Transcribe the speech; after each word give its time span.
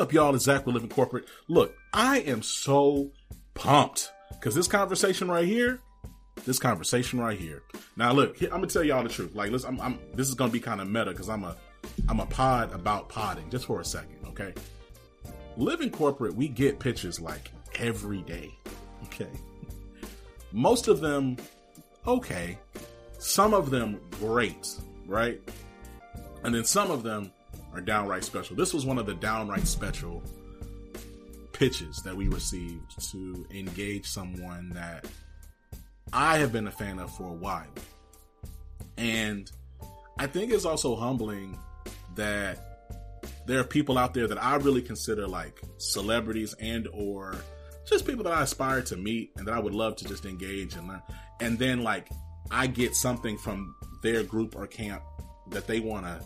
Up, 0.00 0.14
y'all? 0.14 0.34
It's 0.34 0.44
Zach 0.44 0.64
with 0.64 0.74
Living 0.74 0.88
Corporate. 0.88 1.26
Look, 1.46 1.76
I 1.92 2.20
am 2.20 2.42
so 2.42 3.10
pumped 3.52 4.10
because 4.30 4.54
this 4.54 4.66
conversation 4.66 5.28
right 5.28 5.46
here, 5.46 5.78
this 6.46 6.58
conversation 6.58 7.20
right 7.20 7.38
here. 7.38 7.62
Now, 7.96 8.12
look, 8.12 8.38
here, 8.38 8.48
I'm 8.48 8.60
gonna 8.60 8.68
tell 8.68 8.82
y'all 8.82 9.02
the 9.02 9.10
truth. 9.10 9.34
Like, 9.34 9.50
listen, 9.50 9.74
I'm, 9.74 9.80
I'm 9.80 9.98
this 10.14 10.26
is 10.26 10.34
gonna 10.34 10.50
be 10.50 10.58
kind 10.58 10.80
of 10.80 10.88
meta 10.88 11.10
because 11.10 11.28
I'm 11.28 11.44
a, 11.44 11.54
I'm 12.08 12.18
a 12.18 12.24
pod 12.24 12.72
about 12.72 13.10
podding. 13.10 13.50
Just 13.50 13.66
for 13.66 13.78
a 13.80 13.84
second, 13.84 14.16
okay? 14.28 14.54
Living 15.58 15.90
Corporate, 15.90 16.34
we 16.34 16.48
get 16.48 16.78
pitches 16.78 17.20
like 17.20 17.50
every 17.74 18.22
day. 18.22 18.54
Okay, 19.04 19.30
most 20.52 20.86
of 20.88 21.00
them 21.00 21.36
okay, 22.06 22.58
some 23.18 23.52
of 23.52 23.70
them 23.70 23.98
great, 24.20 24.68
right? 25.06 25.40
And 26.44 26.54
then 26.54 26.64
some 26.64 26.90
of 26.90 27.02
them 27.02 27.32
are 27.74 27.80
downright 27.80 28.24
special. 28.24 28.56
This 28.56 28.74
was 28.74 28.84
one 28.84 28.98
of 28.98 29.06
the 29.06 29.14
downright 29.14 29.66
special 29.66 30.22
pitches 31.52 31.98
that 32.04 32.16
we 32.16 32.28
received 32.28 33.10
to 33.10 33.46
engage 33.50 34.06
someone 34.06 34.70
that 34.70 35.06
I 36.12 36.38
have 36.38 36.52
been 36.52 36.66
a 36.66 36.72
fan 36.72 36.98
of 36.98 37.14
for 37.14 37.28
a 37.28 37.32
while. 37.34 37.66
And 38.96 39.50
I 40.18 40.26
think 40.26 40.52
it's 40.52 40.64
also 40.64 40.96
humbling 40.96 41.58
that 42.16 42.58
there 43.46 43.60
are 43.60 43.64
people 43.64 43.98
out 43.98 44.14
there 44.14 44.26
that 44.26 44.42
I 44.42 44.56
really 44.56 44.82
consider 44.82 45.26
like 45.26 45.60
celebrities 45.78 46.54
and 46.60 46.88
or 46.92 47.36
just 47.86 48.06
people 48.06 48.24
that 48.24 48.32
I 48.32 48.42
aspire 48.42 48.82
to 48.82 48.96
meet 48.96 49.32
and 49.36 49.46
that 49.46 49.54
I 49.54 49.58
would 49.58 49.74
love 49.74 49.96
to 49.96 50.04
just 50.04 50.24
engage 50.24 50.74
and 50.74 50.88
learn. 50.88 51.02
And 51.40 51.58
then 51.58 51.82
like 51.82 52.08
I 52.50 52.66
get 52.66 52.94
something 52.94 53.38
from 53.38 53.74
their 54.02 54.22
group 54.22 54.56
or 54.56 54.66
camp 54.66 55.02
that 55.50 55.66
they 55.66 55.80
want 55.80 56.06
to 56.06 56.20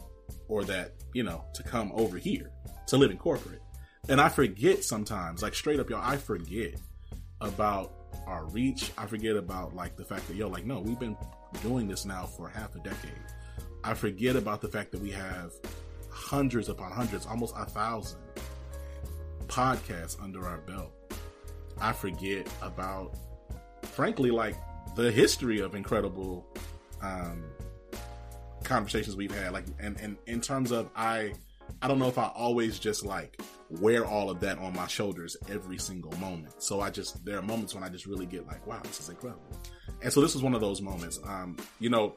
or 0.49 0.65
that 0.65 0.93
you 1.15 1.23
know, 1.23 1.45
to 1.55 1.63
come 1.63 1.91
over 1.95 2.19
here 2.19 2.51
to 2.89 2.99
Living 2.99 3.17
Corporate. 3.17 3.63
And 4.11 4.21
I 4.21 4.29
forget 4.29 4.85
sometimes, 4.85 5.43
like 5.43 5.55
straight 5.55 5.81
up, 5.81 5.89
y'all, 5.89 6.03
I 6.03 6.19
forget 6.19 6.75
about 7.41 7.95
our 8.27 8.45
reach. 8.47 8.91
I 8.99 9.07
forget 9.07 9.37
about 9.37 9.75
like 9.75 9.97
the 9.97 10.05
fact 10.05 10.29
that, 10.29 10.37
yo, 10.37 10.49
like, 10.49 10.67
no, 10.67 10.81
we've 10.81 10.99
been 10.99 11.17
doing 11.63 11.89
this 11.89 12.05
now 12.05 12.27
for 12.27 12.49
half 12.49 12.75
a 12.75 12.81
decade. 12.81 13.13
I 13.83 13.95
forget 13.95 14.37
about 14.37 14.61
the 14.61 14.69
fact 14.69 14.93
that 14.93 15.01
we 15.01 15.11
have 15.13 15.53
hundreds 16.11 16.69
upon 16.69 16.93
hundreds, 16.93 17.25
almost 17.25 17.55
a 17.57 17.65
thousand 17.65 18.21
podcasts 19.47 20.21
under 20.23 20.47
our 20.47 20.59
belt. 20.59 20.93
I 21.81 21.93
forget 21.93 22.49
about, 22.61 23.17
frankly, 23.83 24.31
like 24.31 24.57
the 24.97 25.11
history 25.11 25.61
of 25.61 25.75
incredible 25.75 26.47
um, 27.03 27.45
conversations 28.65 29.17
we've 29.17 29.35
had 29.35 29.53
like 29.53 29.67
and, 29.79 29.99
and 30.01 30.17
in 30.27 30.41
terms 30.41 30.73
of 30.73 30.91
i 30.97 31.33
i 31.83 31.89
don't 31.89 31.99
know 31.99 32.09
if 32.09 32.19
i 32.19 32.27
always 32.35 32.79
just 32.79 33.05
like 33.05 33.41
wear 33.81 34.05
all 34.05 34.31
of 34.31 34.41
that 34.41 34.59
on 34.59 34.75
my 34.75 34.87
shoulders 34.87 35.37
every 35.51 35.79
single 35.79 36.13
moment. 36.19 36.63
So 36.63 36.81
i 36.81 36.91
just 36.91 37.25
there 37.25 37.39
are 37.39 37.43
moments 37.43 37.75
when 37.75 37.83
i 37.83 37.89
just 37.89 38.07
really 38.07 38.27
get 38.27 38.47
like 38.47 38.67
wow 38.67 38.81
this 38.85 39.01
is 39.01 39.09
incredible. 39.09 39.43
And 40.03 40.13
so 40.13 40.21
this 40.21 40.35
was 40.35 40.43
one 40.43 40.55
of 40.55 40.61
those 40.61 40.81
moments. 40.81 41.19
Um 41.25 41.57
you 41.81 41.91
know 41.91 42.17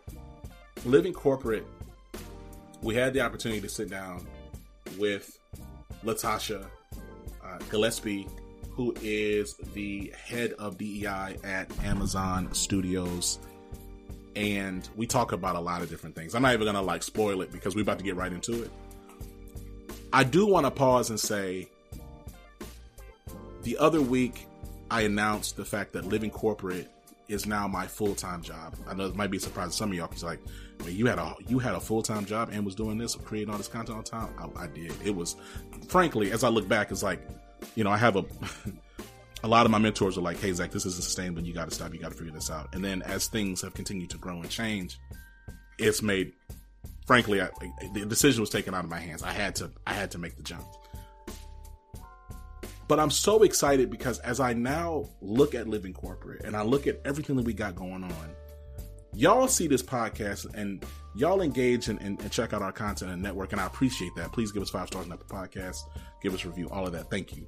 living 0.85 1.13
corporate 1.13 1.65
we 2.81 2.93
had 2.93 3.13
the 3.13 3.21
opportunity 3.21 3.61
to 3.61 3.69
sit 3.69 3.89
down 3.89 4.27
with 4.97 5.39
latasha 6.03 6.65
uh, 7.43 7.57
gillespie 7.69 8.27
who 8.71 8.93
is 9.01 9.55
the 9.73 10.13
head 10.15 10.53
of 10.53 10.77
dei 10.77 11.05
at 11.43 11.67
amazon 11.83 12.53
studios 12.53 13.39
and 14.37 14.87
we 14.95 15.07
talk 15.07 15.31
about 15.31 15.55
a 15.55 15.59
lot 15.59 15.81
of 15.81 15.89
different 15.89 16.15
things. 16.15 16.35
I'm 16.35 16.43
not 16.43 16.53
even 16.53 16.67
gonna 16.67 16.81
like 16.81 17.01
spoil 17.01 17.41
it 17.41 17.51
because 17.51 17.75
we're 17.75 17.81
about 17.81 17.97
to 17.97 18.03
get 18.05 18.15
right 18.15 18.31
into 18.31 18.63
it. 18.63 18.71
I 20.13 20.23
do 20.23 20.45
want 20.45 20.67
to 20.67 20.71
pause 20.71 21.09
and 21.09 21.19
say 21.19 21.67
the 23.63 23.77
other 23.79 23.99
week 23.99 24.45
I 24.91 25.01
announced 25.01 25.57
the 25.57 25.65
fact 25.65 25.91
that 25.93 26.05
living 26.05 26.29
corporate 26.29 26.87
is 27.27 27.47
now 27.47 27.67
my 27.67 27.87
full 27.87 28.13
time 28.13 28.43
job. 28.43 28.75
I 28.87 28.93
know 28.93 29.07
it 29.07 29.15
might 29.15 29.31
be 29.31 29.37
a 29.37 29.39
surprise 29.39 29.71
to 29.71 29.75
some 29.75 29.89
of 29.89 29.97
y'all 29.97 30.07
because 30.07 30.23
like, 30.23 30.39
I 30.85 30.89
you 30.89 31.07
had 31.07 31.17
a 31.17 31.33
you 31.47 31.57
had 31.57 31.73
a 31.73 31.79
full 31.79 32.03
time 32.03 32.25
job 32.25 32.49
and 32.51 32.63
was 32.63 32.75
doing 32.75 32.99
this, 32.99 33.15
creating 33.15 33.51
all 33.51 33.57
this 33.57 33.67
content 33.67 33.97
on 33.97 34.03
time. 34.03 34.29
I, 34.37 34.65
I 34.65 34.67
did. 34.67 34.93
It 35.03 35.15
was, 35.15 35.35
frankly, 35.87 36.31
as 36.31 36.43
I 36.43 36.49
look 36.49 36.67
back, 36.67 36.91
it's 36.91 37.01
like, 37.01 37.27
you 37.75 37.83
know, 37.83 37.89
I 37.89 37.97
have 37.97 38.17
a 38.17 38.25
a 39.43 39.47
lot 39.47 39.65
of 39.65 39.71
my 39.71 39.77
mentors 39.77 40.17
are 40.17 40.21
like, 40.21 40.39
"Hey 40.39 40.51
Zach, 40.53 40.71
this 40.71 40.85
isn't 40.85 41.03
sustainable. 41.03 41.43
You 41.43 41.53
got 41.53 41.69
to 41.69 41.75
stop. 41.75 41.93
You 41.93 41.99
got 41.99 42.11
to 42.11 42.17
figure 42.17 42.33
this 42.33 42.49
out." 42.49 42.73
And 42.73 42.83
then 42.83 43.01
as 43.03 43.27
things 43.27 43.61
have 43.61 43.73
continued 43.73 44.09
to 44.11 44.17
grow 44.17 44.41
and 44.41 44.49
change, 44.49 44.97
it's 45.77 46.01
made. 46.01 46.33
Frankly, 47.05 47.41
I, 47.41 47.49
the 47.93 48.05
decision 48.05 48.41
was 48.41 48.49
taken 48.49 48.73
out 48.73 48.83
of 48.83 48.89
my 48.89 48.99
hands. 48.99 49.23
I 49.23 49.31
had 49.31 49.55
to. 49.55 49.71
I 49.85 49.93
had 49.93 50.11
to 50.11 50.17
make 50.17 50.35
the 50.35 50.43
jump. 50.43 50.65
But 52.87 52.99
I'm 52.99 53.11
so 53.11 53.43
excited 53.43 53.89
because 53.89 54.19
as 54.19 54.39
I 54.39 54.53
now 54.53 55.09
look 55.21 55.53
at 55.55 55.67
Living 55.67 55.93
Corporate 55.93 56.45
and 56.45 56.55
I 56.55 56.61
look 56.61 56.87
at 56.87 57.01
everything 57.03 57.35
that 57.35 57.45
we 57.45 57.53
got 57.53 57.75
going 57.75 58.03
on, 58.03 58.29
y'all 59.13 59.49
see 59.49 59.67
this 59.67 59.83
podcast 59.83 60.53
and 60.53 60.85
y'all 61.13 61.41
engage 61.41 61.89
and, 61.89 61.99
and, 62.01 62.21
and, 62.21 62.31
check 62.31 62.53
out 62.53 62.61
our 62.61 62.71
content 62.71 63.11
and 63.11 63.21
network, 63.21 63.51
and 63.51 63.59
I 63.59 63.65
appreciate 63.65 64.15
that. 64.15 64.31
Please 64.31 64.51
give 64.53 64.61
us 64.61 64.69
five 64.69 64.87
stars 64.87 65.05
on 65.05 65.11
Apple 65.11 65.25
Podcast, 65.27 65.79
give 66.21 66.33
us 66.33 66.45
a 66.45 66.47
review, 66.47 66.69
all 66.69 66.85
of 66.85 66.93
that. 66.93 67.09
Thank 67.09 67.35
you. 67.35 67.45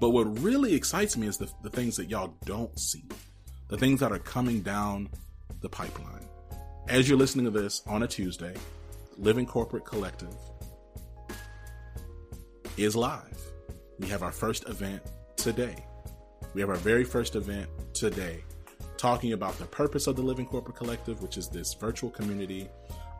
But 0.00 0.10
what 0.10 0.40
really 0.40 0.74
excites 0.74 1.16
me 1.16 1.26
is 1.26 1.38
the, 1.38 1.50
the 1.62 1.70
things 1.70 1.96
that 1.96 2.10
y'all 2.10 2.34
don't 2.44 2.76
see, 2.78 3.04
the 3.68 3.78
things 3.78 4.00
that 4.00 4.12
are 4.12 4.18
coming 4.18 4.60
down 4.60 5.08
the 5.60 5.68
pipeline. 5.68 6.26
As 6.88 7.08
you're 7.08 7.18
listening 7.18 7.44
to 7.44 7.50
this 7.50 7.82
on 7.86 8.02
a 8.02 8.08
Tuesday, 8.08 8.54
Living 9.16 9.46
Corporate 9.46 9.84
Collective 9.84 10.34
is 12.76 12.96
live. 12.96 13.38
We 13.98 14.08
have 14.08 14.22
our 14.22 14.32
first 14.32 14.68
event 14.68 15.02
today. 15.36 15.76
We 16.54 16.60
have 16.60 16.70
our 16.70 16.76
very 16.76 17.04
first 17.04 17.36
event 17.36 17.68
today 17.94 18.42
talking 18.96 19.32
about 19.32 19.58
the 19.58 19.64
purpose 19.66 20.06
of 20.06 20.16
the 20.16 20.22
Living 20.22 20.46
Corporate 20.46 20.76
Collective, 20.76 21.22
which 21.22 21.36
is 21.36 21.48
this 21.48 21.74
virtual 21.74 22.10
community 22.10 22.68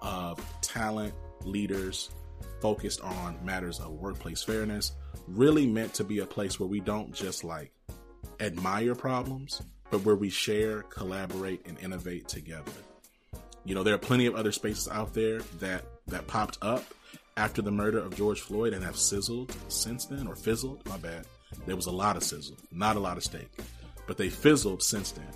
of 0.01 0.41
talent, 0.61 1.15
leaders 1.45 2.11
focused 2.61 3.01
on 3.01 3.37
matters 3.45 3.81
of 3.81 3.93
workplace 3.93 4.43
fairness, 4.43 4.93
really 5.27 5.67
meant 5.67 5.95
to 5.95 6.05
be 6.05 6.19
a 6.19 6.27
place 6.27 6.59
where 6.59 6.69
we 6.69 6.81
don't 6.81 7.13
just 7.15 7.45
like 7.45 7.73
admire 8.41 8.95
problems, 8.95 9.63
but 9.91 10.05
where 10.05 10.17
we 10.17 10.31
share, 10.31 10.83
collaborate, 10.83 11.67
and 11.67 11.79
innovate 11.81 12.29
together. 12.29 12.73
You 13.65 13.75
know, 13.75 13.83
there 13.83 13.95
are 13.95 13.99
plenty 13.99 14.27
of 14.27 14.35
other 14.35 14.53
spaces 14.53 14.89
out 14.89 15.15
there 15.15 15.41
that 15.61 15.85
that 16.09 16.27
popped 16.27 16.59
up 16.63 16.85
after 17.37 17.63
the 17.63 17.71
murder 17.71 17.99
of 17.99 18.17
George 18.17 18.41
Floyd 18.41 18.75
and 18.75 18.85
have 18.85 18.97
sizzled 18.97 19.55
since 19.69 20.07
then, 20.07 20.27
or 20.27 20.35
fizzled. 20.35 20.87
My 20.87 20.97
bad. 20.97 21.27
There 21.67 21.77
was 21.77 21.87
a 21.87 21.93
lot 21.93 22.17
of 22.17 22.25
sizzle, 22.25 22.57
not 22.71 22.97
a 22.97 23.01
lot 23.01 23.17
of 23.17 23.23
steak, 23.23 23.49
but 24.07 24.17
they 24.17 24.31
fizzled 24.31 24.83
since 24.83 25.13
then. 25.13 25.29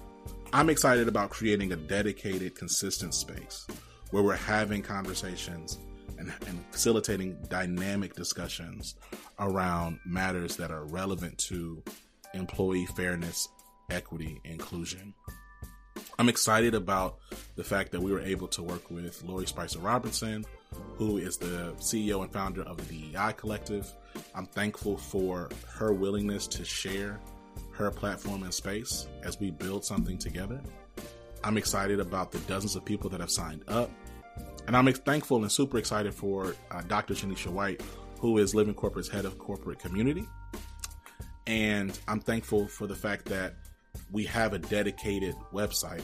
I'm 0.52 0.70
excited 0.70 1.08
about 1.08 1.30
creating 1.30 1.72
a 1.72 1.76
dedicated, 1.76 2.54
consistent 2.54 3.14
space 3.14 3.66
where 4.10 4.22
we're 4.22 4.36
having 4.36 4.82
conversations 4.82 5.78
and, 6.18 6.32
and 6.46 6.64
facilitating 6.70 7.36
dynamic 7.48 8.14
discussions 8.14 8.94
around 9.38 9.98
matters 10.06 10.56
that 10.56 10.70
are 10.70 10.84
relevant 10.84 11.36
to 11.38 11.82
employee 12.34 12.86
fairness, 12.96 13.48
equity, 13.90 14.40
inclusion. 14.44 15.14
I'm 16.18 16.28
excited 16.28 16.74
about 16.74 17.18
the 17.56 17.64
fact 17.64 17.92
that 17.92 18.00
we 18.00 18.10
were 18.10 18.20
able 18.20 18.48
to 18.48 18.62
work 18.62 18.90
with 18.90 19.22
Lori 19.22 19.46
Spicer 19.46 19.78
Robinson, 19.78 20.44
who 20.94 21.18
is 21.18 21.36
the 21.36 21.74
CEO 21.78 22.22
and 22.22 22.32
founder 22.32 22.62
of 22.62 22.76
the 22.88 23.12
DEI 23.12 23.32
Collective. 23.36 23.90
I'm 24.34 24.46
thankful 24.46 24.96
for 24.96 25.50
her 25.68 25.92
willingness 25.92 26.46
to 26.48 26.64
share 26.64 27.20
her 27.72 27.90
platform 27.90 28.42
and 28.42 28.52
space 28.52 29.06
as 29.22 29.38
we 29.38 29.50
build 29.50 29.84
something 29.84 30.16
together. 30.16 30.60
I'm 31.44 31.58
excited 31.58 32.00
about 32.00 32.32
the 32.32 32.38
dozens 32.40 32.76
of 32.76 32.84
people 32.84 33.10
that 33.10 33.20
have 33.20 33.30
signed 33.30 33.62
up. 33.68 33.90
And 34.66 34.76
I'm 34.76 34.92
thankful 34.92 35.42
and 35.42 35.50
super 35.50 35.78
excited 35.78 36.14
for 36.14 36.56
uh, 36.70 36.82
Dr. 36.82 37.14
Shanisha 37.14 37.48
White, 37.48 37.82
who 38.20 38.38
is 38.38 38.54
Living 38.54 38.74
Corporate's 38.74 39.08
head 39.08 39.24
of 39.24 39.38
corporate 39.38 39.78
community. 39.78 40.26
And 41.46 41.96
I'm 42.08 42.20
thankful 42.20 42.66
for 42.66 42.86
the 42.86 42.96
fact 42.96 43.26
that 43.26 43.54
we 44.10 44.24
have 44.24 44.52
a 44.52 44.58
dedicated 44.58 45.36
website, 45.52 46.02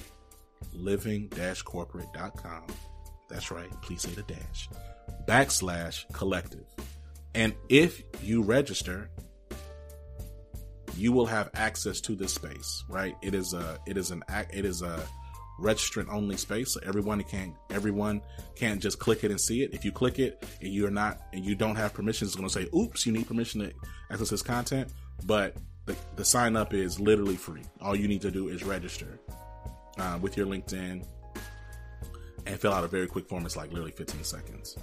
living-corporate.com. 0.73 2.67
That's 3.29 3.51
right. 3.51 3.71
Please 3.83 4.03
say 4.03 4.11
the 4.13 4.23
dash 4.23 4.69
backslash 5.27 6.11
collective. 6.13 6.67
And 7.35 7.55
if 7.69 8.03
you 8.23 8.43
register, 8.43 9.11
you 10.97 11.13
will 11.13 11.27
have 11.27 11.51
access 11.55 12.01
to 12.03 12.15
this 12.15 12.35
space, 12.35 12.85
right? 12.89 13.15
It 13.23 13.35
is 13.35 13.55
a, 13.55 13.79
it 13.87 13.97
is 13.97 14.11
an, 14.11 14.23
it 14.53 14.65
is 14.65 14.83
a 14.83 15.03
registrant 15.61 16.09
only 16.09 16.37
space. 16.37 16.73
So 16.75 16.81
everyone 16.85 17.23
can, 17.25 17.55
everyone 17.71 18.23
can't 18.55 18.81
just 18.81 18.99
click 18.99 19.25
it 19.25 19.31
and 19.31 19.41
see 19.41 19.63
it. 19.63 19.73
If 19.73 19.85
you 19.85 19.93
click 19.93 20.19
it 20.19 20.45
and 20.61 20.73
you're 20.73 20.91
not, 20.91 21.21
and 21.33 21.45
you 21.45 21.55
don't 21.55 21.77
have 21.77 21.95
permission, 21.95 22.27
it's 22.27 22.37
going 22.37 22.49
to 22.49 22.53
say, 22.53 22.69
oops, 22.77 23.07
you 23.07 23.13
need 23.13 23.27
permission 23.27 23.61
to 23.61 23.73
access 24.11 24.31
this 24.31 24.43
content. 24.43 24.93
But 25.25 25.57
the, 25.87 25.97
the 26.17 26.25
sign 26.25 26.57
up 26.57 26.75
is 26.75 27.01
literally 27.01 27.37
free. 27.37 27.63
All 27.81 27.97
you 27.97 28.09
need 28.09 28.23
to 28.23 28.31
do 28.31 28.49
is 28.49 28.63
register 28.63 29.19
uh, 29.99 30.19
with 30.21 30.37
your 30.37 30.47
LinkedIn 30.47 31.05
and 32.47 32.61
fill 32.61 32.73
out 32.73 32.85
a 32.85 32.89
very 32.89 33.07
quick 33.07 33.29
form. 33.29 33.47
It's 33.47 33.57
like 33.57 33.71
literally 33.71 33.93
15 33.93 34.25
seconds. 34.25 34.77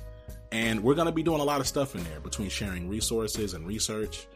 And 0.52 0.84
we're 0.84 0.96
going 0.96 1.06
to 1.06 1.12
be 1.12 1.24
doing 1.24 1.42
a 1.42 1.44
lot 1.44 1.60
of 1.60 1.68
stuff 1.68 1.96
in 1.96 2.04
there 2.06 2.20
between 2.20 2.50
sharing 2.50 2.90
resources 2.90 3.54
and 3.54 3.68
research, 3.68 4.28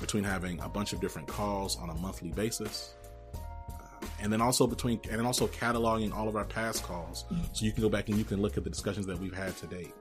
between 0.00 0.24
having 0.24 0.60
a 0.60 0.68
bunch 0.68 0.92
of 0.92 1.00
different 1.00 1.28
calls 1.28 1.76
on 1.78 1.90
a 1.90 1.94
monthly 1.94 2.30
basis. 2.30 2.94
And 4.20 4.32
then 4.32 4.40
also 4.42 4.66
between, 4.66 5.00
and 5.04 5.18
then 5.18 5.26
also 5.26 5.46
cataloging 5.46 6.14
all 6.14 6.28
of 6.28 6.36
our 6.36 6.44
past 6.44 6.82
calls. 6.82 7.24
So 7.52 7.64
you 7.64 7.72
can 7.72 7.82
go 7.82 7.88
back 7.88 8.08
and 8.10 8.18
you 8.18 8.24
can 8.24 8.42
look 8.42 8.58
at 8.58 8.64
the 8.64 8.70
discussions 8.70 9.06
that 9.06 9.18
we've 9.18 9.34
had 9.34 9.56
to 9.58 9.66
date. 9.66 9.94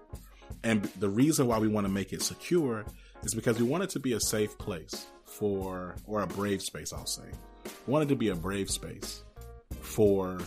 And 0.64 0.84
the 1.00 1.10
reason 1.10 1.48
why 1.48 1.58
we 1.58 1.70
want 1.70 1.86
to 1.88 1.92
make 1.92 2.12
it 2.12 2.22
secure 2.22 2.86
is 3.24 3.34
because 3.34 3.60
we 3.60 3.66
want 3.66 3.84
it 3.84 3.90
to 3.92 4.00
be 4.00 4.14
a 4.14 4.20
safe 4.20 4.58
place 4.58 5.08
for, 5.26 5.96
or 6.06 6.22
a 6.22 6.28
brave 6.28 6.62
space, 6.62 6.92
I'll 6.92 7.06
say. 7.06 7.30
We 7.88 7.94
want 7.94 8.04
it 8.04 8.10
to 8.10 8.16
be 8.16 8.30
a 8.30 8.36
brave 8.36 8.70
space 8.70 9.24
for 9.82 10.40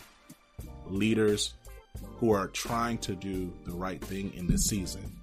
leaders 0.86 1.54
who 2.16 2.30
are 2.32 2.48
trying 2.48 2.98
to 2.98 3.14
do 3.14 3.52
the 3.64 3.72
right 3.72 4.02
thing 4.02 4.32
in 4.34 4.46
this 4.46 4.66
season. 4.66 5.18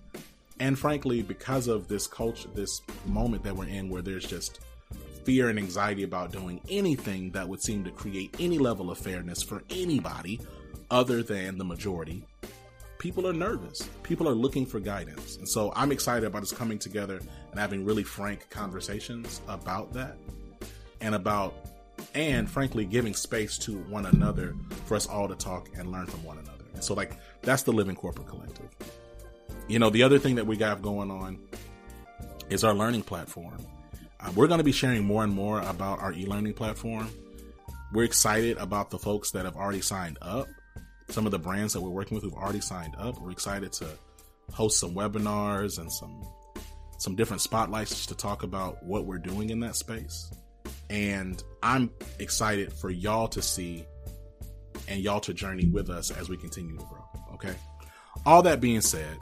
And 0.60 0.78
frankly, 0.78 1.22
because 1.22 1.68
of 1.68 1.88
this 1.88 2.07
culture, 2.07 2.50
this 2.54 2.81
moment 3.06 3.44
that 3.44 3.56
we're 3.56 3.68
in 3.68 3.90
where 3.90 4.01
there's 4.01 4.25
just 4.25 4.60
fear 5.24 5.50
and 5.50 5.60
anxiety 5.60 6.04
about 6.04 6.31
doing 6.31 6.62
anything 6.69 7.31
that 7.31 7.48
would 7.48 7.62
seem 7.62 7.83
to 7.83 7.92
create 7.92 8.36
any 8.39 8.57
level 8.57 8.92
of 8.92 8.98
fairness 8.98 9.44
for 9.44 9.63
anybody 9.69 10.39
other 10.92 11.21
than 11.21 11.57
the 11.57 11.63
majority, 11.63 12.25
people 12.98 13.27
are 13.27 13.33
nervous. 13.33 13.89
People 14.04 14.27
are 14.27 14.33
looking 14.33 14.66
for 14.66 14.80
guidance. 14.80 15.38
And 15.38 15.48
so 15.48 15.71
I'm 15.75 15.92
excited 15.92 16.25
about 16.25 16.44
us 16.44 16.51
coming 16.51 16.80
together 16.80 17.19
and 17.51 17.60
having 17.60 17.86
really 17.86 18.04
frank 18.04 18.50
conversations 18.50 19.42
about 19.48 19.94
that 19.94 20.18
and 21.01 21.16
about, 21.16 21.54
and 22.13 22.50
frankly, 22.50 22.86
giving 22.86 23.13
space 23.13 23.57
to 23.60 23.77
one 23.83 24.06
another 24.06 24.56
for 24.86 24.95
us 24.95 25.07
all 25.07 25.27
to 25.27 25.36
talk 25.36 25.69
and 25.77 25.92
learn 25.92 26.06
from 26.06 26.24
one 26.24 26.38
another. 26.38 26.65
And 26.74 26.83
so, 26.83 26.94
like, 26.94 27.18
that's 27.42 27.63
the 27.63 27.72
Living 27.72 27.95
Corporate 27.95 28.27
Collective. 28.27 28.69
You 29.68 29.80
know, 29.80 29.89
the 29.89 30.04
other 30.04 30.19
thing 30.19 30.36
that 30.36 30.48
we 30.48 30.57
got 30.57 30.81
going 30.81 31.12
on 31.12 31.39
is 32.50 32.63
our 32.63 32.74
learning 32.74 33.04
platform. 33.04 33.57
We're 34.36 34.48
going 34.48 34.60
to 34.60 34.63
be 34.63 34.71
sharing 34.71 35.06
more 35.06 35.24
and 35.24 35.33
more 35.33 35.62
about 35.62 36.00
our 36.00 36.13
e 36.13 36.25
learning 36.25 36.54
platform. 36.54 37.10
We're 37.94 38.04
excited 38.04 38.57
about 38.57 38.89
the 38.89 39.00
folks 39.00 39.31
that 39.31 39.45
have 39.45 39.56
already 39.56 39.81
signed 39.81 40.18
up 40.21 40.48
some 41.10 41.25
of 41.25 41.31
the 41.31 41.39
brands 41.39 41.74
that 41.74 41.81
we're 41.81 41.89
working 41.89 42.16
with 42.16 42.24
who've 42.24 42.33
already 42.33 42.62
signed 42.62 42.95
up. 42.98 43.19
We're 43.19 43.31
excited 43.31 43.71
to 43.74 43.88
host 44.54 44.80
some 44.80 44.94
webinars 44.94 45.80
and 45.80 45.92
some 45.92 46.24
some 46.98 47.16
different 47.16 47.42
spotlights 47.42 47.92
just 47.92 48.10
to 48.10 48.16
talk 48.16 48.44
about 48.44 48.83
what 48.83 49.06
we're 49.06 49.19
doing 49.19 49.50
in 49.50 49.62
that 49.62 49.75
space. 49.75 50.31
And 50.89 51.42
I'm 51.63 51.92
excited 52.19 52.74
for 52.74 52.89
y'all 52.89 53.30
to 53.30 53.42
see 53.42 53.86
and 54.88 55.00
y'all 55.00 55.22
to 55.22 55.33
journey 55.33 55.68
with 55.68 55.89
us 55.89 56.12
as 56.12 56.27
we 56.30 56.36
continue 56.36 56.77
to 56.77 56.83
grow. 56.86 57.06
Okay. 57.36 57.54
All 58.25 58.42
that 58.42 58.60
being 58.60 58.81
said, 58.81 59.18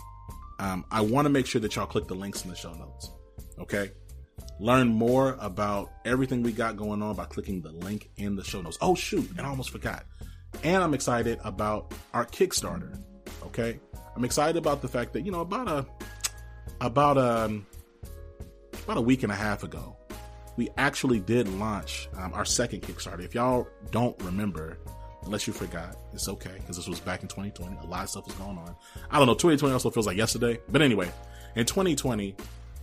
um, 0.60 0.86
I 0.90 1.02
want 1.02 1.26
to 1.26 1.30
make 1.30 1.46
sure 1.46 1.62
that 1.62 1.76
y'all 1.76 1.86
click 1.86 2.08
the 2.08 2.16
links 2.16 2.44
in 2.44 2.50
the 2.50 2.56
show 2.56 2.74
notes. 2.74 3.12
Okay. 3.60 3.92
Learn 4.59 4.88
more 4.88 5.38
about 5.39 5.92
everything 6.06 6.42
we 6.42 6.51
got 6.51 6.77
going 6.77 7.01
on 7.01 7.15
by 7.15 7.25
clicking 7.25 7.62
the 7.62 7.71
link 7.71 8.09
in 8.18 8.36
the 8.36 8.44
show 8.44 8.62
notes. 8.62 8.77
Oh, 8.81 8.95
shoot. 8.95 9.30
And 9.38 9.42
I 9.42 9.50
almost 9.50 9.69
forgot. 9.69 10.06
And 10.63 10.83
I'm 10.83 10.94
excited 10.94 11.39
about 11.44 11.94
our 12.13 12.25
Kickstarter. 12.25 13.00
Okay. 13.44 13.80
I'm 14.15 14.25
excited 14.25 14.57
about 14.57 14.81
the 14.81 14.88
fact 14.88 15.13
that, 15.13 15.21
you 15.21 15.31
know, 15.31 15.42
about 15.42 15.68
a, 15.68 15.86
about 16.81 17.18
a, 17.18 17.45
um, 17.45 17.68
about 18.83 18.98
a 18.98 19.01
week 19.01 19.24
and 19.24 19.31
a 19.31 19.36
half 19.36 19.63
ago, 19.63 19.95
we 20.56 20.69
actually 20.77 21.19
did 21.19 21.48
launch 21.48 22.09
um, 22.15 22.33
our 22.33 22.45
second 22.45 22.81
Kickstarter. 22.81 23.24
If 23.24 23.36
y'all 23.36 23.68
don't 23.92 24.19
remember, 24.24 24.80
unless 25.24 25.45
you 25.45 25.54
forgot, 25.54 25.98
it's 26.13 26.27
okay 26.27 26.54
because 26.59 26.77
this 26.77 26.88
was 26.88 27.00
back 27.00 27.21
in 27.21 27.27
2020. 27.27 27.77
A 27.77 27.86
lot 27.86 28.04
of 28.04 28.09
stuff 28.09 28.25
was 28.25 28.36
going 28.36 28.57
on. 28.57 28.75
I 29.12 29.19
don't 29.19 29.27
know. 29.27 29.33
2020 29.33 29.71
also 29.71 29.92
feels 29.92 30.07
like 30.07 30.18
yesterday, 30.18 30.57
but 30.69 30.81
anyway, 30.81 31.12
in 31.56 31.65
2020, 31.65 32.36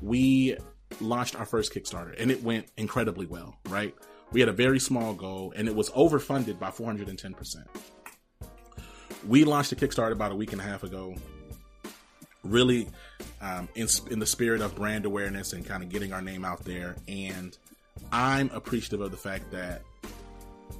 we 0.03 0.57
launched 1.01 1.37
our 1.37 1.47
first 1.47 1.73
Kickstarter 1.73 2.15
and 2.19 2.31
it 2.31 2.43
went 2.43 2.67
incredibly 2.77 3.27
well, 3.27 3.57
right? 3.69 3.95
We 4.33 4.41
had 4.41 4.49
a 4.49 4.53
very 4.53 4.81
small 4.81 5.15
goal 5.15 5.53
and 5.57 5.69
it 5.69 5.75
was 5.75 5.91
overfunded 5.91 6.59
by 6.59 6.71
410%. 6.71 7.57
We 9.27 9.45
launched 9.45 9.73
a 9.73 9.77
Kickstarter 9.77 10.13
about 10.13 10.33
a 10.33 10.35
week 10.35 10.53
and 10.53 10.61
a 10.61 10.65
half 10.65 10.83
ago, 10.83 11.15
really 12.43 12.89
um, 13.41 13.69
in, 13.75 13.89
in 14.11 14.19
the 14.19 14.27
spirit 14.27 14.61
of 14.61 14.75
brand 14.75 15.07
awareness 15.07 15.53
and 15.53 15.65
kind 15.65 15.83
of 15.83 15.89
getting 15.89 16.13
our 16.13 16.21
name 16.21 16.45
out 16.45 16.65
there. 16.65 16.97
And 17.09 17.57
I'm 18.13 18.51
appreciative 18.51 19.01
of 19.01 19.11
the 19.11 19.17
fact 19.17 19.51
that 19.53 19.83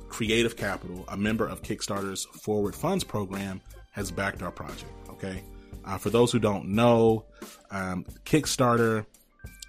Creative 0.09 0.57
Capital, 0.57 1.05
a 1.09 1.17
member 1.17 1.47
of 1.47 1.63
Kickstarter's 1.63 2.25
Forward 2.25 2.75
Funds 2.75 3.03
program, 3.03 3.61
has 3.93 4.11
backed 4.11 4.43
our 4.43 4.53
project. 4.53 4.93
Okay. 5.11 5.43
Uh, 5.85 5.99
for 5.99 6.11
those 6.11 6.33
who 6.33 6.39
don't 6.39 6.69
know, 6.69 7.25
um, 7.71 8.05
Kickstarter 8.25 9.07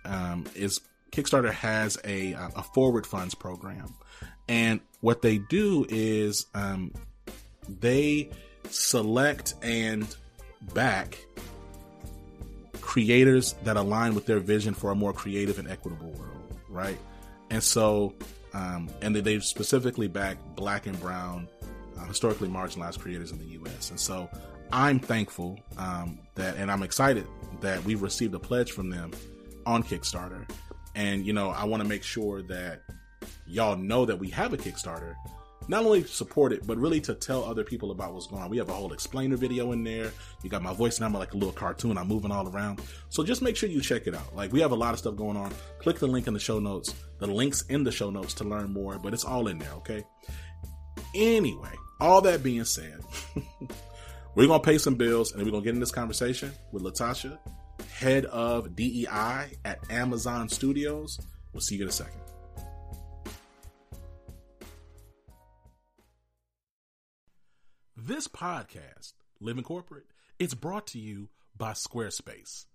um, 0.05 0.45
is 0.55 0.81
Kickstarter 1.11 1.51
has 1.51 1.97
a, 2.03 2.33
a 2.33 2.63
forward 2.63 3.07
funds 3.07 3.35
program. 3.35 3.93
And 4.47 4.79
what 5.01 5.21
they 5.21 5.37
do 5.37 5.85
is 5.89 6.45
um, 6.53 6.91
they 7.67 8.29
select 8.69 9.55
and 9.61 10.13
back 10.73 11.17
creators 12.81 13.53
that 13.63 13.77
align 13.77 14.13
with 14.13 14.25
their 14.25 14.39
vision 14.39 14.73
for 14.73 14.91
a 14.91 14.95
more 14.95 15.13
creative 15.13 15.57
and 15.57 15.69
equitable 15.69 16.11
world, 16.11 16.55
right? 16.69 16.97
And 17.49 17.63
so, 17.63 18.13
um, 18.53 18.89
and 19.01 19.15
they 19.15 19.39
specifically 19.39 20.07
back 20.07 20.37
black 20.55 20.85
and 20.85 20.99
brown, 20.99 21.47
uh, 21.97 22.05
historically 22.05 22.49
marginalized 22.49 22.99
creators 22.99 23.31
in 23.31 23.39
the 23.39 23.45
U.S. 23.45 23.89
And 23.89 23.99
so, 23.99 24.29
I'm 24.71 24.99
thankful 24.99 25.59
um, 25.77 26.19
that, 26.35 26.57
and 26.57 26.71
I'm 26.71 26.83
excited 26.83 27.27
that 27.61 27.83
we've 27.83 28.01
received 28.01 28.33
a 28.33 28.39
pledge 28.39 28.71
from 28.71 28.89
them 28.89 29.11
on 29.65 29.83
Kickstarter 29.83 30.47
and, 30.95 31.25
you 31.25 31.33
know, 31.33 31.49
I 31.49 31.65
want 31.65 31.83
to 31.83 31.89
make 31.89 32.03
sure 32.03 32.41
that 32.43 32.81
y'all 33.45 33.75
know 33.75 34.05
that 34.05 34.17
we 34.17 34.29
have 34.29 34.53
a 34.53 34.57
Kickstarter. 34.57 35.15
Not 35.67 35.83
only 35.83 36.03
support 36.03 36.53
it, 36.53 36.65
but 36.65 36.77
really 36.77 37.01
to 37.01 37.15
tell 37.15 37.43
other 37.43 37.63
people 37.63 37.91
about 37.91 38.13
what's 38.13 38.27
going 38.27 38.41
on. 38.41 38.49
We 38.49 38.57
have 38.57 38.69
a 38.69 38.73
whole 38.73 38.93
explainer 38.93 39.35
video 39.35 39.71
in 39.71 39.83
there. 39.83 40.11
You 40.43 40.49
got 40.49 40.61
my 40.61 40.73
voice 40.73 40.97
and 40.97 41.05
I'm 41.05 41.13
like 41.13 41.33
a 41.33 41.37
little 41.37 41.51
cartoon. 41.51 41.97
I'm 41.97 42.07
moving 42.07 42.31
all 42.31 42.47
around. 42.47 42.81
So 43.09 43.23
just 43.23 43.41
make 43.41 43.57
sure 43.57 43.67
you 43.67 43.81
check 43.81 44.05
it 44.05 44.15
out. 44.15 44.35
Like 44.35 44.53
we 44.53 44.61
have 44.61 44.71
a 44.71 44.75
lot 44.75 44.93
of 44.93 44.99
stuff 44.99 45.15
going 45.15 45.35
on. 45.35 45.51
Click 45.79 45.97
the 45.97 46.07
link 46.07 46.27
in 46.27 46.33
the 46.33 46.39
show 46.39 46.59
notes, 46.59 46.93
the 47.17 47.27
links 47.27 47.63
in 47.63 47.83
the 47.83 47.91
show 47.91 48.11
notes 48.11 48.35
to 48.35 48.43
learn 48.43 48.71
more, 48.71 48.99
but 48.99 49.13
it's 49.13 49.25
all 49.25 49.47
in 49.47 49.57
there. 49.57 49.71
Okay. 49.77 50.03
Anyway, 51.15 51.73
all 51.99 52.21
that 52.21 52.43
being 52.43 52.65
said, 52.65 52.99
we're 54.35 54.47
going 54.47 54.61
to 54.61 54.65
pay 54.65 54.77
some 54.77 54.95
bills 54.95 55.33
and 55.33 55.43
we're 55.43 55.51
going 55.51 55.63
to 55.63 55.65
get 55.65 55.73
in 55.73 55.79
this 55.79 55.91
conversation 55.91 56.51
with 56.71 56.83
Latasha 56.83 57.39
head 57.95 58.25
of 58.25 58.75
DEI 58.75 59.57
at 59.63 59.79
Amazon 59.89 60.49
Studios. 60.49 61.17
We'll 61.53 61.61
see 61.61 61.77
you 61.77 61.83
in 61.83 61.87
a 61.87 61.93
second. 61.93 62.19
This 67.95 68.27
podcast, 68.27 69.13
Living 69.39 69.63
Corporate, 69.63 70.07
it's 70.37 70.53
brought 70.53 70.87
to 70.87 70.99
you 70.99 71.29
by 71.55 71.71
Squarespace. 71.71 72.65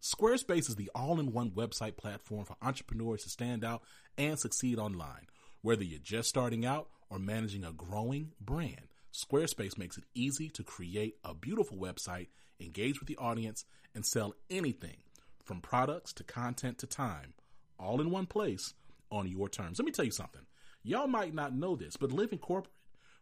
Squarespace 0.00 0.68
is 0.68 0.76
the 0.76 0.90
all 0.94 1.18
in 1.18 1.32
one 1.32 1.50
website 1.50 1.96
platform 1.96 2.44
for 2.44 2.56
entrepreneurs 2.62 3.24
to 3.24 3.30
stand 3.30 3.64
out 3.64 3.82
and 4.16 4.38
succeed 4.38 4.78
online. 4.78 5.26
Whether 5.62 5.82
you're 5.82 5.98
just 6.00 6.28
starting 6.28 6.64
out 6.64 6.88
or 7.10 7.18
managing 7.18 7.64
a 7.64 7.72
growing 7.72 8.30
brand, 8.40 8.91
Squarespace 9.12 9.76
makes 9.76 9.98
it 9.98 10.04
easy 10.14 10.48
to 10.50 10.62
create 10.62 11.16
a 11.24 11.34
beautiful 11.34 11.76
website, 11.76 12.28
engage 12.60 12.98
with 12.98 13.08
the 13.08 13.16
audience, 13.18 13.64
and 13.94 14.06
sell 14.06 14.34
anything 14.50 14.96
from 15.44 15.60
products 15.60 16.12
to 16.14 16.24
content 16.24 16.78
to 16.78 16.86
time, 16.86 17.34
all 17.78 18.00
in 18.00 18.10
one 18.10 18.26
place 18.26 18.74
on 19.10 19.28
your 19.28 19.48
terms. 19.48 19.78
Let 19.78 19.86
me 19.86 19.92
tell 19.92 20.04
you 20.04 20.10
something. 20.10 20.42
Y'all 20.82 21.06
might 21.06 21.34
not 21.34 21.54
know 21.54 21.76
this, 21.76 21.96
but 21.96 22.10
Living 22.10 22.38
Corporate, 22.38 22.72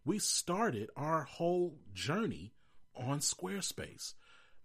we 0.04 0.18
started 0.18 0.88
our 0.96 1.24
whole 1.24 1.76
journey 1.92 2.52
on 2.94 3.18
Squarespace. 3.18 4.14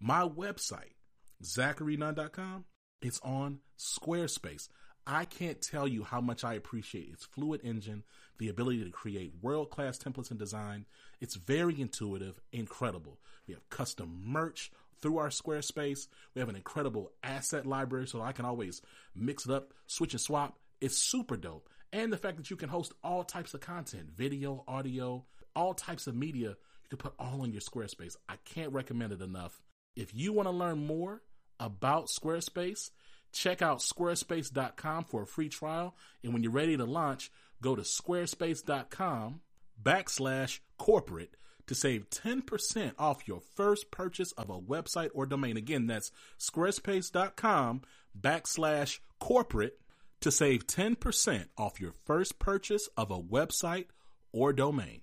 My 0.00 0.22
website, 0.22 0.94
zacharynunn.com, 1.42 2.64
it's 3.02 3.20
on 3.22 3.58
Squarespace. 3.78 4.68
I 5.06 5.24
can't 5.24 5.62
tell 5.62 5.86
you 5.86 6.02
how 6.02 6.20
much 6.20 6.42
I 6.42 6.54
appreciate 6.54 7.10
its 7.12 7.24
fluid 7.24 7.60
engine, 7.62 8.02
the 8.38 8.48
ability 8.48 8.84
to 8.84 8.90
create 8.90 9.34
world 9.40 9.70
class 9.70 9.98
templates 9.98 10.30
and 10.30 10.38
design. 10.38 10.86
It's 11.20 11.36
very 11.36 11.80
intuitive, 11.80 12.40
incredible. 12.52 13.18
We 13.46 13.54
have 13.54 13.68
custom 13.70 14.22
merch 14.24 14.72
through 15.00 15.18
our 15.18 15.28
Squarespace. 15.28 16.08
We 16.34 16.40
have 16.40 16.48
an 16.48 16.56
incredible 16.56 17.12
asset 17.22 17.66
library 17.66 18.08
so 18.08 18.20
I 18.20 18.32
can 18.32 18.44
always 18.44 18.82
mix 19.14 19.46
it 19.46 19.52
up, 19.52 19.72
switch 19.86 20.12
and 20.12 20.20
swap. 20.20 20.58
It's 20.80 20.98
super 20.98 21.36
dope. 21.36 21.68
And 21.92 22.12
the 22.12 22.18
fact 22.18 22.36
that 22.38 22.50
you 22.50 22.56
can 22.56 22.68
host 22.68 22.92
all 23.04 23.22
types 23.22 23.54
of 23.54 23.60
content 23.60 24.10
video, 24.10 24.64
audio, 24.66 25.24
all 25.54 25.72
types 25.72 26.06
of 26.06 26.16
media, 26.16 26.48
you 26.48 26.88
can 26.90 26.98
put 26.98 27.14
all 27.18 27.42
on 27.42 27.52
your 27.52 27.60
Squarespace. 27.60 28.16
I 28.28 28.34
can't 28.44 28.72
recommend 28.72 29.12
it 29.12 29.22
enough. 29.22 29.62
If 29.94 30.14
you 30.14 30.32
want 30.32 30.48
to 30.48 30.52
learn 30.52 30.84
more 30.84 31.22
about 31.60 32.08
Squarespace, 32.20 32.90
check 33.36 33.62
out 33.62 33.78
squarespace.com 33.78 35.04
for 35.04 35.22
a 35.22 35.26
free 35.26 35.48
trial. 35.48 35.94
And 36.22 36.32
when 36.32 36.42
you're 36.42 36.52
ready 36.52 36.76
to 36.76 36.84
launch, 36.84 37.30
go 37.62 37.76
to 37.76 37.82
squarespace.com 37.82 39.40
backslash 39.82 40.60
corporate 40.78 41.36
to 41.66 41.74
save 41.74 42.08
10% 42.10 42.92
off 42.98 43.26
your 43.26 43.40
first 43.40 43.90
purchase 43.90 44.32
of 44.32 44.50
a 44.50 44.58
website 44.58 45.10
or 45.14 45.26
domain. 45.26 45.56
Again, 45.56 45.86
that's 45.86 46.12
squarespace.com 46.38 47.82
backslash 48.18 49.00
corporate 49.18 49.80
to 50.20 50.30
save 50.30 50.66
10% 50.66 51.46
off 51.58 51.80
your 51.80 51.92
first 52.04 52.38
purchase 52.38 52.88
of 52.96 53.10
a 53.10 53.20
website 53.20 53.86
or 54.32 54.52
domain. 54.52 55.00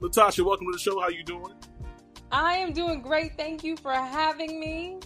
Latasha, 0.00 0.44
welcome 0.44 0.66
to 0.66 0.72
the 0.72 0.78
show. 0.78 1.00
How 1.00 1.08
you 1.08 1.24
doing? 1.24 1.54
I 2.32 2.56
am 2.56 2.72
doing 2.72 3.02
great. 3.02 3.36
Thank 3.36 3.62
you 3.62 3.76
for 3.76 3.92
having 3.92 4.58
me. 4.58 4.98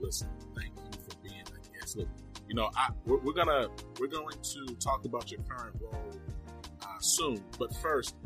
Listen, 0.00 0.28
thank 0.56 0.72
you 0.76 1.00
for 1.08 1.16
being 1.22 1.40
a 1.40 1.78
guest. 1.78 1.96
Look, 1.96 2.08
you 2.48 2.54
know, 2.54 2.70
I, 2.76 2.88
we're, 3.06 3.18
we're, 3.18 3.32
gonna 3.32 3.68
we're 4.00 4.08
going 4.08 4.36
to 4.42 4.74
talk 4.76 5.04
about 5.04 5.30
your 5.30 5.40
current 5.42 5.76
role 5.80 6.10
uh, 6.82 6.98
soon. 7.00 7.42
But 7.58 7.74
first, 7.76 8.16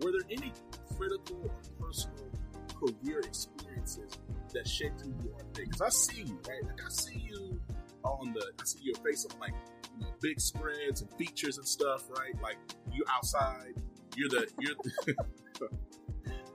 were 0.00 0.12
there 0.12 0.28
any 0.30 0.52
critical 0.96 1.50
or 1.50 1.86
personal 1.86 2.30
career 2.78 3.20
experiences 3.20 4.18
that 4.52 4.68
shaped 4.68 5.00
who 5.00 5.08
you 5.22 5.32
are 5.34 5.44
today? 5.52 5.64
Because 5.64 5.80
I 5.80 5.88
see 5.88 6.22
you, 6.22 6.38
right? 6.46 6.62
Like 6.64 6.80
I 6.84 6.90
see 6.90 7.18
you 7.18 7.60
on 8.04 8.32
the, 8.32 8.52
I 8.60 8.64
see 8.64 8.80
your 8.82 8.96
face 8.96 9.24
of 9.24 9.38
like 9.40 9.54
you 9.98 10.04
know 10.04 10.12
big 10.20 10.38
spreads 10.40 11.00
and 11.00 11.10
features 11.14 11.56
and 11.56 11.66
stuff, 11.66 12.04
right? 12.10 12.34
Like 12.42 12.58
you 12.92 13.02
outside, 13.10 13.74
you're 14.14 14.28
the 14.28 14.46
you're. 14.60 14.74
The 15.54 15.68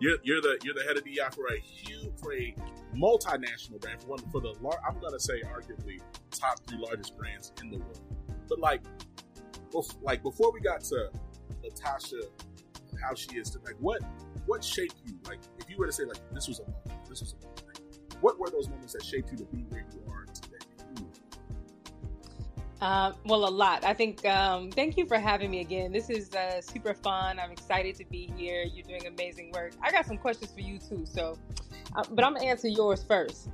You're, 0.04 0.18
you're, 0.22 0.42
the 0.42 0.60
you're 0.64 0.74
the 0.74 0.84
head 0.84 0.98
of 0.98 1.06
DI 1.06 1.30
for 1.34 1.48
a 1.48 1.58
huge 1.58 2.12
for 2.20 2.34
a 2.34 2.54
multinational 2.94 3.80
brand 3.80 4.02
for 4.02 4.08
one 4.10 4.20
for 4.34 4.42
the 4.42 4.54
I'm 4.86 5.00
gonna 5.00 5.18
say 5.18 5.42
arguably 5.44 6.02
top 6.30 6.60
three 6.68 6.78
largest 6.78 7.18
brands 7.18 7.54
in 7.62 7.72
the 7.72 7.78
world. 7.78 8.02
But 8.50 8.60
like, 8.60 8.82
like 10.02 10.22
before 10.22 10.52
we 10.52 10.60
got 10.60 10.82
to 10.82 11.10
Latasha 11.64 12.20
and 12.92 13.00
how 13.02 13.14
she 13.14 13.38
is, 13.38 13.50
to 13.52 13.60
like 13.60 13.76
what 13.80 14.02
what 14.46 14.62
shaped 14.62 14.96
you? 15.06 15.18
Like 15.26 15.40
if 15.58 15.70
you 15.70 15.78
were 15.78 15.86
to 15.86 15.94
say 15.94 16.04
like 16.04 16.20
this 16.34 16.50
was 16.50 16.60
a 16.60 16.64
moment, 16.64 17.08
this 17.08 17.22
was 17.22 17.36
a 17.40 17.46
moment. 17.46 17.64
Like, 17.66 18.22
what 18.22 18.38
were 18.38 18.50
those 18.50 18.68
moments 18.68 18.92
that 18.92 19.06
shaped 19.06 19.32
you 19.32 19.38
to 19.38 19.46
be 19.46 19.60
where 19.70 19.86
you 19.90 20.04
are? 20.12 20.26
Uh, 22.84 23.14
well, 23.24 23.48
a 23.48 23.50
lot. 23.50 23.86
I 23.86 23.94
think. 23.94 24.26
Um, 24.26 24.70
thank 24.70 24.98
you 24.98 25.06
for 25.06 25.18
having 25.18 25.50
me 25.50 25.62
again. 25.62 25.94
This 25.94 26.10
is 26.10 26.34
uh, 26.34 26.60
super 26.60 26.94
fun. 26.94 27.40
I'm 27.40 27.50
excited 27.50 27.96
to 27.96 28.04
be 28.04 28.34
here. 28.36 28.64
You're 28.64 28.84
doing 28.84 29.08
amazing 29.08 29.54
work. 29.54 29.72
I 29.82 29.90
got 29.90 30.06
some 30.06 30.18
questions 30.18 30.52
for 30.52 30.60
you 30.60 30.80
too. 30.80 31.06
So, 31.06 31.38
uh, 31.96 32.04
but 32.12 32.26
I'm 32.26 32.34
gonna 32.34 32.46
answer 32.46 32.68
yours 32.68 33.02
first. 33.02 33.48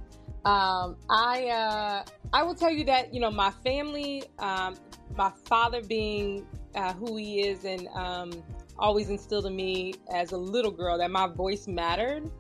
Um, 0.46 0.96
I 1.12 1.48
uh, 1.48 2.06
I 2.34 2.42
will 2.42 2.56
tell 2.56 2.72
you 2.72 2.84
that 2.86 3.14
you 3.14 3.20
know 3.20 3.30
my 3.30 3.52
family, 3.64 4.24
um, 4.40 4.76
my 5.16 5.32
father 5.46 5.84
being 5.84 6.48
uh, 6.74 6.94
who 6.94 7.16
he 7.16 7.42
is, 7.42 7.66
and 7.66 7.88
um, 7.94 8.32
always 8.80 9.12
instilled 9.12 9.46
in 9.46 9.56
me 9.56 9.94
as 10.12 10.32
a 10.32 10.38
little 10.38 10.72
girl 10.72 10.98
that 10.98 11.12
my 11.12 11.28
voice 11.28 11.68
mattered 11.68 12.32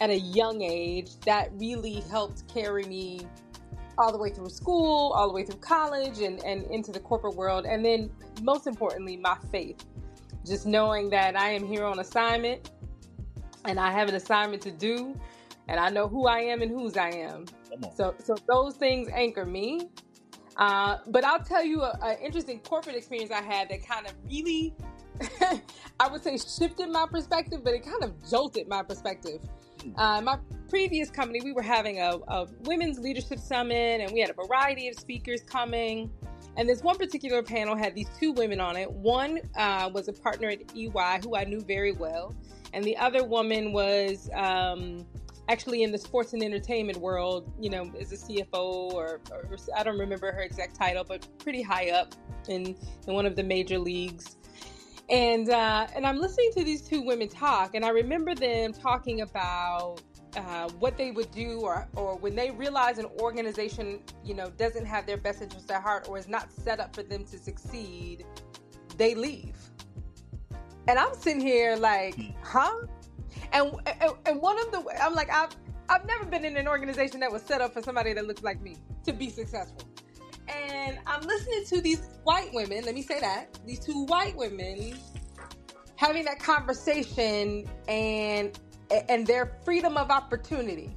at 0.00 0.08
a 0.08 0.18
young 0.18 0.62
age. 0.62 1.10
That 1.26 1.50
really 1.56 2.02
helped 2.10 2.48
carry 2.48 2.84
me 2.84 3.26
all 3.98 4.12
the 4.12 4.18
way 4.18 4.30
through 4.30 4.48
school, 4.48 5.12
all 5.12 5.28
the 5.28 5.34
way 5.34 5.44
through 5.44 5.58
college, 5.60 6.20
and, 6.20 6.42
and 6.44 6.64
into 6.70 6.92
the 6.92 7.00
corporate 7.00 7.34
world. 7.34 7.66
And 7.66 7.84
then, 7.84 8.10
most 8.42 8.66
importantly, 8.66 9.16
my 9.16 9.36
faith. 9.50 9.84
Just 10.46 10.66
knowing 10.66 11.10
that 11.10 11.36
I 11.36 11.50
am 11.50 11.66
here 11.66 11.84
on 11.84 11.98
assignment 11.98 12.70
and 13.64 13.78
I 13.78 13.90
have 13.90 14.08
an 14.08 14.14
assignment 14.14 14.62
to 14.62 14.70
do, 14.70 15.18
and 15.66 15.78
I 15.78 15.90
know 15.90 16.08
who 16.08 16.26
I 16.26 16.38
am 16.38 16.62
and 16.62 16.70
whose 16.70 16.96
I 16.96 17.10
am. 17.10 17.44
So, 17.94 18.14
so 18.22 18.36
those 18.48 18.76
things 18.76 19.08
anchor 19.12 19.44
me. 19.44 19.90
Uh, 20.56 20.98
but 21.08 21.24
I'll 21.24 21.42
tell 21.42 21.64
you 21.64 21.82
an 21.82 22.16
interesting 22.22 22.60
corporate 22.60 22.96
experience 22.96 23.30
I 23.30 23.42
had 23.42 23.68
that 23.68 23.86
kind 23.86 24.06
of 24.06 24.14
really, 24.28 24.74
I 26.00 26.08
would 26.08 26.22
say, 26.22 26.38
shifted 26.38 26.88
my 26.88 27.06
perspective, 27.10 27.60
but 27.62 27.74
it 27.74 27.84
kind 27.84 28.02
of 28.02 28.12
jolted 28.28 28.68
my 28.68 28.82
perspective. 28.82 29.40
Hmm. 29.82 29.98
Uh, 29.98 30.20
my 30.22 30.38
previous 30.68 31.10
company, 31.10 31.40
we 31.42 31.52
were 31.52 31.62
having 31.62 32.00
a, 32.00 32.18
a 32.28 32.46
women's 32.60 32.98
leadership 32.98 33.38
summit 33.38 34.00
and 34.00 34.12
we 34.12 34.20
had 34.20 34.30
a 34.30 34.34
variety 34.34 34.88
of 34.88 34.98
speakers 34.98 35.42
coming. 35.42 36.10
And 36.56 36.68
this 36.68 36.82
one 36.82 36.96
particular 36.96 37.42
panel 37.42 37.76
had 37.76 37.94
these 37.94 38.08
two 38.18 38.32
women 38.32 38.60
on 38.60 38.76
it. 38.76 38.90
One 38.90 39.40
uh, 39.56 39.90
was 39.92 40.08
a 40.08 40.12
partner 40.12 40.48
at 40.48 40.60
EY 40.76 41.20
who 41.22 41.36
I 41.36 41.44
knew 41.44 41.60
very 41.60 41.92
well, 41.92 42.34
and 42.72 42.82
the 42.82 42.96
other 42.96 43.24
woman 43.24 43.72
was 43.72 44.28
um, 44.34 45.06
actually 45.48 45.84
in 45.84 45.92
the 45.92 45.98
sports 45.98 46.32
and 46.32 46.42
entertainment 46.42 46.98
world. 46.98 47.52
You 47.60 47.70
know, 47.70 47.92
as 48.00 48.12
a 48.12 48.16
CFO 48.16 48.92
or, 48.92 49.20
or, 49.30 49.56
I 49.76 49.84
don't 49.84 49.98
remember 49.98 50.32
her 50.32 50.40
exact 50.40 50.74
title, 50.74 51.04
but 51.04 51.28
pretty 51.38 51.62
high 51.62 51.90
up 51.90 52.16
in 52.48 52.74
in 53.06 53.14
one 53.14 53.24
of 53.24 53.36
the 53.36 53.44
major 53.44 53.78
leagues. 53.78 54.36
And 55.08 55.48
uh, 55.50 55.86
and 55.94 56.04
I'm 56.04 56.18
listening 56.18 56.50
to 56.56 56.64
these 56.64 56.82
two 56.82 57.02
women 57.02 57.28
talk, 57.28 57.76
and 57.76 57.84
I 57.84 57.90
remember 57.90 58.34
them 58.34 58.72
talking 58.72 59.20
about 59.20 60.02
uh, 60.36 60.68
what 60.78 60.96
they 60.96 61.10
would 61.10 61.30
do 61.30 61.60
or, 61.60 61.88
or 61.96 62.16
when 62.16 62.34
they 62.34 62.50
realize 62.50 62.98
an 62.98 63.06
organization 63.20 64.00
you 64.24 64.34
know 64.34 64.50
doesn't 64.50 64.86
have 64.86 65.06
their 65.06 65.16
best 65.16 65.42
interest 65.42 65.70
at 65.70 65.82
heart 65.82 66.08
or 66.08 66.18
is 66.18 66.28
not 66.28 66.52
set 66.52 66.80
up 66.80 66.94
for 66.94 67.02
them 67.02 67.24
to 67.24 67.38
succeed 67.38 68.24
they 68.96 69.14
leave. 69.14 69.56
And 70.86 70.98
i'm 70.98 71.14
sitting 71.14 71.40
here 71.40 71.76
like 71.76 72.14
hmm. 72.14 72.30
huh? 72.42 72.86
And, 73.52 73.72
and, 74.00 74.12
and 74.26 74.42
one 74.42 74.58
of 74.58 74.70
the 74.72 74.84
i'm 75.00 75.14
like 75.14 75.30
i've 75.30 75.54
i've 75.88 76.04
never 76.06 76.24
been 76.24 76.44
in 76.44 76.56
an 76.56 76.68
organization 76.68 77.20
that 77.20 77.32
was 77.32 77.42
set 77.42 77.60
up 77.60 77.72
for 77.72 77.82
somebody 77.82 78.12
that 78.12 78.26
looks 78.26 78.42
like 78.42 78.60
me 78.60 78.76
to 79.04 79.12
be 79.12 79.30
successful. 79.30 79.88
And 80.48 80.98
i'm 81.06 81.22
listening 81.22 81.64
to 81.66 81.80
these 81.80 82.08
white 82.24 82.52
women 82.52 82.84
let 82.84 82.94
me 82.94 83.02
say 83.02 83.20
that 83.20 83.58
these 83.66 83.80
two 83.80 84.04
white 84.06 84.36
women 84.36 84.98
having 85.96 86.24
that 86.24 86.38
conversation 86.38 87.68
and 87.88 88.58
and 88.90 89.26
their 89.26 89.58
freedom 89.64 89.96
of 89.96 90.10
opportunity. 90.10 90.96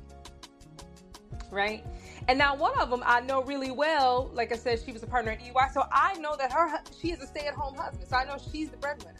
Right? 1.50 1.86
And 2.28 2.38
now 2.38 2.56
one 2.56 2.78
of 2.80 2.90
them 2.90 3.04
I 3.06 3.22
know 3.22 3.42
really 3.44 3.72
well. 3.72 4.32
Like 4.34 4.52
I 4.52 4.56
said, 4.56 4.80
she 4.84 4.92
was 4.92 5.04
a 5.04 5.08
partner 5.08 5.32
at 5.32 5.42
EY, 5.42 5.54
so 5.74 5.84
I 5.92 6.14
know 6.20 6.36
that 6.38 6.52
her 6.52 6.80
she 7.00 7.12
is 7.12 7.22
a 7.22 7.28
stay-at-home 7.28 7.76
husband. 7.76 8.08
So 8.08 8.16
I 8.16 8.26
know 8.26 8.38
she's 8.52 8.70
the 8.70 8.78
breadwinner. 8.78 9.18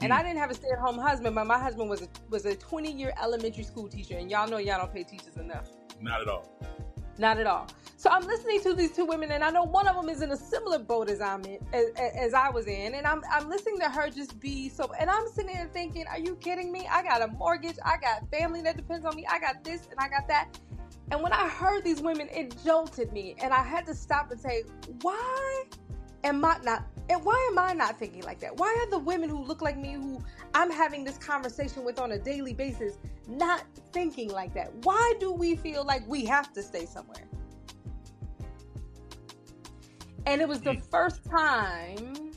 And 0.00 0.12
mm. 0.12 0.16
I 0.16 0.22
didn't 0.22 0.38
have 0.38 0.50
a 0.50 0.54
stay-at-home 0.54 0.98
husband, 0.98 1.34
but 1.34 1.46
my 1.46 1.58
husband 1.58 1.88
was 1.88 2.02
a, 2.02 2.08
was 2.30 2.46
a 2.46 2.56
20-year 2.56 3.12
elementary 3.22 3.64
school 3.64 3.88
teacher, 3.88 4.16
and 4.16 4.30
y'all 4.30 4.48
know 4.48 4.58
y'all 4.58 4.78
don't 4.78 4.92
pay 4.92 5.02
teachers 5.02 5.36
enough. 5.36 5.68
Not 6.00 6.22
at 6.22 6.28
all. 6.28 6.50
Not 7.18 7.38
at 7.38 7.46
all. 7.46 7.68
So 8.00 8.08
I'm 8.08 8.26
listening 8.26 8.62
to 8.62 8.72
these 8.72 8.92
two 8.92 9.04
women, 9.04 9.30
and 9.30 9.44
I 9.44 9.50
know 9.50 9.64
one 9.64 9.86
of 9.86 9.94
them 9.94 10.08
is 10.08 10.22
in 10.22 10.30
a 10.30 10.36
similar 10.36 10.78
boat 10.78 11.10
as 11.10 11.20
I'm 11.20 11.44
in, 11.44 11.58
as, 11.74 11.90
as, 11.98 12.32
I 12.32 12.48
was 12.48 12.66
in, 12.66 12.94
and 12.94 13.06
I'm 13.06 13.20
I'm 13.30 13.50
listening 13.50 13.78
to 13.80 13.90
her 13.90 14.08
just 14.08 14.40
be 14.40 14.70
so. 14.70 14.90
And 14.98 15.10
I'm 15.10 15.28
sitting 15.28 15.54
there 15.54 15.68
thinking, 15.70 16.06
"Are 16.06 16.18
you 16.18 16.34
kidding 16.36 16.72
me? 16.72 16.88
I 16.90 17.02
got 17.02 17.20
a 17.20 17.26
mortgage, 17.26 17.76
I 17.84 17.98
got 17.98 18.26
family 18.30 18.62
that 18.62 18.78
depends 18.78 19.04
on 19.04 19.14
me, 19.16 19.26
I 19.26 19.38
got 19.38 19.62
this 19.64 19.86
and 19.90 20.00
I 20.00 20.08
got 20.08 20.26
that." 20.28 20.48
And 21.10 21.22
when 21.22 21.34
I 21.34 21.46
heard 21.46 21.84
these 21.84 22.00
women, 22.00 22.30
it 22.32 22.56
jolted 22.64 23.12
me, 23.12 23.34
and 23.42 23.52
I 23.52 23.62
had 23.62 23.84
to 23.84 23.94
stop 23.94 24.30
and 24.30 24.40
say, 24.40 24.62
"Why 25.02 25.64
am 26.24 26.42
I 26.42 26.56
not? 26.62 26.84
And 27.10 27.22
why 27.22 27.48
am 27.52 27.58
I 27.58 27.74
not 27.74 27.98
thinking 27.98 28.22
like 28.22 28.40
that? 28.40 28.56
Why 28.56 28.74
are 28.80 28.88
the 28.88 28.98
women 28.98 29.28
who 29.28 29.44
look 29.44 29.60
like 29.60 29.76
me, 29.76 29.92
who 29.92 30.24
I'm 30.54 30.70
having 30.70 31.04
this 31.04 31.18
conversation 31.18 31.84
with 31.84 32.00
on 32.00 32.12
a 32.12 32.18
daily 32.18 32.54
basis, 32.54 32.96
not 33.28 33.62
thinking 33.92 34.30
like 34.30 34.54
that? 34.54 34.72
Why 34.84 35.12
do 35.20 35.32
we 35.32 35.54
feel 35.54 35.84
like 35.84 36.08
we 36.08 36.24
have 36.24 36.50
to 36.54 36.62
stay 36.62 36.86
somewhere? 36.86 37.26
And 40.26 40.40
it 40.40 40.48
was 40.48 40.60
the 40.60 40.74
first 40.90 41.24
time 41.24 42.32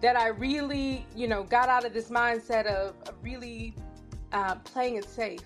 that 0.00 0.16
I 0.16 0.28
really, 0.28 1.06
you 1.14 1.28
know, 1.28 1.42
got 1.42 1.68
out 1.68 1.84
of 1.84 1.92
this 1.92 2.10
mindset 2.10 2.66
of, 2.66 2.94
of 3.08 3.14
really 3.22 3.74
uh, 4.32 4.54
playing 4.56 4.96
it 4.96 5.04
safe. 5.04 5.44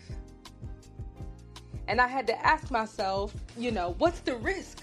And 1.88 2.00
I 2.00 2.06
had 2.06 2.26
to 2.28 2.46
ask 2.46 2.70
myself, 2.70 3.34
you 3.56 3.70
know, 3.70 3.94
what's 3.98 4.20
the 4.20 4.36
risk? 4.36 4.82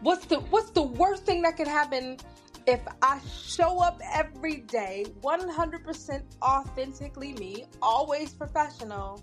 What's 0.00 0.26
the 0.26 0.40
what's 0.40 0.70
the 0.70 0.82
worst 0.82 1.24
thing 1.24 1.42
that 1.42 1.56
could 1.56 1.68
happen 1.68 2.18
if 2.66 2.80
I 3.00 3.20
show 3.30 3.80
up 3.80 4.00
every 4.12 4.58
day 4.58 5.06
100% 5.22 6.22
authentically 6.42 7.32
me, 7.34 7.64
always 7.80 8.34
professional, 8.34 9.22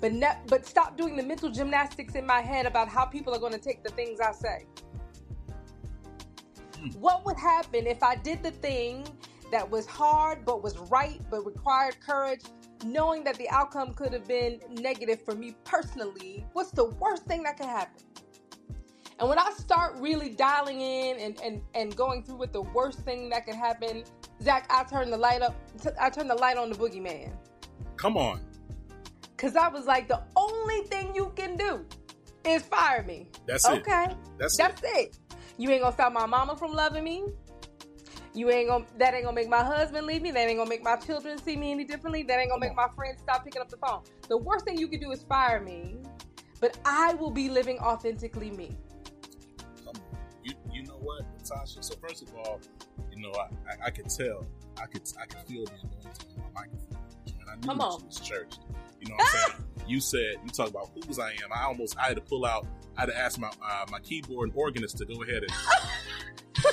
but 0.00 0.12
ne- 0.12 0.38
but 0.46 0.66
stop 0.66 0.96
doing 0.96 1.16
the 1.16 1.22
mental 1.22 1.50
gymnastics 1.50 2.14
in 2.14 2.26
my 2.26 2.40
head 2.40 2.66
about 2.66 2.88
how 2.88 3.06
people 3.06 3.34
are 3.34 3.38
going 3.38 3.52
to 3.52 3.58
take 3.58 3.82
the 3.82 3.90
things 3.90 4.20
I 4.20 4.32
say? 4.32 4.66
What 6.98 7.24
would 7.26 7.36
happen 7.36 7.86
if 7.86 8.02
I 8.02 8.16
did 8.16 8.42
the 8.42 8.50
thing 8.50 9.06
that 9.50 9.68
was 9.70 9.86
hard 9.86 10.44
but 10.44 10.62
was 10.62 10.78
right 10.78 11.20
but 11.30 11.44
required 11.44 11.96
courage, 12.00 12.42
knowing 12.84 13.22
that 13.24 13.36
the 13.36 13.48
outcome 13.50 13.94
could 13.94 14.12
have 14.12 14.26
been 14.26 14.60
negative 14.70 15.22
for 15.22 15.34
me 15.34 15.54
personally? 15.64 16.44
What's 16.52 16.70
the 16.70 16.86
worst 16.86 17.24
thing 17.24 17.42
that 17.44 17.56
could 17.56 17.66
happen? 17.66 18.02
And 19.20 19.28
when 19.28 19.38
I 19.38 19.52
start 19.56 19.94
really 19.98 20.30
dialing 20.30 20.80
in 20.80 21.18
and, 21.18 21.40
and, 21.42 21.62
and 21.74 21.94
going 21.94 22.24
through 22.24 22.38
with 22.38 22.52
the 22.52 22.62
worst 22.62 23.00
thing 23.00 23.28
that 23.30 23.46
could 23.46 23.54
happen, 23.54 24.02
Zach, 24.42 24.66
I 24.68 24.82
turn 24.82 25.10
the 25.10 25.16
light 25.16 25.42
up. 25.42 25.54
I 26.00 26.10
turn 26.10 26.26
the 26.26 26.34
light 26.34 26.56
on 26.56 26.70
the 26.70 26.76
boogeyman. 26.76 27.32
Come 27.96 28.16
on. 28.16 28.40
Cause 29.36 29.54
I 29.54 29.68
was 29.68 29.86
like, 29.86 30.08
the 30.08 30.22
only 30.36 30.82
thing 30.84 31.14
you 31.14 31.32
can 31.36 31.56
do 31.56 31.84
is 32.44 32.62
fire 32.62 33.02
me. 33.04 33.28
That's 33.46 33.68
it. 33.68 33.80
Okay. 33.80 34.08
That's, 34.38 34.56
That's 34.56 34.82
it. 34.84 35.18
You 35.62 35.70
ain't 35.70 35.80
gonna 35.80 35.94
stop 35.94 36.12
my 36.12 36.26
mama 36.26 36.56
from 36.56 36.72
loving 36.72 37.04
me. 37.04 37.22
You 38.34 38.50
ain't 38.50 38.68
gonna 38.68 38.84
that 38.98 39.14
ain't 39.14 39.22
gonna 39.22 39.36
make 39.36 39.48
my 39.48 39.62
husband 39.62 40.08
leave 40.08 40.20
me. 40.20 40.32
That 40.32 40.48
ain't 40.48 40.58
gonna 40.58 40.68
make 40.68 40.82
my 40.82 40.96
children 40.96 41.38
see 41.38 41.56
me 41.56 41.70
any 41.70 41.84
differently. 41.84 42.24
That 42.24 42.40
ain't 42.40 42.50
gonna 42.50 42.58
make 42.58 42.74
my 42.74 42.88
friends 42.96 43.20
stop 43.22 43.44
picking 43.44 43.62
up 43.62 43.68
the 43.68 43.76
phone. 43.76 44.02
The 44.28 44.36
worst 44.36 44.64
thing 44.64 44.76
you 44.76 44.88
could 44.88 45.00
do 45.00 45.12
is 45.12 45.22
fire 45.22 45.60
me. 45.60 45.98
But 46.60 46.78
I 46.84 47.14
will 47.14 47.30
be 47.30 47.48
living 47.48 47.78
authentically 47.78 48.50
me. 48.50 48.76
Come 49.84 49.94
on. 49.94 50.18
You 50.42 50.54
you 50.72 50.82
know 50.82 50.98
what, 50.98 51.22
Latasha? 51.38 51.84
So 51.84 51.94
first 51.94 52.22
of 52.22 52.34
all, 52.34 52.60
you 53.14 53.22
know, 53.22 53.30
I, 53.30 53.44
I, 53.70 53.86
I 53.86 53.90
could 53.90 54.08
tell, 54.08 54.44
I 54.82 54.86
could 54.86 55.02
I 55.20 55.26
could 55.26 55.42
feel 55.46 55.64
the 55.64 55.74
anointing 55.74 56.26
on 56.38 56.52
my 56.52 56.62
microphone. 56.62 56.98
And 57.40 57.48
I 57.48 57.54
knew 57.54 57.68
Come 57.68 57.80
on. 57.80 58.00
you 58.00 58.06
was 58.06 58.18
church. 58.18 58.54
You 59.00 59.10
know 59.10 59.14
what 59.14 59.28
I'm 59.32 59.50
saying? 59.52 59.64
You 59.86 60.00
said 60.00 60.34
you 60.44 60.50
talk 60.50 60.68
about 60.68 60.90
whose 61.06 61.18
I 61.18 61.30
am. 61.30 61.52
I 61.54 61.64
almost 61.64 61.96
I 61.98 62.04
had 62.08 62.16
to 62.16 62.22
pull 62.22 62.44
out. 62.44 62.66
I 62.96 63.02
had 63.02 63.06
to 63.06 63.18
ask 63.18 63.38
my 63.38 63.48
uh, 63.48 63.84
my 63.90 64.00
keyboard 64.00 64.50
and 64.50 64.58
organist 64.58 64.98
to 64.98 65.04
go 65.04 65.22
ahead 65.22 65.42
and. 65.42 65.52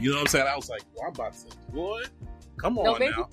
you 0.00 0.10
know 0.10 0.16
what 0.16 0.20
I'm 0.22 0.26
saying? 0.28 0.46
I 0.48 0.56
was 0.56 0.68
like, 0.68 0.82
well, 0.94 1.06
I'm 1.06 1.12
about 1.12 1.34
to, 1.34 1.56
boy, 1.72 2.02
come 2.56 2.74
No, 2.74 2.94
on 2.94 2.98
maybe 3.00 3.12
now. 3.16 3.28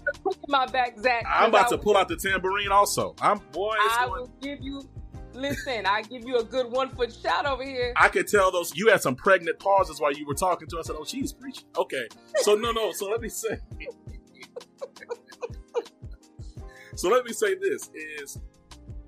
my 0.48 0.66
back, 0.68 1.00
Zach. 1.00 1.26
I'm 1.28 1.50
about 1.50 1.70
to 1.70 1.78
pull 1.78 1.98
out 1.98 2.08
the 2.08 2.16
tambourine 2.16 2.72
also. 2.72 3.16
I'm 3.22 3.40
boy. 3.52 3.76
I 3.78 4.06
going, 4.08 4.22
will 4.22 4.32
give 4.42 4.62
you. 4.62 4.82
Listen, 5.34 5.86
I 5.86 6.02
give 6.04 6.24
you 6.26 6.38
a 6.38 6.44
good 6.46 6.72
one 6.72 6.96
foot 6.96 7.14
shot 7.14 7.46
over 7.46 7.62
here. 7.64 7.92
I 7.98 8.08
could 8.08 8.26
tell 8.26 8.52
those 8.52 8.74
you 8.74 8.88
had 8.90 9.02
some 9.02 9.16
pregnant 9.16 9.60
pauses 9.60 10.00
while 10.00 10.14
you 10.14 10.26
were 10.26 10.34
talking 10.34 10.66
to 10.70 10.78
us. 10.80 10.90
I 10.90 10.94
said, 10.94 10.98
"Oh, 11.00 11.04
she's 11.04 11.34
preaching." 11.34 11.66
Okay, 11.78 12.08
so 12.38 12.56
no, 12.56 12.72
no. 12.72 12.94
So 12.94 13.10
let 13.10 13.20
me 13.22 13.28
say. 13.30 13.58
so 16.96 17.10
let 17.10 17.26
me 17.26 17.34
say 17.34 17.56
this 17.56 17.90
is, 18.20 18.40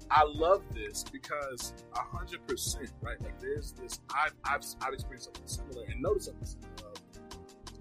I 0.10 0.24
love 0.24 0.62
this 0.74 1.04
because 1.04 1.74
hundred 1.94 2.46
percent 2.48 2.92
right. 3.02 3.22
Like 3.22 3.40
there's 3.40 3.74
this. 3.74 4.00
I've 4.16 4.34
I've 4.46 4.64
I've 4.82 4.94
experienced 4.94 5.26
something 5.26 5.48
similar 5.48 5.86
and 5.92 6.02
noticed 6.02 6.28
something 6.28 6.46
similar. 6.46 6.94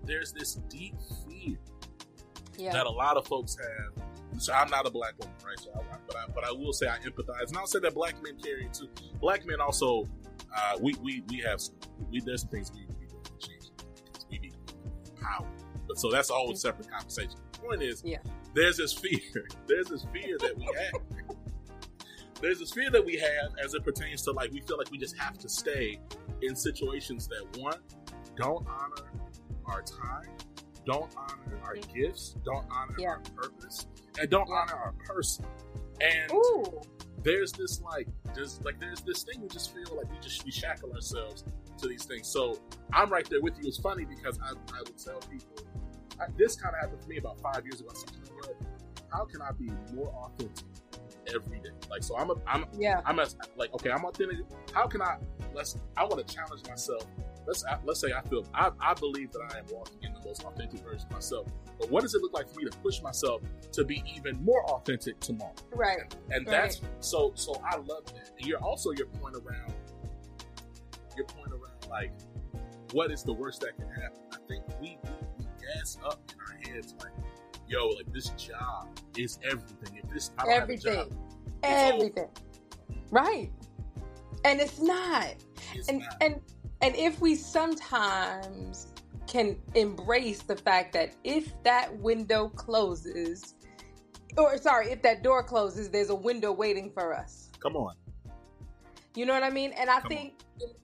There's 0.05 0.33
this 0.33 0.55
deep 0.69 0.95
fear 1.29 1.57
Yeah. 2.57 2.73
that 2.73 2.87
a 2.87 2.90
lot 2.90 3.16
of 3.16 3.27
folks 3.27 3.57
have. 3.57 4.40
So 4.40 4.53
I'm 4.53 4.69
not 4.71 4.87
a 4.87 4.90
black 4.90 5.14
woman, 5.19 5.35
right? 5.47 5.59
So 5.59 5.71
I, 5.75 5.97
but 6.07 6.16
I, 6.16 6.25
but 6.35 6.45
I 6.45 6.53
will 6.53 6.73
say 6.73 6.88
I 6.88 6.99
empathize, 6.99 7.49
and 7.49 7.57
I'll 7.57 7.66
say 7.66 7.79
that 7.81 7.95
black 7.95 8.21
men 8.23 8.37
carry 8.42 8.66
it 8.66 8.75
too. 8.75 8.88
Black 9.21 9.47
men 9.47 9.61
also, 9.61 10.09
uh, 10.55 10.77
we 10.81 10.95
we 11.03 11.23
we 11.31 11.38
have 11.38 11.61
some, 11.61 11.77
we 12.11 12.21
there's 12.21 12.42
some 12.42 12.51
things 12.51 12.71
we 12.75 12.81
do 12.83 13.16
to 13.23 13.49
change. 13.49 13.71
because 14.12 14.27
We 14.31 14.38
need 14.40 14.55
power, 15.21 15.47
but 15.88 15.99
so 15.99 16.11
that's 16.11 16.31
all 16.31 16.51
a 16.53 16.57
separate 16.57 16.90
conversation. 16.90 17.37
The 17.53 17.59
point 17.61 17.83
is, 17.83 18.03
Yeah. 18.05 18.19
There's 18.57 18.79
this 18.79 18.92
fear, 18.92 19.21
there's 19.69 19.87
this 19.87 20.05
fear 20.12 20.37
that 20.40 20.57
we 20.57 20.64
have. 20.64 21.03
There's 22.40 22.59
this 22.59 22.73
fear 22.73 22.90
that 22.90 23.05
we 23.05 23.16
have 23.16 23.53
as 23.64 23.75
it 23.75 23.85
pertains 23.85 24.23
to 24.23 24.33
like 24.33 24.51
we 24.53 24.61
feel 24.61 24.77
like 24.79 24.90
we 24.90 24.99
just 24.99 25.16
have 25.19 25.38
to 25.38 25.49
stay 25.49 26.01
in 26.42 26.55
situations 26.57 27.29
that 27.29 27.59
one 27.59 27.79
don't 28.37 28.66
honor 28.69 29.11
our 29.66 29.83
time, 29.83 30.29
don't 30.85 31.11
honor 31.16 31.59
our 31.64 31.77
gifts, 31.95 32.37
don't 32.45 32.66
honor 32.71 32.95
Yeah. 32.99 33.09
our 33.11 33.21
purpose, 33.35 33.87
and 34.21 34.29
don't 34.29 34.51
honor 34.51 34.75
our 34.75 34.92
person. 35.07 35.47
And 36.01 36.31
Ooh. 36.33 36.83
there's 37.23 37.53
this 37.53 37.81
like 37.81 38.07
there's 38.35 38.61
like 38.62 38.79
there's 38.81 39.01
this 39.01 39.23
thing 39.23 39.40
we 39.40 39.49
just 39.49 39.75
feel 39.75 39.97
like 39.97 40.11
we 40.12 40.19
just 40.21 40.45
we 40.45 40.51
shackle 40.51 40.92
ourselves 40.92 41.45
to 41.79 41.88
these 41.88 42.05
things. 42.05 42.29
So 42.29 42.59
I'm 42.92 43.09
right 43.11 43.29
there 43.31 43.40
with 43.40 43.55
you. 43.59 43.66
It's 43.66 43.79
funny 43.79 44.05
because 44.05 44.38
I, 44.42 44.51
I 44.51 44.81
would 44.81 44.99
tell 44.99 45.21
people 45.21 45.57
I, 46.20 46.26
this 46.37 46.57
kind 46.57 46.74
of 46.74 46.81
happened 46.81 47.02
to 47.02 47.09
me 47.09 47.18
about 47.18 47.40
five 47.40 47.64
years 47.64 47.81
ago. 47.81 47.90
I 47.92 47.98
said, 47.98 48.11
you 48.14 48.20
know 48.31 48.37
what? 48.37 48.57
How 49.12 49.24
can 49.24 49.40
I 49.42 49.52
be 49.52 49.70
more 49.94 50.09
authentic 50.09 50.64
every 51.35 51.59
day? 51.61 51.70
Like 51.90 52.02
so, 52.02 52.16
I'm 52.16 52.31
a 52.31 52.35
I'm 52.46 52.66
Yeah. 52.79 53.00
I'm 53.05 53.18
as 53.20 53.37
like 53.57 53.72
okay, 53.74 53.90
I'm 53.90 54.05
authentic. 54.05 54.38
How 54.72 54.87
can 54.87 55.00
I? 55.02 55.18
Let's. 55.55 55.76
I 55.96 56.05
want 56.05 56.26
to 56.26 56.35
challenge 56.35 56.66
myself. 56.68 57.07
Let's 57.46 57.64
let's 57.85 58.00
say 58.00 58.12
I 58.12 58.22
feel 58.29 58.44
I, 58.52 58.70
I 58.81 58.94
believe 58.94 59.31
that 59.33 59.42
I 59.55 59.59
am 59.59 59.66
walking 59.70 59.98
in 60.02 60.12
the 60.12 60.20
most 60.24 60.42
authentic 60.44 60.81
version 60.81 61.07
of 61.07 61.12
myself. 61.12 61.46
But 61.79 61.90
what 61.90 62.02
does 62.02 62.14
it 62.14 62.20
look 62.22 62.33
like 62.33 62.48
for 62.48 62.59
me 62.59 62.68
to 62.68 62.76
push 62.79 63.00
myself 63.02 63.40
to 63.72 63.85
be 63.85 64.02
even 64.16 64.42
more 64.44 64.64
authentic 64.70 65.20
tomorrow? 65.20 65.55
Right. 65.72 65.98
And 66.31 66.46
Right. 66.46 66.50
that's 66.50 66.81
so 67.00 67.33
so 67.37 67.62
I 67.64 67.76
love 67.76 68.05
that. 68.07 68.31
And 68.38 68.46
you're 68.46 68.62
also 68.62 68.90
your 68.90 69.07
point 69.07 69.37
around 69.37 69.72
your 71.16 71.26
point 71.26 71.52
around 71.52 71.88
like 71.90 72.12
what 72.92 73.11
is 73.11 73.22
the 73.22 73.33
worst 73.33 73.61
that 73.61 73.76
can 73.76 73.88
happen? 73.88 74.18
I 74.33 74.37
think 74.48 74.64
we, 74.81 74.98
we 75.02 75.11
gas 75.74 75.98
up 76.05 76.20
in 76.33 76.40
our 76.40 76.74
heads 76.74 76.94
like, 77.00 77.12
yo, 77.68 77.88
like 77.88 78.12
this 78.12 78.31
job 78.31 78.88
is 79.16 79.38
everything. 79.44 80.00
If 80.02 80.11
this 80.11 80.31
I 80.38 80.44
a 80.52 80.76
job, 80.76 81.12
Everything. 81.62 81.62
Everything. 81.62 82.29
Right. 83.11 83.50
And 84.44 84.61
it's 84.61 84.81
not. 84.81 85.35
it's 85.74 85.88
and 85.88 86.00
not. 86.00 86.16
and 86.20 86.40
and 86.83 86.94
if 86.94 87.20
we 87.20 87.35
sometimes 87.35 88.88
can 89.26 89.57
embrace 89.74 90.42
the 90.42 90.57
fact 90.57 90.92
that 90.92 91.14
if 91.24 91.52
that 91.64 91.94
window 91.98 92.48
closes 92.50 93.55
or 94.38 94.57
sorry 94.59 94.92
if 94.92 95.02
that 95.02 95.22
door 95.22 95.42
closes 95.42 95.90
there's 95.90 96.11
a 96.11 96.14
window 96.14 96.52
waiting 96.52 96.90
for 96.92 97.14
us 97.14 97.50
Come 97.59 97.76
on. 97.76 97.94
you 99.16 99.26
know 99.26 99.35
what 99.35 99.42
i 99.42 99.50
mean 99.50 99.72
and 99.72 99.90
i 99.90 99.98
Come 100.00 100.09
think 100.09 100.35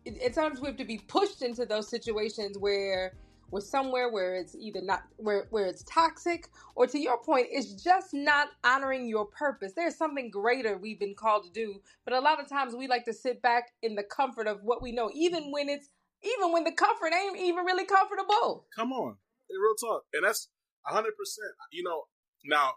it, 0.04 0.20
at 0.20 0.34
times 0.34 0.60
we 0.60 0.66
have 0.66 0.76
to 0.76 0.84
be 0.84 0.98
pushed 0.98 1.42
into 1.42 1.64
those 1.64 1.88
situations 1.88 2.58
where 2.58 3.12
we're 3.52 3.60
somewhere 3.60 4.10
where 4.10 4.34
it's 4.34 4.56
either 4.56 4.80
not 4.82 5.04
where 5.16 5.46
where 5.50 5.66
it's 5.66 5.84
toxic 5.84 6.48
or 6.74 6.86
to 6.86 6.98
your 6.98 7.18
point 7.18 7.46
it's 7.50 7.82
just 7.82 8.12
not 8.12 8.48
honoring 8.64 9.06
your 9.06 9.26
purpose 9.26 9.72
there's 9.76 9.96
something 9.96 10.30
greater 10.30 10.76
we've 10.78 10.98
been 10.98 11.14
called 11.14 11.44
to 11.44 11.50
do 11.52 11.80
but 12.04 12.14
a 12.14 12.20
lot 12.20 12.40
of 12.40 12.48
times 12.48 12.74
we 12.74 12.88
like 12.88 13.04
to 13.04 13.12
sit 13.12 13.40
back 13.42 13.72
in 13.82 13.94
the 13.94 14.02
comfort 14.02 14.46
of 14.48 14.58
what 14.62 14.82
we 14.82 14.90
know 14.90 15.10
even 15.14 15.52
when 15.52 15.68
it's 15.68 15.88
even 16.24 16.52
when 16.52 16.64
the 16.64 16.72
comfort 16.72 17.12
ain't 17.14 17.38
even 17.38 17.64
really 17.64 17.84
comfortable 17.84 18.66
Come 18.74 18.92
on. 18.92 19.16
Real 19.50 19.74
talk. 19.76 20.04
And 20.14 20.24
that's 20.24 20.48
hundred 20.84 21.12
percent. 21.16 21.52
You 21.72 21.84
know, 21.84 22.04
now 22.46 22.72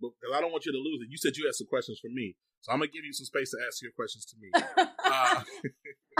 because 0.00 0.32
I 0.34 0.40
don't 0.40 0.52
want 0.52 0.64
you 0.66 0.72
to 0.72 0.78
lose 0.78 1.02
it. 1.02 1.08
You 1.10 1.18
said 1.18 1.36
you 1.36 1.46
had 1.46 1.54
some 1.54 1.66
questions 1.66 1.98
for 2.00 2.08
me. 2.08 2.36
So 2.62 2.72
I'm 2.72 2.78
gonna 2.78 2.90
give 2.90 3.04
you 3.04 3.12
some 3.12 3.26
space 3.26 3.50
to 3.50 3.58
ask 3.66 3.82
your 3.82 3.92
questions 3.92 4.24
to 4.26 4.36
me. 4.40 4.50
Uh, 5.04 5.42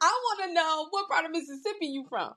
i 0.00 0.08
want 0.08 0.48
to 0.48 0.54
know 0.54 0.88
what 0.90 1.06
part 1.08 1.26
of 1.26 1.30
mississippi 1.30 1.86
you 1.86 2.06
from 2.08 2.32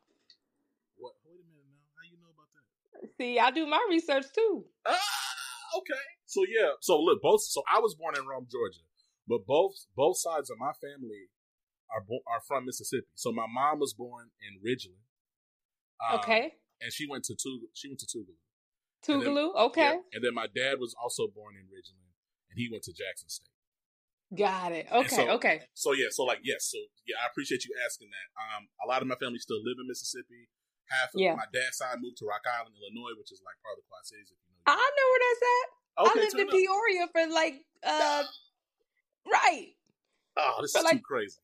what, 1.00 1.14
wait 1.24 1.40
a 1.40 1.48
minute 1.48 1.72
now. 1.72 1.88
How 1.96 2.04
you 2.04 2.20
know 2.20 2.30
about 2.36 2.52
that? 2.52 3.09
See 3.20 3.38
i 3.40 3.52
do 3.52 3.66
my 3.68 3.82
research 3.90 4.26
too 4.34 4.54
Ah, 4.88 5.78
okay. 5.80 6.04
So 6.26 6.42
yeah. 6.50 6.72
So 6.82 6.94
look, 7.02 7.22
both. 7.22 7.42
So 7.42 7.62
I 7.72 7.80
was 7.80 7.94
born 7.96 8.14
in 8.18 8.26
Rome, 8.26 8.48
Georgia, 8.50 8.86
but 9.28 9.46
both 9.46 9.74
both 9.96 10.18
sides 10.18 10.50
of 10.50 10.58
my 10.60 10.74
family 10.86 11.30
are 11.94 12.02
bo- 12.02 12.26
are 12.32 12.42
from 12.48 12.66
Mississippi. 12.66 13.10
So 13.16 13.32
my 13.32 13.46
mom 13.50 13.80
was 13.80 13.94
born 13.94 14.30
in 14.46 14.52
Ridgeland. 14.66 15.06
um, 16.02 16.20
okay 16.20 16.54
And 16.82 16.92
she 16.94 17.06
went 17.10 17.24
to 17.30 17.34
Tug. 17.34 17.60
She 17.74 17.88
went 17.90 18.00
to 18.06 18.10
Tougaloo. 18.14 18.40
tougaloo 19.06 19.50
okay 19.70 19.82
Yeah. 19.94 20.14
And 20.14 20.22
then 20.24 20.34
my 20.34 20.48
dad 20.48 20.76
was 20.80 20.96
also 21.02 21.28
born 21.28 21.54
in 21.60 21.66
Ridgeland, 21.74 22.14
and 22.50 22.56
he 22.62 22.70
went 22.72 22.84
to 22.90 22.94
Jackson 22.94 23.30
State. 23.30 23.58
Got 24.34 24.72
it. 24.72 24.86
Okay. 24.92 25.16
so, 25.16 25.30
okay. 25.38 25.58
So 25.74 25.94
yeah, 25.94 26.10
so 26.12 26.24
like 26.24 26.42
yes, 26.44 26.70
so 26.72 26.78
yeah, 27.10 27.18
I 27.24 27.26
appreciate 27.32 27.66
you 27.66 27.74
asking 27.86 28.10
that. 28.14 28.28
Um, 28.38 28.70
a 28.84 28.88
lot 28.88 29.02
of 29.02 29.08
my 29.08 29.18
family 29.18 29.40
still 29.40 29.62
live 29.66 29.78
in 29.82 29.88
Mississippi. 29.90 30.50
Half 30.90 31.14
of 31.14 31.22
Yeah. 31.22 31.36
my 31.36 31.46
dad's 31.54 31.78
side 31.78 31.98
moved 32.02 32.18
to 32.18 32.26
Rock 32.26 32.42
Island, 32.50 32.74
Illinois, 32.82 33.14
which 33.18 33.32
is 33.32 33.42
like 33.46 33.56
part 33.62 33.78
of 33.78 33.84
the 33.84 33.88
Quad 33.90 34.06
Cities. 34.06 34.32
If 34.34 34.38
you 34.42 34.50
know. 34.54 34.74
I 34.74 34.90
know 34.90 35.08
where 35.10 35.22
that's 35.26 35.44
at. 35.46 35.68
Okay, 36.00 36.10
I 36.10 36.24
lived 36.24 36.40
in 36.40 36.48
up. 36.48 36.54
Peoria 36.54 37.04
for 37.14 37.24
like 37.34 37.56
uh 37.84 38.24
right. 39.32 39.74
Oh, 40.38 40.60
this 40.62 40.72
for 40.74 40.80
is 40.80 40.84
like- 40.86 40.98
too 40.98 41.06
crazy. 41.06 41.40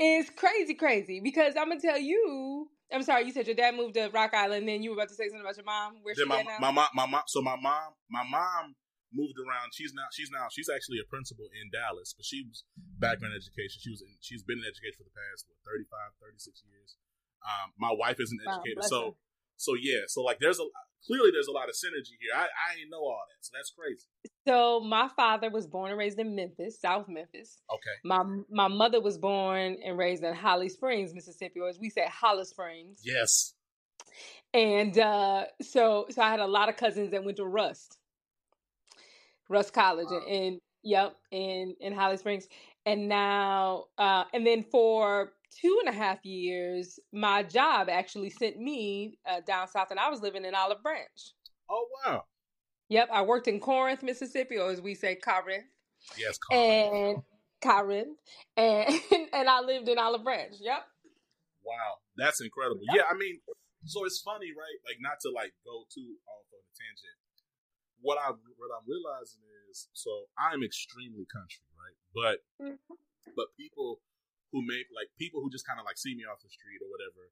It's 0.00 0.30
crazy, 0.30 0.74
crazy. 0.74 1.18
Because 1.20 1.54
I'm 1.58 1.68
gonna 1.68 1.80
tell 1.80 1.98
you 1.98 2.70
I'm 2.90 3.02
sorry, 3.02 3.26
you 3.28 3.32
said 3.36 3.44
your 3.46 3.54
dad 3.58 3.74
moved 3.76 3.94
to 4.00 4.08
Rock 4.14 4.32
Island, 4.32 4.64
then 4.66 4.80
you 4.82 4.90
were 4.90 4.96
about 4.96 5.12
to 5.12 5.18
say 5.18 5.28
something 5.28 5.44
about 5.44 5.56
your 5.60 5.66
mom. 5.68 6.00
Where's 6.02 6.16
Then 6.16 6.24
she 6.26 6.28
my 6.32 6.42
now? 6.42 6.56
my 6.58 6.70
mom 6.70 6.88
my 6.94 7.06
mom 7.06 7.22
so 7.26 7.42
my 7.42 7.56
mom 7.60 7.92
my 8.08 8.24
mom 8.24 8.74
moved 9.12 9.36
around. 9.36 9.74
She's 9.74 9.92
now 9.92 10.08
she's 10.12 10.30
now 10.32 10.46
she's 10.50 10.68
actually 10.72 10.98
a 10.98 11.06
principal 11.10 11.46
in 11.52 11.68
Dallas, 11.70 12.14
but 12.16 12.24
she 12.24 12.44
was 12.48 12.64
background 12.98 13.34
education. 13.36 13.78
She 13.82 13.90
was 13.90 14.00
in, 14.02 14.08
she's 14.20 14.42
been 14.42 14.58
in 14.58 14.64
education 14.64 14.96
for 14.98 15.04
the 15.04 15.12
past 15.16 15.44
what 15.50 15.58
35, 15.68 16.16
36 16.22 16.62
years. 16.70 16.96
Um, 17.42 17.72
my 17.78 17.92
wife 17.92 18.16
is 18.20 18.32
an 18.32 18.38
educator, 18.46 18.74
bless 18.76 18.88
so 18.88 19.02
her. 19.04 19.10
so 19.56 19.72
yeah, 19.80 20.00
so 20.06 20.22
like 20.22 20.38
there's 20.40 20.58
a 20.58 20.64
clearly 21.06 21.30
there's 21.32 21.46
a 21.46 21.52
lot 21.52 21.68
of 21.68 21.74
synergy 21.74 22.16
here. 22.20 22.30
I 22.34 22.42
I 22.42 22.76
didn't 22.76 22.90
know 22.90 23.00
all 23.00 23.20
that, 23.28 23.38
so 23.40 23.52
that's 23.54 23.70
crazy. 23.70 24.06
So 24.46 24.80
my 24.80 25.08
father 25.14 25.50
was 25.50 25.66
born 25.66 25.90
and 25.90 25.98
raised 25.98 26.18
in 26.18 26.34
Memphis, 26.34 26.80
South 26.80 27.08
Memphis. 27.08 27.58
Okay, 27.72 27.96
My 28.04 28.22
my 28.50 28.68
mother 28.68 29.00
was 29.00 29.18
born 29.18 29.76
and 29.84 29.96
raised 29.98 30.24
in 30.24 30.34
Holly 30.34 30.68
Springs, 30.68 31.14
Mississippi, 31.14 31.60
or 31.60 31.68
as 31.68 31.78
we 31.78 31.90
say, 31.90 32.06
Holly 32.10 32.44
Springs. 32.44 33.00
yes, 33.04 33.54
And 34.54 34.98
uh, 34.98 35.44
so 35.62 36.06
so 36.10 36.22
I 36.22 36.30
had 36.30 36.40
a 36.40 36.46
lot 36.46 36.68
of 36.68 36.76
cousins 36.76 37.10
that 37.10 37.24
went 37.24 37.36
to 37.36 37.44
Rust, 37.44 37.98
Rust 39.48 39.72
College, 39.72 40.08
and, 40.10 40.26
and 40.26 40.60
yep, 40.82 41.16
in 41.30 41.74
in 41.80 41.92
Holly 41.92 42.16
Springs. 42.16 42.48
And 42.86 43.08
now, 43.08 43.84
uh, 43.98 44.24
and 44.32 44.46
then 44.46 44.64
for 44.70 45.32
two 45.60 45.78
and 45.84 45.94
a 45.94 45.96
half 45.96 46.24
years, 46.24 46.98
my 47.12 47.42
job 47.42 47.88
actually 47.88 48.30
sent 48.30 48.58
me 48.58 49.18
uh, 49.28 49.40
down 49.46 49.68
south, 49.68 49.90
and 49.90 50.00
I 50.00 50.10
was 50.10 50.20
living 50.20 50.44
in 50.44 50.54
Olive 50.54 50.82
Branch. 50.82 51.32
oh 51.70 51.86
wow, 52.06 52.24
Yep, 52.88 53.08
I 53.12 53.22
worked 53.22 53.48
in 53.48 53.60
Corinth, 53.60 54.02
Mississippi, 54.02 54.56
or 54.56 54.70
as 54.70 54.80
we 54.80 54.94
say, 54.94 55.14
Corinth. 55.16 55.64
yes, 56.16 56.38
Carl. 56.38 56.60
and 56.60 57.16
Corinth, 57.62 58.18
and 58.56 58.88
and 59.32 59.48
I 59.48 59.60
lived 59.60 59.88
in 59.88 59.98
Olive 59.98 60.24
Branch. 60.24 60.54
Yep. 60.60 60.82
Wow, 61.64 62.00
that's 62.16 62.40
incredible. 62.40 62.80
Yeah, 62.94 63.02
I 63.10 63.14
mean, 63.14 63.40
so 63.84 64.04
it's 64.06 64.20
funny, 64.24 64.48
right? 64.56 64.78
Like 64.88 64.96
not 65.00 65.20
to 65.22 65.30
like 65.30 65.52
go 65.64 65.84
too 65.92 66.16
off 66.26 66.46
on 66.52 66.60
a 66.64 66.72
tangent. 66.72 67.18
What 68.00 68.16
I 68.16 68.30
what 68.30 68.70
I'm 68.72 68.86
realizing 68.88 69.42
is, 69.68 69.88
so 69.92 70.30
I'm 70.38 70.62
extremely 70.62 71.26
country, 71.28 71.66
right? 71.76 71.98
But 72.14 72.40
but 73.36 73.46
people 73.58 74.00
who 74.52 74.64
make 74.64 74.88
like 74.94 75.12
people 75.20 75.40
who 75.44 75.52
just 75.52 75.66
kind 75.68 75.76
of 75.80 75.84
like 75.84 76.00
see 76.00 76.16
me 76.16 76.24
off 76.24 76.40
the 76.40 76.48
street 76.48 76.80
or 76.80 76.88
whatever, 76.88 77.28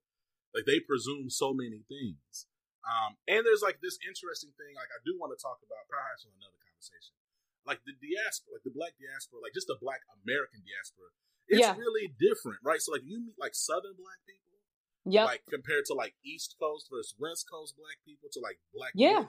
like 0.52 0.64
they 0.68 0.80
presume 0.80 1.28
so 1.32 1.52
many 1.56 1.84
things. 1.88 2.48
Um, 2.86 3.18
and 3.26 3.42
there's 3.42 3.64
like 3.66 3.82
this 3.82 3.98
interesting 4.06 4.54
thing, 4.54 4.76
like 4.78 4.92
I 4.94 5.02
do 5.02 5.18
want 5.18 5.34
to 5.34 5.40
talk 5.40 5.58
about, 5.64 5.90
perhaps 5.90 6.22
on 6.22 6.30
another 6.38 6.60
conversation, 6.62 7.18
like 7.66 7.82
the 7.82 7.96
diaspora, 7.98 8.60
like 8.60 8.66
the 8.68 8.70
black 8.76 8.94
diaspora, 8.94 9.42
like 9.42 9.56
just 9.58 9.66
the 9.66 9.80
black 9.82 10.06
American 10.22 10.62
diaspora. 10.62 11.10
It's 11.50 11.62
Yeah. 11.62 11.74
really 11.74 12.14
different, 12.14 12.62
right? 12.62 12.78
So 12.78 12.94
like 12.94 13.02
you 13.02 13.18
meet 13.22 13.34
like 13.38 13.58
Southern 13.58 13.98
black 13.98 14.22
people, 14.22 14.62
yeah, 15.02 15.26
like 15.26 15.42
compared 15.50 15.86
to 15.90 15.94
like 15.98 16.14
East 16.22 16.54
Coast 16.62 16.86
versus 16.90 17.14
West 17.18 17.50
Coast 17.50 17.74
black 17.74 17.98
people 18.06 18.30
to 18.34 18.38
like 18.38 18.62
black 18.70 18.94
Yeah. 18.94 19.24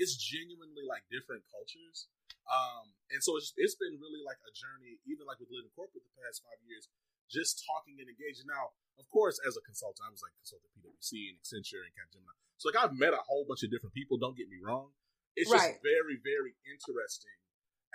It's 0.00 0.16
genuinely 0.16 0.82
like 0.88 1.04
different 1.12 1.44
cultures. 1.52 2.08
Um, 2.48 2.90
and 3.12 3.22
so 3.22 3.36
it's 3.36 3.52
it's 3.60 3.76
been 3.78 4.00
really 4.02 4.24
like 4.26 4.40
a 4.42 4.50
journey, 4.50 4.98
even 5.06 5.28
like 5.30 5.38
with 5.38 5.52
living 5.52 5.70
corporate 5.76 6.02
the 6.02 6.14
past 6.18 6.42
five 6.42 6.58
years, 6.66 6.88
just 7.32 7.64
talking 7.64 7.96
and 7.98 8.06
engaging. 8.08 8.44
Now, 8.46 8.76
of 9.00 9.08
course, 9.08 9.40
as 9.48 9.56
a 9.56 9.62
consultant, 9.64 10.04
I 10.06 10.12
was 10.12 10.20
like 10.20 10.36
consultant 10.36 10.68
PwC 10.76 11.32
and 11.32 11.36
Accenture 11.40 11.80
and 11.82 11.92
Capgemini. 11.96 12.36
So 12.60 12.68
like 12.68 12.76
I've 12.78 12.92
met 12.94 13.14
a 13.16 13.24
whole 13.24 13.44
bunch 13.48 13.64
of 13.64 13.72
different 13.72 13.94
people. 13.96 14.18
Don't 14.20 14.36
get 14.36 14.48
me 14.52 14.60
wrong. 14.62 14.92
It's 15.34 15.50
Right. 15.50 15.72
just 15.72 15.82
very 15.82 16.20
very 16.22 16.54
interesting 16.68 17.34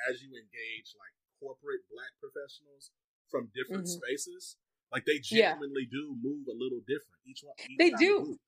as 0.09 0.21
you 0.25 0.33
engage 0.33 0.97
like 0.97 1.13
corporate 1.39 1.85
black 1.93 2.11
professionals 2.19 2.89
from 3.29 3.51
different 3.53 3.85
Mhm. 3.85 4.01
spaces. 4.01 4.57
Like 4.91 5.05
they 5.05 5.21
Yeah. 5.29 5.53
genuinely 5.53 5.85
do 5.85 6.17
move 6.19 6.47
a 6.47 6.57
little 6.57 6.81
different. 6.81 7.21
Each 7.25 7.43
one, 7.43 7.53
each 7.69 7.77
They 7.77 7.91
do. 7.91 8.39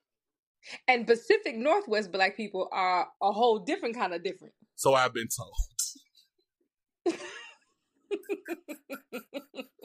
And 0.88 1.08
Pacific 1.08 1.56
Northwest 1.56 2.12
black 2.12 2.36
people 2.36 2.68
are 2.72 3.12
a 3.22 3.32
whole 3.32 3.60
different 3.60 3.96
kind 3.96 4.14
of 4.14 4.24
different. 4.24 4.54
So 4.76 4.94
I've 4.94 5.14
been 5.14 5.30
told. 5.30 5.56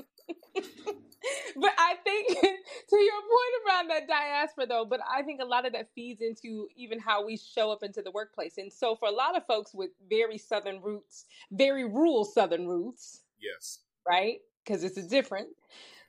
but 1.56 1.70
I 1.78 1.94
think 2.04 2.28
to 2.40 2.96
your 2.96 3.20
point 3.22 3.66
around 3.68 3.88
that 3.90 4.06
diaspora 4.08 4.66
though, 4.66 4.84
but 4.84 5.00
I 5.10 5.22
think 5.22 5.40
a 5.40 5.44
lot 5.44 5.66
of 5.66 5.72
that 5.72 5.88
feeds 5.94 6.20
into 6.20 6.68
even 6.76 6.98
how 6.98 7.24
we 7.24 7.36
show 7.36 7.70
up 7.70 7.82
into 7.82 8.02
the 8.02 8.10
workplace. 8.10 8.58
And 8.58 8.72
so 8.72 8.96
for 8.96 9.08
a 9.08 9.12
lot 9.12 9.36
of 9.36 9.46
folks 9.46 9.72
with 9.74 9.90
very 10.08 10.38
southern 10.38 10.80
roots, 10.82 11.24
very 11.50 11.84
rural 11.84 12.24
southern 12.24 12.66
roots, 12.66 13.22
Yes. 13.40 13.80
right? 14.08 14.38
Because 14.64 14.82
it's 14.84 14.96
a 14.96 15.06
different 15.06 15.48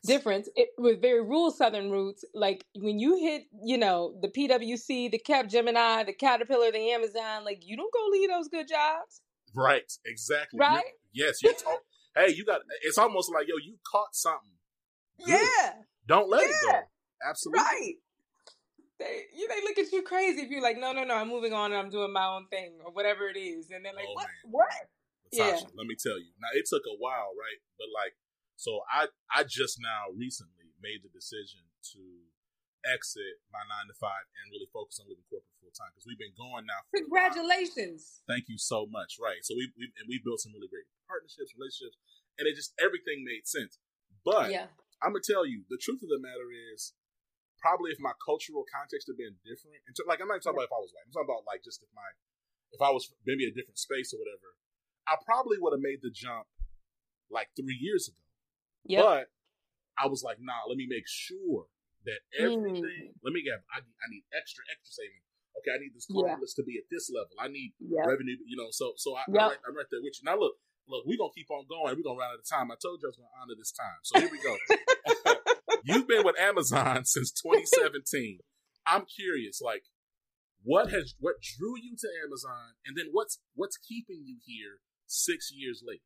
difference 0.05 0.47
it, 0.55 0.69
with 0.77 1.01
very 1.01 1.21
rural 1.21 1.51
southern 1.51 1.89
roots. 1.91 2.23
Like 2.33 2.65
when 2.75 2.99
you 2.99 3.17
hit, 3.17 3.43
you 3.63 3.77
know, 3.77 4.15
the 4.21 4.27
PwC, 4.29 5.09
the 5.11 5.17
Cap 5.19 5.47
Gemini, 5.49 6.03
the 6.03 6.13
Caterpillar, 6.13 6.71
the 6.71 6.91
Amazon, 6.91 7.43
like 7.43 7.63
you 7.65 7.75
don't 7.75 7.91
go 7.93 8.05
leave 8.11 8.29
those 8.29 8.47
good 8.47 8.67
jobs, 8.67 9.21
Right. 9.55 9.91
Exactly. 10.05 10.59
right? 10.59 10.83
You're- 11.13 11.27
yes. 11.27 11.41
You 11.43 11.53
talk. 11.53 11.81
hey, 12.15 12.33
you 12.33 12.45
got. 12.45 12.61
It's 12.83 12.97
almost 12.97 13.31
like 13.33 13.47
yo, 13.47 13.55
you 13.57 13.77
caught 13.89 14.13
something. 14.15 14.51
Good. 15.23 15.71
Don't 16.07 16.29
let 16.29 16.43
it 16.43 16.55
go. 16.63 16.79
Absolutely. 17.27 17.63
right. 17.63 17.93
They 18.99 19.27
you 19.35 19.47
they 19.47 19.61
look 19.63 19.77
at 19.77 19.91
you 19.91 20.03
crazy 20.03 20.41
if 20.41 20.49
you're 20.49 20.61
like, 20.63 20.79
no, 20.79 20.93
no, 20.93 21.03
no, 21.03 21.15
I'm 21.15 21.27
moving 21.27 21.51
on 21.51 21.71
and 21.71 21.79
I'm 21.79 21.89
doing 21.91 22.13
my 22.13 22.25
own 22.25 22.47
thing 22.47 22.79
or 22.83 22.91
whatever 22.93 23.27
it 23.27 23.35
is, 23.37 23.67
and 23.71 23.83
they're 23.83 23.93
like, 23.93 24.07
Oh, 24.07 24.13
what? 24.15 24.27
man. 24.27 24.51
What? 24.51 24.81
Latasha, 25.35 25.67
let 25.75 25.87
me 25.87 25.95
tell 25.99 26.15
you. 26.15 26.31
Now 26.39 26.47
it 26.55 26.63
took 26.69 26.83
a 26.87 26.95
while, 26.95 27.35
right? 27.35 27.59
But 27.75 27.91
like, 27.91 28.15
so 28.55 28.79
I 28.87 29.11
I 29.27 29.43
just 29.43 29.83
now 29.83 30.15
recently 30.15 30.71
made 30.79 31.03
the 31.03 31.11
decision 31.11 31.67
to 31.91 32.01
exit 32.87 33.41
my 33.51 33.65
nine 33.67 33.89
to 33.91 33.95
five 33.97 34.29
and 34.39 34.47
really 34.53 34.69
focus 34.71 35.01
on 35.01 35.09
living 35.11 35.25
corporate 35.27 35.57
full 35.59 35.73
time 35.75 35.91
because 35.91 36.07
we've 36.07 36.21
been 36.21 36.37
going 36.37 36.63
now. 36.63 36.79
For. 36.87 37.01
Congratulations. 37.03 38.23
Thank 38.29 38.47
you 38.47 38.55
so 38.55 38.87
much. 38.87 39.19
Right. 39.19 39.43
So 39.43 39.59
we 39.59 39.75
we 39.75 39.91
and 39.99 40.07
we 40.07 40.23
built 40.23 40.39
some 40.39 40.55
really 40.55 40.71
great 40.71 40.87
partnerships, 41.09 41.51
relationships, 41.57 41.99
and 42.39 42.47
it 42.47 42.55
just 42.55 42.71
everything 42.79 43.27
made 43.27 43.43
sense. 43.43 43.75
But 44.23 44.55
Yeah. 44.55 44.71
I'm 45.05 45.13
gonna 45.13 45.21
tell 45.21 45.45
you 45.45 45.61
the 45.69 45.77
truth 45.77 46.01
of 46.01 46.09
the 46.09 46.17
matter 46.17 46.49
is 46.73 46.97
probably 47.61 47.93
if 47.93 48.01
my 48.01 48.17
cultural 48.17 48.65
context 48.65 49.05
had 49.05 49.21
been 49.21 49.37
different, 49.45 49.77
and 49.85 49.93
like 50.09 50.17
I'm 50.17 50.27
not 50.27 50.41
talking 50.41 50.57
about 50.57 50.73
if 50.73 50.75
I 50.75 50.81
was 50.81 50.89
white, 50.97 51.05
I'm 51.05 51.13
talking 51.13 51.29
about 51.29 51.45
like 51.45 51.61
just 51.61 51.85
if 51.85 51.91
my 51.93 52.09
if 52.73 52.81
I 52.81 52.89
was 52.89 53.13
maybe 53.29 53.45
a 53.45 53.53
different 53.53 53.77
space 53.77 54.09
or 54.11 54.17
whatever, 54.17 54.57
I 55.05 55.21
probably 55.21 55.61
would 55.61 55.77
have 55.77 55.85
made 55.85 56.01
the 56.01 56.09
jump 56.09 56.49
like 57.29 57.53
three 57.53 57.77
years 57.77 58.09
ago. 58.09 58.25
Yep. 58.89 59.05
But 59.05 59.25
I 60.01 60.09
was 60.09 60.25
like, 60.25 60.41
nah, 60.41 60.65
let 60.65 60.75
me 60.75 60.89
make 60.89 61.05
sure 61.05 61.69
that 62.09 62.25
Mm. 62.33 62.49
everything. 62.57 63.13
Let 63.21 63.33
me 63.33 63.45
get. 63.45 63.61
I, 63.69 63.85
I 63.85 64.05
need 64.09 64.25
extra 64.33 64.65
extra 64.73 65.05
saving. 65.05 65.21
Okay, 65.61 65.71
I 65.71 65.79
need 65.79 65.93
this 65.93 66.09
Yeah. 66.09 66.35
list 66.41 66.57
to 66.57 66.63
be 66.65 66.81
at 66.81 66.89
this 66.89 67.09
level. 67.13 67.31
I 67.37 67.47
need 67.47 67.77
Yep. 67.77 68.09
revenue. 68.09 68.37
You 68.45 68.57
know, 68.57 68.69
so 68.73 68.93
so 68.97 69.13
I, 69.15 69.23
Yep. 69.29 69.37
I'm, 69.37 69.49
right, 69.53 69.61
I'm 69.69 69.75
right 69.77 69.89
there 69.93 70.01
with 70.01 70.17
you. 70.17 70.25
Now 70.25 70.37
look, 70.37 70.57
look, 70.87 71.05
we're 71.05 71.17
gonna 71.17 71.35
keep 71.35 71.49
on 71.49 71.65
going. 71.67 71.95
We're 71.95 72.03
gonna 72.03 72.19
run 72.19 72.31
out 72.31 72.39
of 72.39 72.49
time. 72.49 72.71
I 72.71 72.75
told 72.81 72.99
you 73.01 73.07
I 73.07 73.11
was 73.11 73.17
gonna 73.17 73.35
honor 73.41 73.55
this 73.57 73.71
time. 73.71 73.99
So 74.03 74.19
here 74.19 74.29
we 74.31 74.41
go. 74.41 74.55
You've 75.83 76.07
been 76.07 76.23
with 76.25 76.39
Amazon 76.39 77.05
since 77.05 77.31
2017. 77.31 78.39
I'm 78.87 79.05
curious, 79.05 79.61
like, 79.61 79.83
what 80.63 80.89
has 80.91 81.15
what 81.19 81.35
drew 81.41 81.77
you 81.77 81.95
to 81.97 82.07
Amazon, 82.25 82.73
and 82.85 82.97
then 82.97 83.07
what's 83.11 83.39
what's 83.55 83.77
keeping 83.77 84.23
you 84.25 84.37
here 84.45 84.79
six 85.07 85.51
years 85.53 85.83
later? 85.85 86.01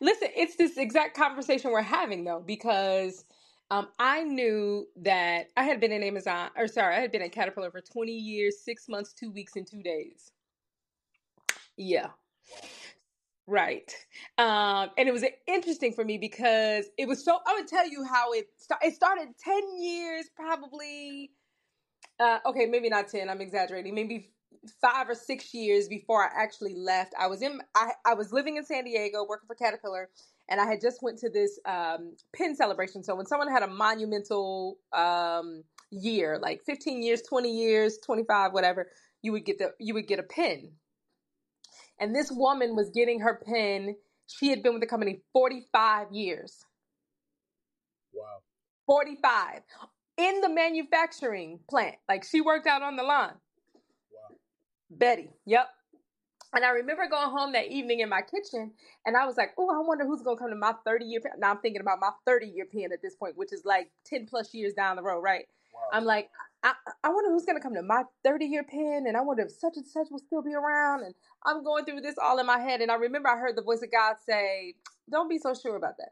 Listen, 0.00 0.28
it's 0.36 0.56
this 0.56 0.76
exact 0.76 1.16
conversation 1.16 1.70
we're 1.70 1.80
having 1.82 2.24
though, 2.24 2.42
because 2.46 3.24
um, 3.70 3.88
I 3.98 4.24
knew 4.24 4.86
that 5.02 5.46
I 5.56 5.64
had 5.64 5.80
been 5.80 5.92
in 5.92 6.02
Amazon, 6.02 6.50
or 6.56 6.66
sorry, 6.66 6.96
I 6.96 7.00
had 7.00 7.12
been 7.12 7.22
at 7.22 7.32
Caterpillar 7.32 7.70
for 7.70 7.80
20 7.80 8.12
years, 8.12 8.56
six 8.64 8.86
months, 8.88 9.12
two 9.12 9.30
weeks, 9.30 9.56
and 9.56 9.66
two 9.66 9.82
days. 9.82 10.32
Yeah. 11.76 12.08
Right. 13.46 13.92
Um, 14.38 14.90
and 14.96 15.08
it 15.08 15.12
was 15.12 15.24
interesting 15.46 15.92
for 15.92 16.04
me 16.04 16.18
because 16.18 16.86
it 16.98 17.08
was 17.08 17.24
so, 17.24 17.38
I 17.46 17.54
would 17.54 17.68
tell 17.68 17.88
you 17.88 18.04
how 18.04 18.32
it, 18.32 18.46
it 18.82 18.94
started 18.94 19.28
10 19.44 19.62
years, 19.80 20.26
probably, 20.34 21.32
uh, 22.20 22.38
okay, 22.46 22.66
maybe 22.66 22.88
not 22.90 23.08
10, 23.08 23.30
I'm 23.30 23.40
exaggerating, 23.40 23.94
maybe 23.94 24.32
five 24.80 25.08
or 25.08 25.14
six 25.14 25.54
years 25.54 25.88
before 25.88 26.24
I 26.24 26.42
actually 26.42 26.74
left. 26.74 27.14
I 27.18 27.28
was 27.28 27.42
in, 27.42 27.60
I, 27.74 27.92
I 28.06 28.14
was 28.14 28.32
living 28.32 28.56
in 28.56 28.64
San 28.64 28.84
Diego 28.84 29.26
working 29.28 29.46
for 29.48 29.54
Caterpillar 29.56 30.10
and 30.48 30.60
I 30.60 30.66
had 30.66 30.80
just 30.80 31.02
went 31.02 31.18
to 31.20 31.30
this 31.30 31.58
um, 31.66 32.16
pin 32.34 32.56
celebration. 32.56 33.04
So 33.04 33.14
when 33.16 33.26
someone 33.26 33.50
had 33.50 33.62
a 33.62 33.68
monumental 33.68 34.78
um, 34.92 35.64
year, 35.90 36.38
like 36.40 36.62
15 36.66 37.02
years, 37.02 37.22
20 37.22 37.50
years, 37.50 37.98
25, 37.98 38.52
whatever, 38.52 38.88
you 39.22 39.32
would 39.32 39.44
get 39.46 39.58
the, 39.58 39.74
you 39.80 39.94
would 39.94 40.08
get 40.08 40.18
a 40.18 40.24
pin. 40.24 40.72
And 42.00 42.14
this 42.14 42.30
woman 42.32 42.74
was 42.74 42.90
getting 42.90 43.20
her 43.20 43.40
pin. 43.46 43.96
She 44.26 44.48
had 44.48 44.62
been 44.62 44.72
with 44.72 44.80
the 44.80 44.86
company 44.86 45.20
45 45.32 46.12
years. 46.12 46.64
Wow. 48.12 48.24
45 48.86 49.62
in 50.16 50.40
the 50.40 50.48
manufacturing 50.48 51.60
plant. 51.68 51.96
Like 52.08 52.24
she 52.24 52.40
worked 52.40 52.66
out 52.66 52.82
on 52.82 52.96
the 52.96 53.02
line. 53.02 53.34
Wow. 54.12 54.36
Betty. 54.90 55.30
Yep. 55.46 55.68
And 56.52 56.64
I 56.64 56.70
remember 56.70 57.06
going 57.08 57.30
home 57.30 57.52
that 57.52 57.68
evening 57.68 58.00
in 58.00 58.08
my 58.08 58.22
kitchen 58.22 58.72
and 59.06 59.16
I 59.16 59.24
was 59.24 59.36
like, 59.36 59.50
oh, 59.56 59.70
I 59.70 59.86
wonder 59.86 60.04
who's 60.04 60.22
going 60.22 60.36
to 60.36 60.40
come 60.40 60.50
to 60.50 60.56
my 60.56 60.74
30 60.84 61.04
year 61.04 61.20
pen. 61.20 61.32
Now 61.38 61.50
I'm 61.50 61.58
thinking 61.58 61.80
about 61.80 62.00
my 62.00 62.10
30 62.26 62.46
year 62.48 62.66
pen 62.72 62.90
at 62.92 63.02
this 63.02 63.14
point, 63.14 63.36
which 63.36 63.52
is 63.52 63.64
like 63.64 63.90
10 64.06 64.26
plus 64.26 64.52
years 64.52 64.72
down 64.72 64.96
the 64.96 65.02
road, 65.02 65.20
right? 65.20 65.44
Wow. 65.72 65.80
I'm 65.92 66.04
like, 66.04 66.30
I, 66.62 66.74
I 67.04 67.08
wonder 67.08 67.30
who's 67.30 67.46
going 67.46 67.56
to 67.56 67.62
come 67.62 67.74
to 67.74 67.82
my 67.82 68.04
30 68.24 68.46
year 68.46 68.64
pen 68.64 69.04
and 69.06 69.16
I 69.16 69.22
wonder 69.22 69.44
if 69.44 69.52
such 69.52 69.74
and 69.76 69.86
such 69.86 70.08
will 70.10 70.18
still 70.18 70.42
be 70.42 70.54
around. 70.54 71.04
And 71.04 71.14
I'm 71.44 71.64
going 71.64 71.84
through 71.84 72.02
this 72.02 72.16
all 72.22 72.38
in 72.38 72.46
my 72.46 72.58
head. 72.58 72.80
And 72.80 72.90
I 72.90 72.96
remember 72.96 73.28
I 73.28 73.38
heard 73.38 73.56
the 73.56 73.62
voice 73.62 73.82
of 73.82 73.90
God 73.92 74.16
say, 74.26 74.74
don't 75.10 75.28
be 75.28 75.38
so 75.38 75.54
sure 75.54 75.76
about 75.76 75.96
that. 75.98 76.10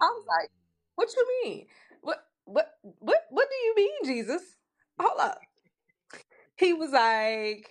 I 0.00 0.06
was 0.06 0.24
like, 0.28 0.50
hmm. 0.50 0.56
what 0.96 1.08
you 1.16 1.26
mean? 1.44 1.66
What, 2.02 2.18
what, 2.44 2.72
what, 2.82 3.18
what 3.30 3.48
do 3.50 3.56
you 3.56 3.74
mean, 3.76 4.16
Jesus? 4.16 4.42
Hold 5.00 5.20
up. 5.20 5.38
He 6.56 6.72
was 6.72 6.90
like, 6.90 7.68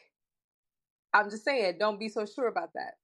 I'm 1.13 1.29
just 1.29 1.45
saying, 1.45 1.75
don't 1.79 1.99
be 1.99 2.09
so 2.09 2.25
sure 2.25 2.47
about 2.47 2.73
that. 2.75 2.95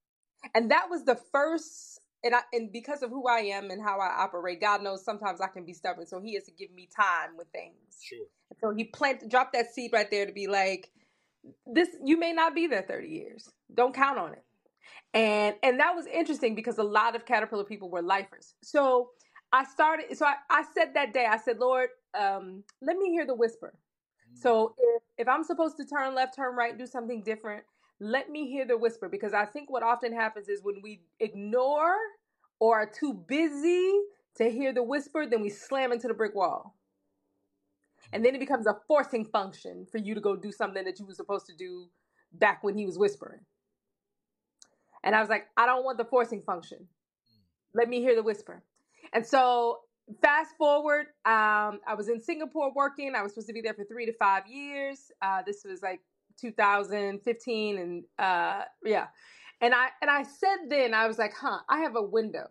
And 0.56 0.72
that 0.72 0.90
was 0.90 1.06
the 1.06 1.20
first, 1.32 2.02
and 2.24 2.36
I, 2.36 2.42
and 2.54 2.72
because 2.72 3.04
of 3.04 3.10
who 3.12 3.28
I 3.28 3.40
am 3.42 3.72
and 3.72 3.82
how 3.82 4.00
I 4.00 4.24
operate, 4.24 4.62
God 4.62 4.84
knows 4.84 5.04
sometimes 5.06 5.42
I 5.42 5.48
can 5.48 5.66
be 5.66 5.74
stubborn. 5.74 6.08
So 6.08 6.22
He 6.22 6.36
has 6.36 6.46
to 6.46 6.52
give 6.52 6.72
me 6.72 6.90
time 6.96 7.38
with 7.38 7.48
things. 7.50 8.00
Sure. 8.02 8.28
So 8.62 8.72
He 8.76 8.86
planted, 8.86 9.30
dropped 9.30 9.54
that 9.54 9.74
seed 9.74 9.92
right 9.94 10.10
there 10.12 10.26
to 10.26 10.34
be 10.34 10.48
like, 10.48 10.92
this, 11.68 11.90
you 12.06 12.18
may 12.20 12.34
not 12.34 12.56
be 12.56 12.68
there 12.68 12.84
30 12.88 13.08
years. 13.10 13.50
Don't 13.74 13.96
count 13.96 14.20
on 14.20 14.34
it. 14.34 14.44
And 15.14 15.56
and 15.64 15.80
that 15.82 15.96
was 15.96 16.08
interesting 16.08 16.56
because 16.56 16.80
a 16.80 16.84
lot 16.84 17.18
of 17.18 17.26
Caterpillar 17.26 17.66
people 17.66 17.90
were 17.92 18.02
lifers. 18.04 18.56
So 18.64 19.12
I 19.54 19.66
started. 19.66 20.18
So 20.18 20.26
I, 20.26 20.36
I 20.50 20.64
said 20.76 20.94
that 20.96 21.14
day, 21.14 21.28
I 21.28 21.38
said, 21.38 21.60
Lord, 21.60 21.90
um, 22.20 22.64
let 22.82 22.98
me 22.98 23.12
hear 23.12 23.28
the 23.28 23.36
whisper. 23.36 23.74
So 24.36 24.76
if 24.80 25.04
if 25.20 25.30
I'm 25.30 25.44
supposed 25.44 25.78
to 25.78 25.86
turn 25.86 26.16
left, 26.16 26.36
turn 26.38 26.56
right, 26.56 26.78
do 26.78 26.88
something 26.88 27.24
different, 27.24 27.66
let 28.00 28.30
me 28.30 28.48
hear 28.48 28.66
the 28.66 28.78
whisper 28.78 29.10
because 29.10 29.34
I 29.34 29.46
think 29.46 29.70
what 29.70 29.84
often 29.84 30.14
happens 30.14 30.48
is 30.50 30.64
when 30.64 30.82
we 30.82 31.02
ignore 31.20 31.96
or 32.60 32.80
are 32.80 32.90
too 32.90 33.14
busy 33.14 33.92
to 34.36 34.50
hear 34.50 34.74
the 34.74 34.84
whisper, 34.84 35.26
then 35.26 35.42
we 35.42 35.50
slam 35.50 35.92
into 35.92 36.08
the 36.08 36.14
brick 36.14 36.36
wall. 36.36 36.76
And 38.14 38.24
then 38.26 38.36
it 38.36 38.40
becomes 38.40 38.68
a 38.68 38.78
forcing 38.88 39.26
function 39.26 39.86
for 39.92 39.98
you 39.98 40.16
to 40.16 40.22
go 40.22 40.36
do 40.36 40.52
something 40.52 40.84
that 40.86 41.00
you 41.00 41.06
were 41.06 41.14
supposed 41.14 41.46
to 41.48 41.56
do 41.56 41.88
back 42.34 42.64
when 42.64 42.78
he 42.78 42.86
was 42.86 42.98
whispering. 42.98 43.42
And 45.04 45.16
I 45.16 45.20
was 45.20 45.30
like, 45.30 45.48
I 45.58 45.66
don't 45.66 45.84
want 45.84 45.98
the 45.98 46.06
forcing 46.06 46.42
function. 46.42 46.88
Let 47.74 47.90
me 47.90 48.00
hear 48.02 48.16
the 48.16 48.24
whisper. 48.24 48.64
And 49.14 49.26
so 49.26 49.80
fast 50.22 50.56
forward, 50.58 51.08
um, 51.26 51.80
I 51.88 51.94
was 51.96 52.10
in 52.10 52.20
Singapore 52.22 52.72
working. 52.74 53.14
I 53.16 53.22
was 53.22 53.34
supposed 53.34 53.48
to 53.48 53.54
be 53.54 53.62
there 53.62 53.74
for 53.74 53.84
three 53.84 54.06
to 54.06 54.14
five 54.14 54.48
years. 54.48 55.12
Uh, 55.22 55.42
this 55.46 55.64
was 55.64 55.82
like 55.82 56.02
2015, 56.40 57.78
and 57.78 58.04
uh, 58.18 58.64
yeah. 58.84 59.08
And 59.62 59.74
I 59.74 59.90
and 60.02 60.10
I 60.10 60.24
said 60.24 60.70
then 60.70 60.94
I 60.94 61.08
was 61.08 61.18
like, 61.18 61.34
huh, 61.34 61.60
I 61.70 61.80
have 61.80 61.96
a 61.96 62.02
window. 62.02 62.48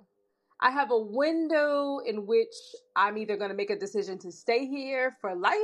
I 0.61 0.70
have 0.70 0.90
a 0.90 0.98
window 0.98 2.01
in 2.05 2.27
which 2.27 2.55
I'm 2.96 3.16
either 3.16 3.37
going 3.37 3.51
to 3.51 3.57
make 3.57 3.70
a 3.70 3.79
decision 3.79 4.18
to 4.18 4.33
stay 4.33 4.66
here 4.66 5.16
for 5.20 5.35
life 5.35 5.55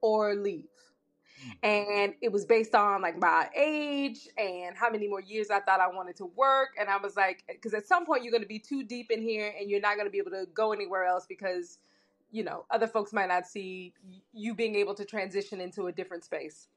or 0.00 0.36
leave. 0.36 0.64
And 1.62 2.14
it 2.22 2.30
was 2.32 2.46
based 2.46 2.74
on 2.74 3.02
like 3.02 3.18
my 3.18 3.48
age 3.56 4.28
and 4.38 4.76
how 4.76 4.90
many 4.90 5.08
more 5.08 5.20
years 5.20 5.50
I 5.50 5.60
thought 5.60 5.80
I 5.80 5.88
wanted 5.88 6.16
to 6.16 6.26
work. 6.36 6.70
And 6.78 6.88
I 6.88 6.96
was 6.98 7.16
like, 7.16 7.42
because 7.48 7.74
at 7.74 7.86
some 7.86 8.06
point 8.06 8.22
you're 8.22 8.30
going 8.30 8.42
to 8.42 8.48
be 8.48 8.60
too 8.60 8.84
deep 8.84 9.10
in 9.10 9.20
here 9.20 9.52
and 9.58 9.68
you're 9.68 9.80
not 9.80 9.96
going 9.96 10.06
to 10.06 10.10
be 10.10 10.18
able 10.18 10.30
to 10.30 10.46
go 10.54 10.72
anywhere 10.72 11.04
else 11.04 11.26
because, 11.28 11.78
you 12.30 12.44
know, 12.44 12.64
other 12.70 12.86
folks 12.86 13.12
might 13.12 13.28
not 13.28 13.46
see 13.46 13.92
you 14.32 14.54
being 14.54 14.76
able 14.76 14.94
to 14.94 15.04
transition 15.04 15.60
into 15.60 15.86
a 15.86 15.92
different 15.92 16.24
space. 16.24 16.68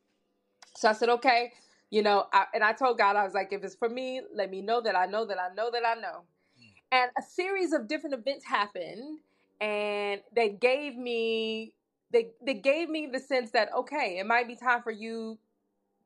So 0.75 0.89
I 0.89 0.93
said, 0.93 1.10
okay, 1.10 1.53
you 1.89 2.01
know, 2.01 2.25
I, 2.34 2.45
and 2.53 2.63
I 2.63 2.73
told 2.73 2.97
God, 2.97 3.15
I 3.15 3.23
was 3.23 3.34
like, 3.34 3.53
if 3.53 3.63
it's 3.63 3.75
for 3.75 3.89
me, 3.89 4.21
let 4.34 4.49
me 4.51 4.62
know 4.62 4.82
that 4.82 4.95
I 4.95 5.06
know 5.06 5.25
that 5.25 5.38
I 5.39 5.53
know 5.53 5.69
that 5.71 5.84
I 5.86 5.95
know. 5.99 6.23
Mm. 6.60 6.71
And 6.91 7.12
a 7.17 7.21
series 7.21 7.73
of 7.73 7.88
different 7.88 8.15
events 8.15 8.45
happened, 8.45 9.19
and 9.62 10.21
they 10.36 10.49
gave 10.49 10.95
me 10.97 11.73
they 12.12 12.32
they 12.45 12.53
gave 12.56 12.89
me 12.89 13.08
the 13.12 13.19
sense 13.19 13.51
that 13.51 13.69
okay, 13.75 14.17
it 14.19 14.25
might 14.25 14.47
be 14.47 14.56
time 14.56 14.82
for 14.84 14.91
you 14.91 15.38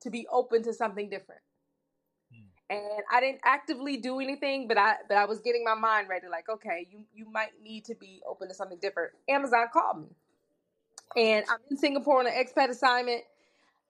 to 0.02 0.10
be 0.10 0.28
open 0.32 0.64
to 0.64 0.74
something 0.74 1.10
different. 1.10 1.42
Mm. 2.34 2.46
And 2.70 3.04
I 3.12 3.22
didn't 3.22 3.42
actively 3.46 3.98
do 3.98 4.20
anything, 4.20 4.68
but 4.68 4.78
I 4.78 4.96
but 5.08 5.18
I 5.18 5.26
was 5.26 5.40
getting 5.42 5.64
my 5.64 5.76
mind 5.76 6.10
ready. 6.10 6.28
Like, 6.30 6.50
okay, 6.50 6.88
you 6.92 7.06
you 7.14 7.30
might 7.32 7.52
need 7.64 7.86
to 7.86 7.96
be 7.96 8.22
open 8.28 8.50
to 8.50 8.54
something 8.56 8.80
different. 8.82 9.14
Amazon 9.30 9.68
called 9.74 10.02
me, 10.02 10.10
and 11.18 11.46
I'm 11.50 11.60
in 11.72 11.78
Singapore 11.78 12.20
on 12.22 12.28
an 12.28 12.34
expat 12.34 12.70
assignment, 12.70 13.24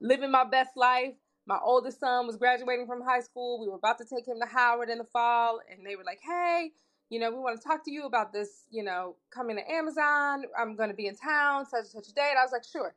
living 0.01 0.31
my 0.31 0.43
best 0.43 0.75
life. 0.75 1.13
My 1.45 1.59
oldest 1.63 1.99
son 1.99 2.27
was 2.27 2.35
graduating 2.37 2.87
from 2.87 3.01
high 3.01 3.21
school. 3.21 3.59
We 3.59 3.69
were 3.69 3.75
about 3.75 3.97
to 3.99 4.05
take 4.05 4.27
him 4.27 4.39
to 4.41 4.47
Howard 4.47 4.89
in 4.89 4.97
the 4.97 5.05
fall, 5.05 5.61
and 5.71 5.85
they 5.85 5.95
were 5.95 6.03
like, 6.03 6.19
"Hey, 6.21 6.73
you 7.09 7.19
know, 7.19 7.31
we 7.31 7.37
want 7.37 7.59
to 7.59 7.67
talk 7.67 7.83
to 7.85 7.91
you 7.91 8.05
about 8.05 8.33
this. 8.33 8.65
You 8.71 8.83
know, 8.83 9.15
coming 9.31 9.55
to 9.57 9.71
Amazon. 9.71 10.45
I'm 10.57 10.75
going 10.75 10.89
to 10.89 10.95
be 10.95 11.07
in 11.07 11.15
town 11.15 11.65
such 11.65 11.81
and 11.81 11.87
such 11.89 12.09
a 12.09 12.13
day." 12.13 12.27
And 12.31 12.39
I 12.39 12.43
was 12.43 12.51
like, 12.51 12.63
"Sure." 12.63 12.93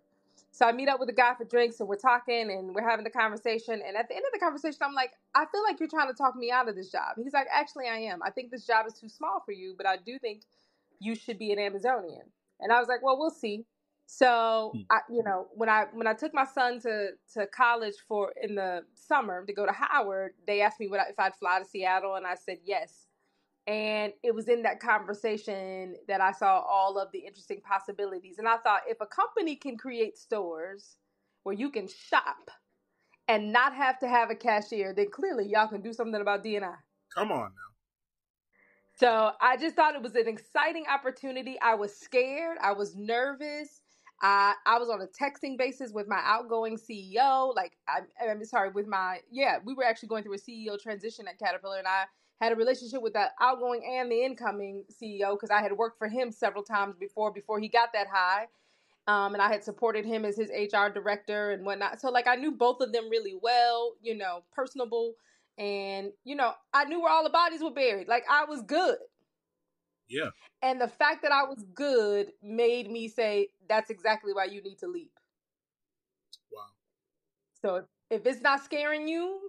So 0.50 0.66
I 0.66 0.72
meet 0.72 0.88
up 0.88 1.00
with 1.00 1.08
a 1.08 1.12
guy 1.14 1.34
for 1.34 1.44
drinks, 1.44 1.80
and 1.80 1.88
we're 1.88 1.96
talking, 1.96 2.50
and 2.50 2.74
we're 2.74 2.88
having 2.88 3.04
the 3.04 3.10
conversation. 3.10 3.82
And 3.86 3.96
at 3.96 4.08
the 4.08 4.14
end 4.14 4.24
of 4.26 4.32
the 4.32 4.38
conversation, 4.38 4.78
I'm 4.82 4.94
like, 4.94 5.12
"I 5.34 5.46
feel 5.46 5.62
like 5.62 5.80
you're 5.80 5.88
trying 5.88 6.08
to 6.08 6.14
talk 6.14 6.36
me 6.36 6.50
out 6.50 6.68
of 6.68 6.76
this 6.76 6.90
job." 6.90 7.16
He's 7.16 7.32
like, 7.32 7.48
"Actually, 7.50 7.88
I 7.88 7.98
am. 7.98 8.22
I 8.22 8.30
think 8.30 8.50
this 8.50 8.66
job 8.66 8.86
is 8.86 8.94
too 8.94 9.08
small 9.08 9.40
for 9.40 9.52
you, 9.52 9.74
but 9.76 9.86
I 9.86 9.96
do 9.96 10.18
think 10.18 10.42
you 11.00 11.14
should 11.14 11.38
be 11.38 11.52
an 11.52 11.58
Amazonian." 11.58 12.32
And 12.60 12.72
I 12.72 12.78
was 12.78 12.88
like, 12.88 13.02
"Well, 13.02 13.18
we'll 13.18 13.30
see." 13.30 13.66
So 14.06 14.78
Hmm. 14.78 14.82
I, 14.90 15.00
you 15.10 15.22
know, 15.24 15.48
when 15.54 15.68
I 15.68 15.86
when 15.92 16.06
I 16.06 16.14
took 16.14 16.34
my 16.34 16.44
son 16.44 16.80
to 16.80 17.12
to 17.34 17.46
college 17.48 17.96
for 18.08 18.32
in 18.42 18.56
the 18.56 18.84
summer 18.94 19.44
to 19.46 19.52
go 19.52 19.66
to 19.66 19.72
Howard, 19.72 20.34
they 20.46 20.60
asked 20.62 20.80
me 20.80 20.88
what 20.88 21.00
I, 21.00 21.10
if 21.10 21.18
I'd 21.18 21.36
fly 21.36 21.60
to 21.60 21.64
Seattle, 21.64 22.16
and 22.16 22.26
I 22.26 22.34
said 22.36 22.58
yes. 22.64 23.06
And 23.66 24.12
it 24.22 24.34
was 24.34 24.48
in 24.48 24.62
that 24.62 24.80
conversation 24.80 25.96
that 26.08 26.20
I 26.20 26.32
saw 26.32 26.60
all 26.60 26.98
of 26.98 27.12
the 27.12 27.20
interesting 27.20 27.62
possibilities. 27.62 28.38
And 28.38 28.48
I 28.48 28.58
thought, 28.58 28.82
if 28.88 29.00
a 29.00 29.06
company 29.06 29.56
can 29.56 29.78
create 29.78 30.18
stores 30.18 30.98
where 31.44 31.54
you 31.54 31.70
can 31.70 31.88
shop 31.88 32.50
and 33.28 33.52
not 33.52 33.74
have 33.74 33.98
to 34.00 34.08
have 34.08 34.30
a 34.30 34.36
cashier, 34.36 34.94
then 34.94 35.10
clearly 35.10 35.48
y'all 35.48 35.68
can 35.68 35.82
do 35.82 35.92
something 35.94 36.20
about 36.20 36.44
DNI. 36.44 36.76
Come 37.14 37.32
on 37.32 37.54
now. 37.54 37.74
So 38.96 39.32
I 39.40 39.56
just 39.58 39.76
thought 39.76 39.96
it 39.96 40.02
was 40.02 40.16
an 40.16 40.28
exciting 40.28 40.86
opportunity. 40.88 41.58
I 41.62 41.74
was 41.74 41.96
scared. 41.96 42.58
I 42.62 42.72
was 42.74 42.96
nervous. 42.96 43.82
I 44.24 44.54
I 44.66 44.78
was 44.78 44.88
on 44.88 45.02
a 45.02 45.06
texting 45.06 45.58
basis 45.58 45.92
with 45.92 46.08
my 46.08 46.20
outgoing 46.24 46.78
CEO. 46.78 47.54
Like 47.54 47.74
I'm, 47.86 48.06
I'm 48.26 48.44
sorry, 48.46 48.70
with 48.70 48.88
my 48.88 49.20
yeah, 49.30 49.58
we 49.64 49.74
were 49.74 49.84
actually 49.84 50.08
going 50.08 50.24
through 50.24 50.34
a 50.34 50.38
CEO 50.38 50.82
transition 50.82 51.28
at 51.28 51.38
Caterpillar, 51.38 51.78
and 51.78 51.86
I 51.86 52.04
had 52.40 52.52
a 52.52 52.56
relationship 52.56 53.02
with 53.02 53.12
the 53.12 53.28
outgoing 53.40 53.82
and 53.86 54.10
the 54.10 54.24
incoming 54.24 54.84
CEO 54.90 55.34
because 55.34 55.50
I 55.50 55.62
had 55.62 55.72
worked 55.74 55.98
for 55.98 56.08
him 56.08 56.32
several 56.32 56.64
times 56.64 56.96
before 56.98 57.32
before 57.32 57.60
he 57.60 57.68
got 57.68 57.90
that 57.92 58.08
high. 58.12 58.46
Um, 59.06 59.34
and 59.34 59.42
I 59.42 59.48
had 59.48 59.64
supported 59.64 60.06
him 60.06 60.24
as 60.24 60.36
his 60.36 60.50
HR 60.50 60.88
director 60.88 61.50
and 61.52 61.66
whatnot. 61.66 62.00
So 62.00 62.10
like 62.10 62.26
I 62.26 62.36
knew 62.36 62.52
both 62.52 62.80
of 62.80 62.92
them 62.92 63.10
really 63.10 63.34
well, 63.42 63.94
you 64.02 64.16
know, 64.16 64.44
personable, 64.54 65.14
and 65.58 66.12
you 66.24 66.34
know 66.36 66.52
I 66.72 66.86
knew 66.86 67.02
where 67.02 67.12
all 67.12 67.24
the 67.24 67.30
bodies 67.30 67.62
were 67.62 67.72
buried. 67.72 68.08
Like 68.08 68.24
I 68.30 68.46
was 68.46 68.62
good. 68.62 68.96
Yeah. 70.14 70.30
And 70.62 70.80
the 70.80 70.88
fact 70.88 71.22
that 71.22 71.32
I 71.32 71.42
was 71.42 71.64
good 71.74 72.28
made 72.42 72.90
me 72.90 73.08
say, 73.08 73.48
that's 73.68 73.90
exactly 73.90 74.32
why 74.32 74.44
you 74.44 74.62
need 74.62 74.78
to 74.78 74.86
leap. 74.86 75.12
Wow. 76.52 76.62
So 77.60 77.84
if, 78.10 78.24
it's 78.24 78.40
not 78.40 78.64
scaring 78.64 79.08
you, 79.08 79.40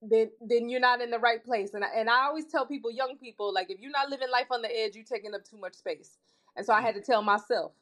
then 0.00 0.30
then 0.40 0.68
you're 0.68 0.80
not 0.80 1.00
in 1.00 1.10
the 1.10 1.18
right 1.18 1.44
place. 1.44 1.74
And 1.74 1.84
I, 1.84 1.88
and 1.96 2.08
I 2.10 2.24
always 2.26 2.46
tell 2.46 2.66
people, 2.66 2.90
young 2.90 3.16
people, 3.18 3.52
like 3.52 3.70
if 3.70 3.80
you're 3.80 3.90
not 3.90 4.10
living 4.10 4.30
life 4.30 4.46
on 4.50 4.62
the 4.62 4.68
edge, 4.68 4.94
you're 4.94 5.04
taking 5.04 5.34
up 5.34 5.44
too 5.44 5.58
much 5.58 5.74
space. 5.74 6.18
And 6.56 6.66
so 6.66 6.72
I 6.72 6.76
mm-hmm. 6.76 6.86
had 6.86 6.94
to 6.96 7.00
tell 7.00 7.22
myself. 7.22 7.72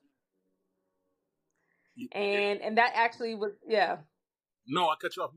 And 2.12 2.61
and 2.61 2.76
that 2.78 2.92
actually 2.94 3.35
was 3.35 3.52
yeah. 3.66 3.96
No, 4.66 4.88
I 4.88 4.94
cut 5.00 5.16
you 5.16 5.22
off. 5.22 5.30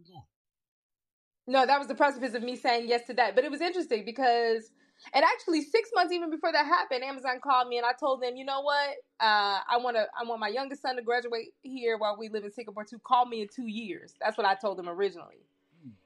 No, 1.48 1.66
that 1.66 1.80
was 1.80 1.88
the 1.88 1.96
precipice 1.96 2.36
of 2.36 2.44
me 2.44 2.56
saying 2.56 2.88
yes 2.88 3.08
to 3.08 3.14
that. 3.16 3.34
But 3.36 3.44
it 3.44 3.52
was 3.52 3.62
interesting 3.62 4.06
because, 4.06 4.72
and 5.14 5.24
actually, 5.24 5.62
six 5.62 5.90
months 5.96 6.14
even 6.14 6.30
before 6.30 6.52
that 6.52 6.66
happened, 6.66 7.04
Amazon 7.04 7.40
called 7.44 7.68
me 7.68 7.78
and 7.78 7.86
I 7.86 7.94
told 7.94 8.22
them, 8.22 8.36
you 8.36 8.46
know 8.46 8.62
what, 8.62 8.90
uh, 9.20 9.60
I 9.70 9.78
want 9.78 9.96
to, 9.96 10.08
I 10.20 10.24
want 10.28 10.40
my 10.40 10.50
youngest 10.50 10.82
son 10.82 10.96
to 10.98 11.02
graduate 11.02 11.50
here 11.62 11.98
while 11.98 12.18
we 12.18 12.30
live 12.30 12.44
in 12.44 12.52
Singapore 12.52 12.84
to 12.86 13.00
call 13.00 13.26
me 13.26 13.42
in 13.42 13.48
two 13.54 13.68
years. 13.68 14.16
That's 14.22 14.38
what 14.38 14.46
I 14.46 14.56
told 14.56 14.78
them 14.78 14.90
originally. 14.90 15.46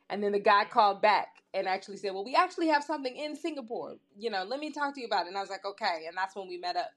And 0.10 0.24
then 0.24 0.32
the 0.32 0.40
guy 0.40 0.66
called 0.66 1.02
back 1.02 1.42
and 1.54 1.68
actually 1.68 1.98
said, 1.98 2.14
well, 2.14 2.26
we 2.26 2.36
actually 2.36 2.68
have 2.68 2.84
something 2.84 3.16
in 3.16 3.36
Singapore. 3.36 3.96
You 4.16 4.30
know, 4.30 4.44
let 4.44 4.60
me 4.60 4.72
talk 4.72 4.94
to 4.94 5.02
you 5.02 5.08
about 5.08 5.26
it. 5.26 5.30
And 5.30 5.38
I 5.38 5.42
was 5.42 5.50
like, 5.50 5.66
okay. 5.66 6.06
And 6.08 6.16
that's 6.16 6.36
when 6.36 6.48
we 6.48 6.58
met 6.58 6.76
up. 6.76 6.92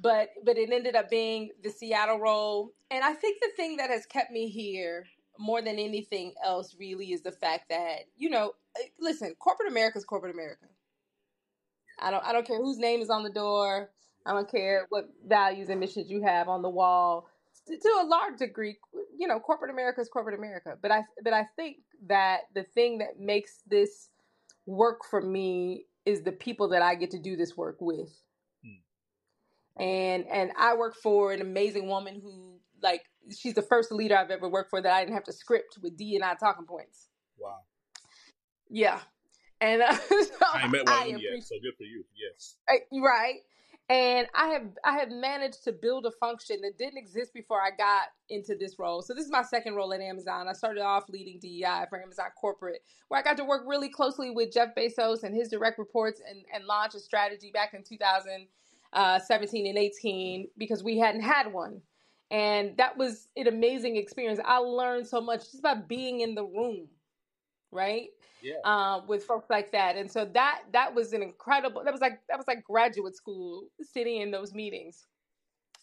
But 0.00 0.30
but 0.44 0.56
it 0.56 0.70
ended 0.70 0.94
up 0.94 1.10
being 1.10 1.50
the 1.64 1.70
Seattle 1.70 2.20
role. 2.20 2.72
And 2.90 3.02
I 3.02 3.14
think 3.14 3.40
the 3.40 3.50
thing 3.56 3.78
that 3.78 3.90
has 3.90 4.06
kept 4.06 4.30
me 4.30 4.48
here 4.48 5.06
more 5.38 5.62
than 5.62 5.78
anything 5.78 6.34
else 6.44 6.76
really 6.78 7.12
is 7.12 7.22
the 7.22 7.32
fact 7.32 7.68
that 7.68 8.00
you 8.16 8.28
know 8.28 8.52
listen 8.98 9.34
corporate 9.38 9.70
america 9.70 9.96
is 9.96 10.04
corporate 10.04 10.34
america 10.34 10.66
I 12.00 12.10
don't 12.10 12.24
I 12.24 12.32
don't 12.32 12.46
care 12.46 12.58
whose 12.58 12.78
name 12.78 13.00
is 13.00 13.10
on 13.10 13.22
the 13.22 13.30
door. 13.30 13.90
I 14.26 14.32
don't 14.32 14.50
care 14.50 14.86
what 14.90 15.08
values 15.26 15.68
and 15.68 15.80
missions 15.80 16.10
you 16.10 16.22
have 16.22 16.48
on 16.48 16.62
the 16.62 16.68
wall. 16.68 17.28
To 17.66 17.88
a 18.00 18.06
large 18.06 18.38
degree, 18.38 18.76
you 19.16 19.26
know, 19.26 19.40
corporate 19.40 19.70
America 19.70 20.00
is 20.00 20.08
corporate 20.08 20.38
America. 20.38 20.76
But 20.80 20.90
I 20.90 21.02
but 21.22 21.32
I 21.32 21.44
think 21.56 21.78
that 22.06 22.40
the 22.54 22.62
thing 22.62 22.98
that 22.98 23.18
makes 23.18 23.62
this 23.66 24.10
work 24.66 25.00
for 25.08 25.20
me 25.20 25.86
is 26.04 26.22
the 26.22 26.32
people 26.32 26.68
that 26.68 26.82
I 26.82 26.94
get 26.94 27.10
to 27.12 27.18
do 27.18 27.36
this 27.36 27.56
work 27.56 27.76
with. 27.80 28.10
Hmm. 28.62 29.82
And 29.82 30.26
and 30.28 30.52
I 30.58 30.76
work 30.76 30.96
for 30.96 31.32
an 31.32 31.40
amazing 31.40 31.88
woman 31.88 32.20
who 32.22 32.58
like 32.82 33.02
she's 33.36 33.54
the 33.54 33.62
first 33.62 33.92
leader 33.92 34.16
I've 34.16 34.30
ever 34.30 34.48
worked 34.48 34.70
for 34.70 34.80
that 34.80 34.92
I 34.92 35.00
didn't 35.00 35.14
have 35.14 35.24
to 35.24 35.32
script 35.32 35.78
with 35.82 35.96
D 35.96 36.16
and 36.16 36.24
I 36.24 36.34
talking 36.34 36.66
points. 36.66 37.08
Wow. 37.38 37.60
Yeah. 38.70 39.00
And 39.60 39.82
uh, 39.82 39.92
so 39.96 40.28
I 40.52 40.66
met 40.68 40.86
one 40.86 41.08
yet, 41.08 41.42
so 41.42 41.56
good 41.62 41.76
for 41.76 41.84
you. 41.84 42.04
Yes. 42.14 42.56
Right 42.92 43.40
and 43.90 44.28
I 44.34 44.48
have 44.48 44.66
I 44.84 44.98
have 44.98 45.10
managed 45.10 45.64
to 45.64 45.72
build 45.72 46.04
a 46.04 46.10
function 46.10 46.60
that 46.60 46.76
didn't 46.76 46.98
exist 46.98 47.32
before 47.32 47.60
I 47.60 47.70
got 47.70 48.08
into 48.28 48.54
this 48.54 48.78
role. 48.78 49.00
So 49.00 49.14
this 49.14 49.24
is 49.24 49.30
my 49.30 49.42
second 49.42 49.74
role 49.74 49.94
at 49.94 50.00
Amazon. 50.00 50.46
I 50.46 50.52
started 50.52 50.82
off 50.82 51.08
leading 51.08 51.38
DEI 51.40 51.86
for 51.88 52.02
Amazon 52.02 52.26
corporate, 52.38 52.82
where 53.08 53.18
I 53.18 53.22
got 53.22 53.38
to 53.38 53.44
work 53.44 53.62
really 53.66 53.88
closely 53.88 54.30
with 54.30 54.52
Jeff 54.52 54.74
Bezos 54.74 55.22
and 55.22 55.34
his 55.34 55.48
direct 55.48 55.78
reports 55.78 56.20
and, 56.28 56.44
and 56.54 56.66
launch 56.66 56.94
a 56.94 57.00
strategy 57.00 57.50
back 57.50 57.72
in 57.72 57.82
2017 57.82 59.66
and 59.66 59.78
18 59.78 60.48
because 60.58 60.84
we 60.84 60.98
hadn't 60.98 61.22
had 61.22 61.50
one. 61.50 61.80
And 62.30 62.76
that 62.76 62.98
was 62.98 63.28
an 63.38 63.46
amazing 63.46 63.96
experience. 63.96 64.38
I 64.44 64.58
learned 64.58 65.06
so 65.06 65.22
much 65.22 65.50
just 65.50 65.62
by 65.62 65.76
being 65.76 66.20
in 66.20 66.34
the 66.34 66.44
room, 66.44 66.88
right? 67.72 68.08
yeah. 68.42 68.54
uh, 68.64 69.00
with 69.06 69.24
folks 69.24 69.50
like 69.50 69.72
that. 69.72 69.96
And 69.96 70.10
so 70.10 70.24
that 70.34 70.62
that 70.72 70.94
was 70.94 71.12
an 71.12 71.22
incredible. 71.22 71.82
That 71.84 71.92
was 71.92 72.00
like 72.00 72.20
that 72.28 72.36
was 72.36 72.46
like 72.46 72.64
graduate 72.64 73.16
school, 73.16 73.68
sitting 73.80 74.20
in 74.20 74.30
those 74.30 74.54
meetings, 74.54 75.06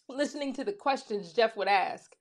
listening 0.09 0.53
to 0.53 0.63
the 0.63 0.73
questions 0.73 1.33
Jeff 1.33 1.55
would 1.57 1.67
ask. 1.67 2.15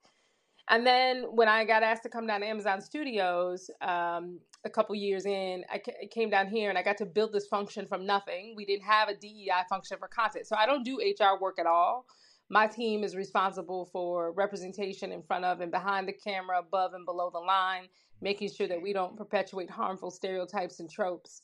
And 0.71 0.87
then 0.87 1.25
when 1.25 1.47
I 1.47 1.65
got 1.65 1.83
asked 1.83 2.05
to 2.05 2.09
come 2.09 2.27
down 2.27 2.41
to 2.41 2.47
Amazon 2.47 2.81
Studios 2.81 3.71
um, 3.83 4.41
a 4.65 4.71
couple 4.71 4.95
years 4.95 5.27
in, 5.27 5.63
I 5.71 5.79
came 6.11 6.31
down 6.31 6.49
here 6.49 6.71
and 6.71 6.79
I 6.79 6.83
got 6.83 6.97
to 6.99 7.07
build 7.07 7.35
this 7.35 7.47
function 7.47 7.87
from 7.87 8.07
nothing. 8.07 8.55
We 8.57 8.65
didn't 8.65 8.85
have 8.85 9.11
a 9.11 9.15
DEI 9.15 9.65
function 9.69 9.99
for 9.99 10.09
content, 10.09 10.47
so 10.47 10.57
I 10.57 10.65
don't 10.65 10.83
do 10.83 10.99
HR 10.99 11.39
work 11.39 11.59
at 11.59 11.67
all. 11.67 12.07
My 12.49 12.67
team 12.67 13.05
is 13.05 13.15
responsible 13.15 13.87
for 13.87 14.33
representation 14.33 15.13
in 15.13 15.23
front 15.23 15.45
of 15.45 15.61
and 15.61 15.71
behind 15.71 16.09
the 16.09 16.13
camera, 16.13 16.61
above 16.61 16.95
and 16.95 17.05
below 17.05 17.31
the 17.31 17.39
line, 17.39 17.89
making 18.21 18.51
sure 18.51 18.69
that 18.69 18.81
we 18.81 18.93
don't 18.93 19.17
perpetuate 19.17 19.71
harmful 19.71 20.11
stereotypes 20.11 20.81
and 20.81 20.91
tropes, 20.91 21.43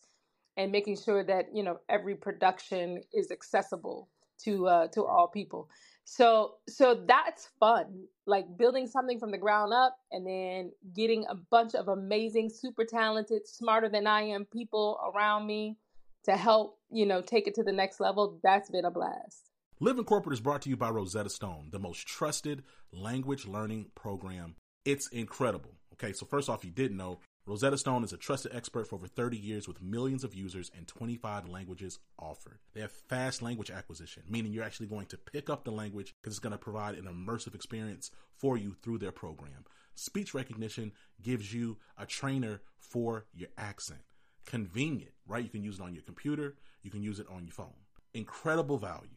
and 0.57 0.73
making 0.73 0.97
sure 0.97 1.25
that 1.25 1.47
you 1.55 1.63
know 1.63 1.79
every 1.89 2.15
production 2.15 3.03
is 3.13 3.31
accessible 3.31 4.09
to 4.45 4.67
uh, 4.67 4.87
to 4.89 5.05
all 5.05 5.29
people. 5.29 5.69
So 6.05 6.55
so 6.69 7.05
that's 7.07 7.49
fun, 7.61 8.05
like 8.27 8.47
building 8.59 8.87
something 8.87 9.19
from 9.19 9.31
the 9.31 9.39
ground 9.39 9.73
up, 9.73 9.97
and 10.11 10.27
then 10.27 10.73
getting 10.95 11.25
a 11.29 11.35
bunch 11.35 11.75
of 11.75 11.89
amazing, 11.89 12.51
super 12.51 12.85
talented, 12.85 13.47
smarter 13.47 13.89
than 13.89 14.07
I 14.07 14.23
am 14.23 14.45
people 14.45 14.99
around 15.15 15.47
me 15.47 15.77
to 16.25 16.37
help 16.37 16.79
you 16.91 17.07
know 17.07 17.21
take 17.21 17.47
it 17.47 17.55
to 17.57 17.63
the 17.63 17.73
next 17.73 18.01
level. 18.01 18.41
That's 18.43 18.71
been 18.71 18.85
a 18.85 18.91
blast. 18.91 19.51
Living 19.83 20.05
Corporate 20.05 20.35
is 20.35 20.41
brought 20.41 20.63
to 20.63 20.69
you 20.69 20.77
by 20.77 20.91
Rosetta 20.91 21.31
Stone, 21.31 21.71
the 21.73 21.79
most 21.79 22.07
trusted 22.07 22.65
language 22.93 23.47
learning 23.47 23.87
program. 23.95 24.57
It's 24.85 25.09
incredible. 25.09 25.80
Okay, 26.03 26.15
so 26.15 26.25
first 26.25 26.49
off, 26.49 26.65
you 26.65 26.71
didn't 26.71 26.97
know, 26.97 27.19
Rosetta 27.45 27.77
Stone 27.77 28.05
is 28.05 28.13
a 28.15 28.17
trusted 28.17 28.55
expert 28.55 28.89
for 28.89 28.95
over 28.95 29.07
30 29.07 29.37
years 29.37 29.69
with 29.69 29.83
millions 29.83 30.25
of 30.25 30.35
users 30.35 30.71
and 30.75 30.89
25 30.89 31.47
languages 31.47 31.99
offered. 32.19 32.59
They 32.73 32.81
have 32.81 32.91
fast 32.91 33.43
language 33.43 33.71
acquisition, 33.71 34.23
meaning 34.27 34.51
you're 34.51 34.65
actually 34.65 34.87
going 34.87 35.07
to 35.07 35.19
pick 35.19 35.51
up 35.51 35.65
the 35.65 35.73
language 35.73 36.15
because 36.17 36.33
it's 36.33 36.41
going 36.41 36.53
to 36.53 36.59
provide 36.59 36.95
an 36.95 37.05
immersive 37.05 37.55
experience 37.55 38.11
for 38.35 38.57
you 38.57 38.75
through 38.83 38.97
their 38.97 39.13
program. 39.13 39.67
Speech 39.95 40.33
recognition 40.33 40.93
gives 41.21 41.53
you 41.53 41.77
a 41.99 42.07
trainer 42.07 42.63
for 42.79 43.27
your 43.35 43.51
accent. 43.59 44.01
Convenient, 44.47 45.13
right? 45.27 45.45
You 45.45 45.51
can 45.51 45.63
use 45.63 45.81
it 45.81 45.83
on 45.83 45.93
your 45.93 46.05
computer, 46.05 46.55
you 46.83 46.91
can 46.91 47.03
use 47.03 47.19
it 47.19 47.27
on 47.31 47.45
your 47.45 47.53
phone. 47.53 47.77
Incredible 48.15 48.79
value. 48.79 49.11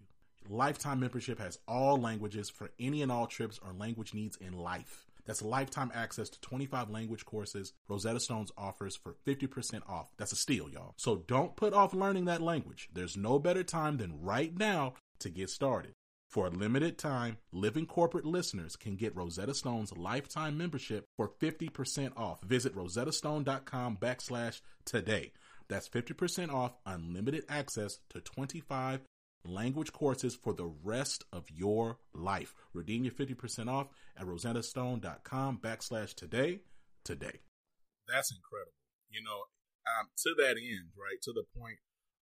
Lifetime 0.50 1.00
membership 1.00 1.40
has 1.40 1.60
all 1.66 1.98
languages 1.98 2.50
for 2.50 2.72
any 2.78 3.02
and 3.02 3.12
all 3.12 3.28
trips 3.28 3.58
or 3.66 3.72
language 3.72 4.14
needs 4.14 4.36
in 4.36 4.52
life. 4.52 5.06
That's 5.26 5.42
lifetime 5.42 5.92
access 5.94 6.30
to 6.30 6.42
25 6.42 6.90
language 6.90 7.26
courses 7.26 7.74
Rosetta 7.88 8.20
Stones 8.20 8.52
offers 8.58 8.96
for 8.96 9.16
50% 9.26 9.88
off. 9.88 10.12
That's 10.18 10.32
a 10.32 10.38
steal, 10.38 10.70
y'all. 10.70 10.94
So 10.98 11.18
don't 11.28 11.56
put 11.56 11.74
off 11.74 11.94
learning 11.94 12.26
that 12.26 12.42
language. 12.42 12.90
There's 12.94 13.18
no 13.18 13.40
better 13.40 13.64
time 13.64 13.98
than 13.98 14.22
right 14.22 14.58
now 14.58 14.96
to 15.20 15.30
get 15.30 15.50
started. 15.50 15.94
For 16.30 16.48
a 16.48 16.50
limited 16.50 16.98
time, 16.98 17.38
Living 17.52 17.86
Corporate 17.86 18.26
listeners 18.26 18.76
can 18.76 18.96
get 18.96 19.16
Rosetta 19.16 19.54
Stone's 19.54 19.96
lifetime 19.96 20.58
membership 20.58 21.06
for 21.16 21.30
50% 21.30 22.18
off. 22.18 22.42
Visit 22.42 22.76
rosettastone.com 22.76 23.98
backslash 23.98 24.62
today. 24.84 25.32
That's 25.70 25.88
50% 25.88 26.52
off 26.52 26.74
unlimited 26.88 27.46
access 27.48 28.00
to 28.10 28.20
25 28.20 29.02
language 29.46 29.92
courses 29.92 30.36
for 30.36 30.54
the 30.54 30.72
rest 30.84 31.24
of 31.32 31.50
your 31.52 32.00
life. 32.14 32.54
Redeem 32.74 33.04
your 33.04 33.14
50% 33.14 33.70
off 33.70 33.88
at 34.18 34.26
rosettastone.com 34.26 35.60
backslash 35.60 36.14
today 36.16 36.60
today. 37.04 37.44
That's 38.08 38.32
incredible. 38.32 38.80
You 39.10 39.24
know, 39.24 39.52
um, 39.84 40.08
to 40.24 40.32
that 40.40 40.56
end, 40.56 40.96
right, 40.96 41.20
to 41.24 41.32
the 41.36 41.44
point 41.56 41.80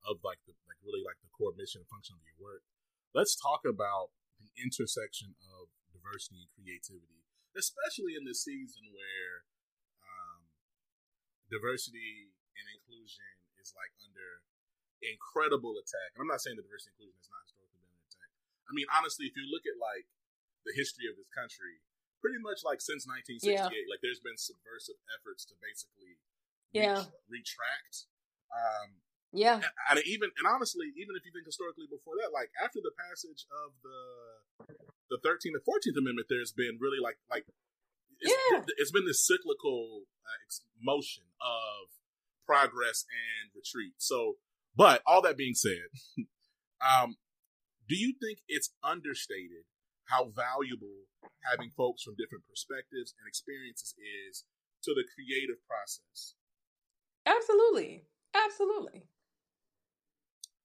of 0.08 0.24
like 0.24 0.40
the 0.48 0.56
like 0.64 0.80
really 0.80 1.04
like 1.04 1.20
the 1.20 1.28
core 1.32 1.52
mission 1.56 1.84
and 1.84 1.90
function 1.92 2.16
of 2.16 2.24
your 2.24 2.40
work, 2.40 2.64
let's 3.12 3.36
talk 3.36 3.68
about 3.68 4.12
the 4.40 4.48
intersection 4.56 5.36
of 5.44 5.68
diversity 5.92 6.48
and 6.48 6.52
creativity, 6.56 7.20
especially 7.52 8.16
in 8.16 8.24
this 8.24 8.40
season 8.40 8.88
where 8.96 9.44
um, 10.00 10.48
diversity 11.52 12.32
and 12.56 12.64
inclusion 12.72 13.36
is 13.60 13.76
like 13.76 13.92
under 14.00 14.40
incredible 15.02 15.76
attack. 15.80 16.16
And 16.16 16.24
I'm 16.24 16.30
not 16.30 16.44
saying 16.44 16.56
that 16.60 16.64
diversity 16.64 16.96
inclusion 16.96 17.16
has 17.20 17.30
not 17.32 17.44
historically 17.48 17.80
been 17.80 17.96
an 17.96 18.04
attack. 18.08 18.30
I 18.68 18.72
mean, 18.76 18.88
honestly, 18.92 19.26
if 19.28 19.34
you 19.34 19.48
look 19.48 19.64
at 19.64 19.76
like 19.80 20.06
the 20.64 20.76
history 20.76 21.08
of 21.08 21.16
this 21.16 21.28
country, 21.32 21.80
pretty 22.20 22.40
much 22.40 22.60
like 22.62 22.84
since 22.84 23.08
1968, 23.08 23.48
yeah. 23.48 23.68
like 23.88 24.04
there's 24.04 24.20
been 24.20 24.36
subversive 24.36 25.00
efforts 25.16 25.48
to 25.48 25.56
basically 25.58 26.20
yeah 26.76 27.08
retract. 27.26 28.06
Um, 28.52 29.00
yeah, 29.32 29.62
and, 29.62 29.96
and 29.96 29.98
even 30.04 30.30
and 30.36 30.46
honestly, 30.46 30.92
even 30.94 31.16
if 31.16 31.24
you 31.24 31.32
think 31.32 31.48
historically 31.48 31.88
before 31.88 32.18
that, 32.20 32.30
like 32.34 32.52
after 32.60 32.82
the 32.82 32.92
passage 32.94 33.48
of 33.48 33.74
the 33.80 34.00
the 35.10 35.18
13th 35.22 35.58
and 35.58 35.64
14th 35.66 35.98
Amendment, 35.98 36.28
there's 36.28 36.52
been 36.52 36.78
really 36.78 37.00
like 37.00 37.18
like 37.32 37.48
it's, 38.20 38.30
yeah. 38.30 38.62
it's 38.76 38.92
been 38.92 39.06
this 39.06 39.24
cyclical 39.24 40.04
uh, 40.26 40.44
motion 40.76 41.24
of 41.40 41.88
progress 42.44 43.06
and 43.08 43.50
retreat. 43.54 43.94
So 43.98 44.36
but 44.76 45.02
all 45.06 45.22
that 45.22 45.36
being 45.36 45.54
said, 45.54 45.88
um, 46.80 47.16
do 47.88 47.96
you 47.96 48.14
think 48.20 48.38
it's 48.48 48.70
understated 48.82 49.66
how 50.06 50.30
valuable 50.30 51.10
having 51.50 51.70
folks 51.70 52.02
from 52.02 52.18
different 52.18 52.46
perspectives 52.46 53.14
and 53.18 53.26
experiences 53.26 53.94
is 53.98 54.44
to 54.82 54.94
the 54.94 55.06
creative 55.14 55.58
process? 55.66 56.34
Absolutely. 57.26 58.06
Absolutely. 58.34 59.06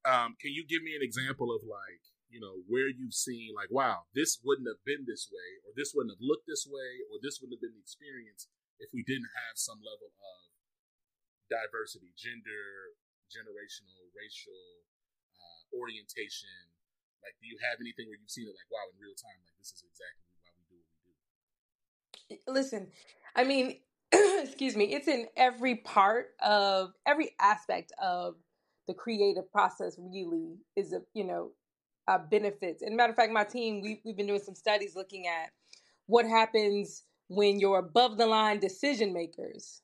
Um, 0.05 0.37
can 0.37 0.53
you 0.53 0.65
give 0.65 0.85
me 0.85 0.93
an 0.93 1.01
example 1.01 1.49
of 1.49 1.65
like, 1.65 2.01
you 2.29 2.37
know, 2.37 2.61
where 2.69 2.89
you've 2.89 3.17
seen 3.17 3.57
like, 3.57 3.73
wow, 3.73 4.05
this 4.13 4.37
wouldn't 4.45 4.69
have 4.69 4.81
been 4.85 5.05
this 5.09 5.29
way, 5.33 5.61
or 5.65 5.73
this 5.73 5.93
wouldn't 5.97 6.13
have 6.13 6.21
looked 6.21 6.45
this 6.45 6.69
way, 6.69 7.01
or 7.09 7.17
this 7.21 7.41
wouldn't 7.41 7.57
have 7.57 7.65
been 7.65 7.73
the 7.73 7.81
experience 7.81 8.49
if 8.77 8.93
we 8.93 9.01
didn't 9.01 9.33
have 9.33 9.57
some 9.57 9.81
level 9.81 10.13
of 10.13 10.45
diversity, 11.49 12.13
gender, 12.17 12.97
generational, 13.31 14.09
racial 14.15 14.85
uh, 15.35 15.77
orientation? 15.77 16.71
Like, 17.23 17.35
do 17.41 17.47
you 17.49 17.57
have 17.65 17.81
anything 17.81 18.05
where 18.07 18.17
you've 18.21 18.29
seen 18.29 18.45
it 18.45 18.53
like, 18.53 18.69
wow, 18.69 18.85
in 18.93 18.97
real 19.01 19.17
time, 19.17 19.37
like 19.41 19.57
this 19.57 19.73
is 19.73 19.81
exactly 19.81 20.29
why 20.37 20.53
we 20.53 20.63
do 20.69 20.77
what 20.77 20.93
we 21.01 21.09
do? 21.09 22.51
Listen, 22.51 22.93
I 23.35 23.43
mean, 23.43 23.81
excuse 24.11 24.75
me, 24.75 24.93
it's 24.93 25.07
in 25.07 25.27
every 25.35 25.75
part 25.75 26.35
of 26.43 26.93
every 27.05 27.31
aspect 27.39 27.91
of 28.01 28.35
the 28.87 28.93
creative 28.93 29.51
process. 29.51 29.97
Really, 29.97 30.57
is 30.75 30.93
a 30.93 31.01
you 31.13 31.23
know 31.23 31.51
uh, 32.07 32.19
benefits. 32.19 32.83
And 32.83 32.95
matter 32.95 33.11
of 33.11 33.15
fact, 33.15 33.31
my 33.31 33.43
team 33.43 33.81
we 33.81 34.01
we've 34.05 34.17
been 34.17 34.27
doing 34.27 34.41
some 34.41 34.55
studies 34.55 34.95
looking 34.95 35.27
at 35.27 35.49
what 36.07 36.25
happens 36.25 37.03
when 37.27 37.59
you're 37.59 37.79
above 37.79 38.17
the 38.17 38.27
line 38.27 38.59
decision 38.59 39.13
makers, 39.13 39.81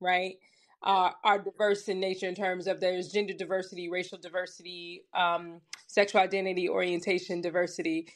right? 0.00 0.36
Are, 0.82 1.14
are 1.24 1.38
diverse 1.38 1.88
in 1.88 2.00
nature 2.00 2.28
in 2.28 2.34
terms 2.34 2.66
of 2.66 2.80
there's 2.80 3.08
gender 3.10 3.34
diversity, 3.34 3.88
racial 3.88 4.18
diversity, 4.18 5.04
um, 5.14 5.60
sexual 5.86 6.20
identity, 6.20 6.68
orientation 6.68 7.40
diversity. 7.40 8.08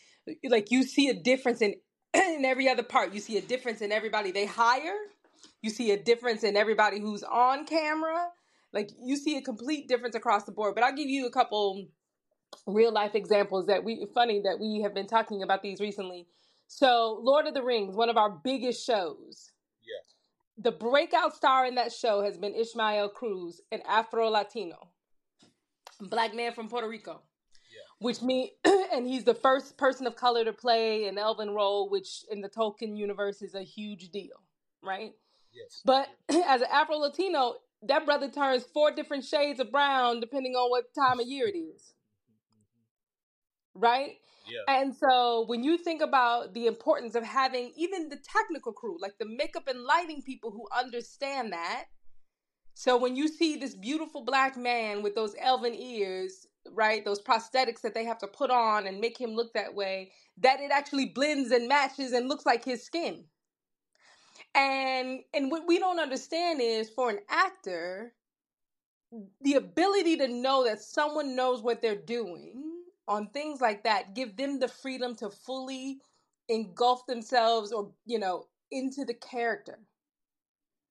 Like 0.44 0.70
you 0.70 0.82
see 0.82 1.08
a 1.08 1.14
difference 1.14 1.62
in 1.62 1.74
in 2.14 2.44
every 2.44 2.68
other 2.68 2.82
part. 2.82 3.14
You 3.14 3.20
see 3.20 3.38
a 3.38 3.42
difference 3.42 3.80
in 3.80 3.92
everybody 3.92 4.32
they 4.32 4.46
hire. 4.46 4.96
You 5.62 5.70
see 5.70 5.92
a 5.92 6.02
difference 6.02 6.44
in 6.44 6.56
everybody 6.56 7.00
who's 7.00 7.22
on 7.22 7.66
camera. 7.66 8.28
Like 8.72 8.90
you 9.02 9.16
see 9.16 9.36
a 9.36 9.42
complete 9.42 9.88
difference 9.88 10.14
across 10.14 10.44
the 10.44 10.52
board. 10.52 10.74
But 10.74 10.84
I'll 10.84 10.96
give 10.96 11.08
you 11.08 11.26
a 11.26 11.30
couple 11.30 11.86
real 12.66 12.92
life 12.92 13.14
examples 13.14 13.66
that 13.66 13.84
we 13.84 14.06
funny 14.14 14.40
that 14.44 14.58
we 14.60 14.80
have 14.82 14.94
been 14.94 15.06
talking 15.06 15.42
about 15.42 15.62
these 15.62 15.80
recently. 15.80 16.26
So, 16.68 17.20
Lord 17.22 17.46
of 17.46 17.54
the 17.54 17.62
Rings, 17.62 17.96
one 17.96 18.10
of 18.10 18.16
our 18.16 18.30
biggest 18.30 18.84
shows. 18.84 19.52
Yeah. 19.82 20.15
The 20.58 20.72
breakout 20.72 21.34
star 21.34 21.66
in 21.66 21.74
that 21.74 21.92
show 21.92 22.22
has 22.22 22.38
been 22.38 22.54
Ismael 22.54 23.10
Cruz, 23.10 23.60
an 23.70 23.80
Afro 23.86 24.28
Latino, 24.28 24.88
black 26.00 26.34
man 26.34 26.52
from 26.52 26.68
Puerto 26.68 26.88
Rico. 26.88 27.22
Yeah. 27.70 28.06
Which 28.06 28.22
mean, 28.22 28.50
and 28.92 29.06
he's 29.06 29.24
the 29.24 29.34
first 29.34 29.76
person 29.76 30.06
of 30.06 30.16
color 30.16 30.44
to 30.44 30.52
play 30.52 31.06
an 31.08 31.18
elven 31.18 31.50
role, 31.50 31.90
which 31.90 32.24
in 32.30 32.40
the 32.40 32.48
Tolkien 32.48 32.96
universe 32.96 33.42
is 33.42 33.54
a 33.54 33.62
huge 33.62 34.08
deal, 34.10 34.42
right? 34.82 35.12
Yes. 35.52 35.82
But 35.84 36.08
as 36.46 36.62
an 36.62 36.68
Afro 36.72 36.96
Latino, 36.96 37.56
that 37.82 38.06
brother 38.06 38.30
turns 38.30 38.64
four 38.64 38.90
different 38.90 39.24
shades 39.24 39.60
of 39.60 39.70
brown 39.70 40.20
depending 40.20 40.54
on 40.54 40.70
what 40.70 40.94
time 40.94 41.20
of 41.20 41.26
year 41.26 41.46
it 41.46 41.56
is 41.56 41.92
right? 43.76 44.18
Yeah. 44.46 44.60
And 44.68 44.94
so 44.94 45.44
when 45.46 45.64
you 45.64 45.76
think 45.76 46.00
about 46.02 46.54
the 46.54 46.66
importance 46.66 47.14
of 47.14 47.24
having 47.24 47.72
even 47.76 48.08
the 48.08 48.16
technical 48.16 48.72
crew, 48.72 48.96
like 49.00 49.18
the 49.18 49.26
makeup 49.26 49.66
and 49.66 49.82
lighting 49.82 50.22
people 50.22 50.50
who 50.50 50.66
understand 50.76 51.52
that. 51.52 51.84
So 52.74 52.96
when 52.96 53.16
you 53.16 53.26
see 53.26 53.56
this 53.56 53.74
beautiful 53.74 54.24
black 54.24 54.56
man 54.56 55.02
with 55.02 55.14
those 55.14 55.34
elven 55.40 55.74
ears, 55.74 56.46
right, 56.72 57.04
those 57.04 57.22
prosthetics 57.22 57.80
that 57.80 57.94
they 57.94 58.04
have 58.04 58.18
to 58.18 58.26
put 58.26 58.50
on 58.50 58.86
and 58.86 59.00
make 59.00 59.18
him 59.18 59.30
look 59.30 59.54
that 59.54 59.74
way, 59.74 60.12
that 60.38 60.60
it 60.60 60.70
actually 60.70 61.06
blends 61.06 61.50
and 61.50 61.68
matches 61.68 62.12
and 62.12 62.28
looks 62.28 62.44
like 62.44 62.64
his 62.64 62.84
skin. 62.84 63.24
And 64.54 65.20
and 65.34 65.50
what 65.50 65.66
we 65.66 65.78
don't 65.78 65.98
understand 65.98 66.60
is 66.60 66.90
for 66.90 67.10
an 67.10 67.18
actor, 67.28 68.12
the 69.40 69.54
ability 69.54 70.18
to 70.18 70.28
know 70.28 70.64
that 70.64 70.80
someone 70.80 71.34
knows 71.34 71.62
what 71.62 71.80
they're 71.80 71.96
doing 71.96 72.75
on 73.08 73.28
things 73.30 73.60
like 73.60 73.84
that 73.84 74.14
give 74.14 74.36
them 74.36 74.60
the 74.60 74.68
freedom 74.68 75.14
to 75.16 75.30
fully 75.30 75.98
engulf 76.48 77.06
themselves 77.06 77.72
or 77.72 77.92
you 78.06 78.18
know 78.18 78.46
into 78.72 79.04
the 79.04 79.14
character. 79.14 79.78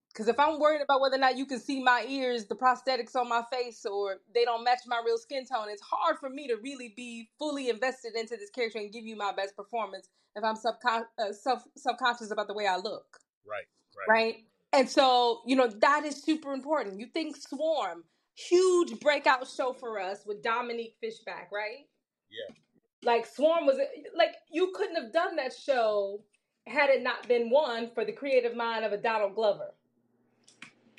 Because 0.10 0.28
if 0.30 0.40
i'm 0.40 0.60
worried 0.60 0.82
about 0.82 1.02
whether 1.02 1.16
or 1.18 1.20
not 1.20 1.38
you 1.38 1.46
can 1.46 1.60
see 1.60 1.84
my 1.84 2.06
ears 2.10 2.46
the 2.46 2.56
prosthetics 2.56 3.16
on 3.16 3.30
my 3.30 3.44
face 3.52 3.86
or 3.86 4.18
they 4.34 4.46
don't 4.46 4.64
match 4.64 4.82
my 4.88 5.02
real 5.06 5.18
skin 5.18 5.46
tone 5.46 5.68
it's 5.70 5.82
hard 5.84 6.18
for 6.20 6.30
me 6.30 6.48
to 6.48 6.56
really 6.58 6.94
be 6.96 7.30
fully 7.40 7.70
invested 7.70 8.16
into 8.16 8.38
this 8.38 8.50
character 8.50 8.80
and 8.80 8.94
give 8.94 9.06
you 9.06 9.16
my 9.18 9.34
best 9.34 9.56
performance 9.58 10.10
if 10.36 10.44
i'm 10.44 10.56
subcon- 10.56 11.06
uh, 11.20 11.34
self 11.34 11.64
subconscious 11.78 12.32
about 12.32 12.48
the 12.48 12.54
way 12.54 12.68
i 12.68 12.78
look. 12.78 13.06
Right 13.48 13.66
right. 13.98 14.08
Right? 14.10 14.36
And 14.74 14.90
so 14.90 15.42
you 15.46 15.56
know 15.56 15.68
that 15.68 16.06
is 16.06 16.22
super 16.24 16.54
important. 16.54 17.00
You 17.00 17.08
think 17.08 17.38
swarm 17.38 18.04
huge 18.36 19.00
breakout 19.00 19.48
show 19.48 19.74
for 19.74 20.00
us 20.00 20.20
with 20.26 20.44
dominique 20.44 20.96
fishback 21.02 21.50
right 21.54 21.88
yeah 22.32 22.56
like 23.04 23.26
Swarm 23.26 23.66
was 23.66 23.78
like 24.16 24.36
you 24.52 24.74
couldn't 24.76 24.96
have 25.02 25.14
done 25.14 25.36
that 25.38 25.54
show 25.54 26.22
had 26.68 26.90
it 26.90 27.04
not 27.04 27.28
been 27.28 27.50
one 27.50 27.90
for 27.94 28.06
the 28.06 28.12
creative 28.12 28.56
mind 28.56 28.86
of 28.86 28.92
a 28.94 28.98
Donald 28.98 29.36
Glover. 29.36 29.74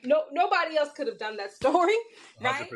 No, 0.05 0.24
nobody 0.33 0.77
else 0.79 0.93
could 0.93 1.09
have 1.09 1.18
done 1.18 1.37
that 1.39 1.53
story, 1.53 1.95
right? 2.41 2.68
100% 2.68 2.70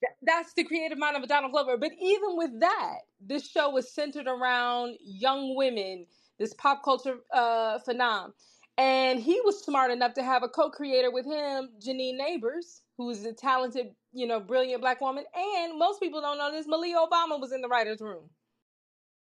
Th- 0.00 0.12
That's 0.22 0.54
the 0.54 0.64
creative 0.64 0.98
mind 0.98 1.16
of 1.16 1.22
a 1.24 1.26
Donald 1.28 1.52
Glover. 1.52 1.76
But 1.78 1.92
even 2.00 2.36
with 2.36 2.60
that, 2.60 2.98
this 3.20 3.48
show 3.48 3.70
was 3.70 3.92
centered 3.92 4.28
around 4.28 4.96
young 5.02 5.56
women, 5.56 6.06
this 6.38 6.54
pop 6.54 6.84
culture 6.84 7.18
uh, 7.34 7.78
phenomenon. 7.80 8.34
And 8.78 9.20
he 9.20 9.40
was 9.44 9.64
smart 9.64 9.90
enough 9.92 10.14
to 10.14 10.22
have 10.24 10.42
a 10.44 10.48
co-creator 10.48 11.10
with 11.12 11.26
him, 11.26 11.70
Janine 11.80 12.18
Nabers, 12.20 12.82
who's 12.98 13.24
a 13.24 13.32
talented, 13.32 13.88
you 14.12 14.26
know, 14.26 14.40
brilliant 14.40 14.82
black 14.82 15.00
woman. 15.00 15.24
And 15.34 15.78
most 15.78 16.00
people 16.02 16.20
don't 16.20 16.38
know 16.38 16.52
this, 16.52 16.66
Malia 16.68 16.96
Obama 16.96 17.40
was 17.40 17.52
in 17.52 17.62
the 17.62 17.68
writer's 17.68 18.02
room. 18.02 18.30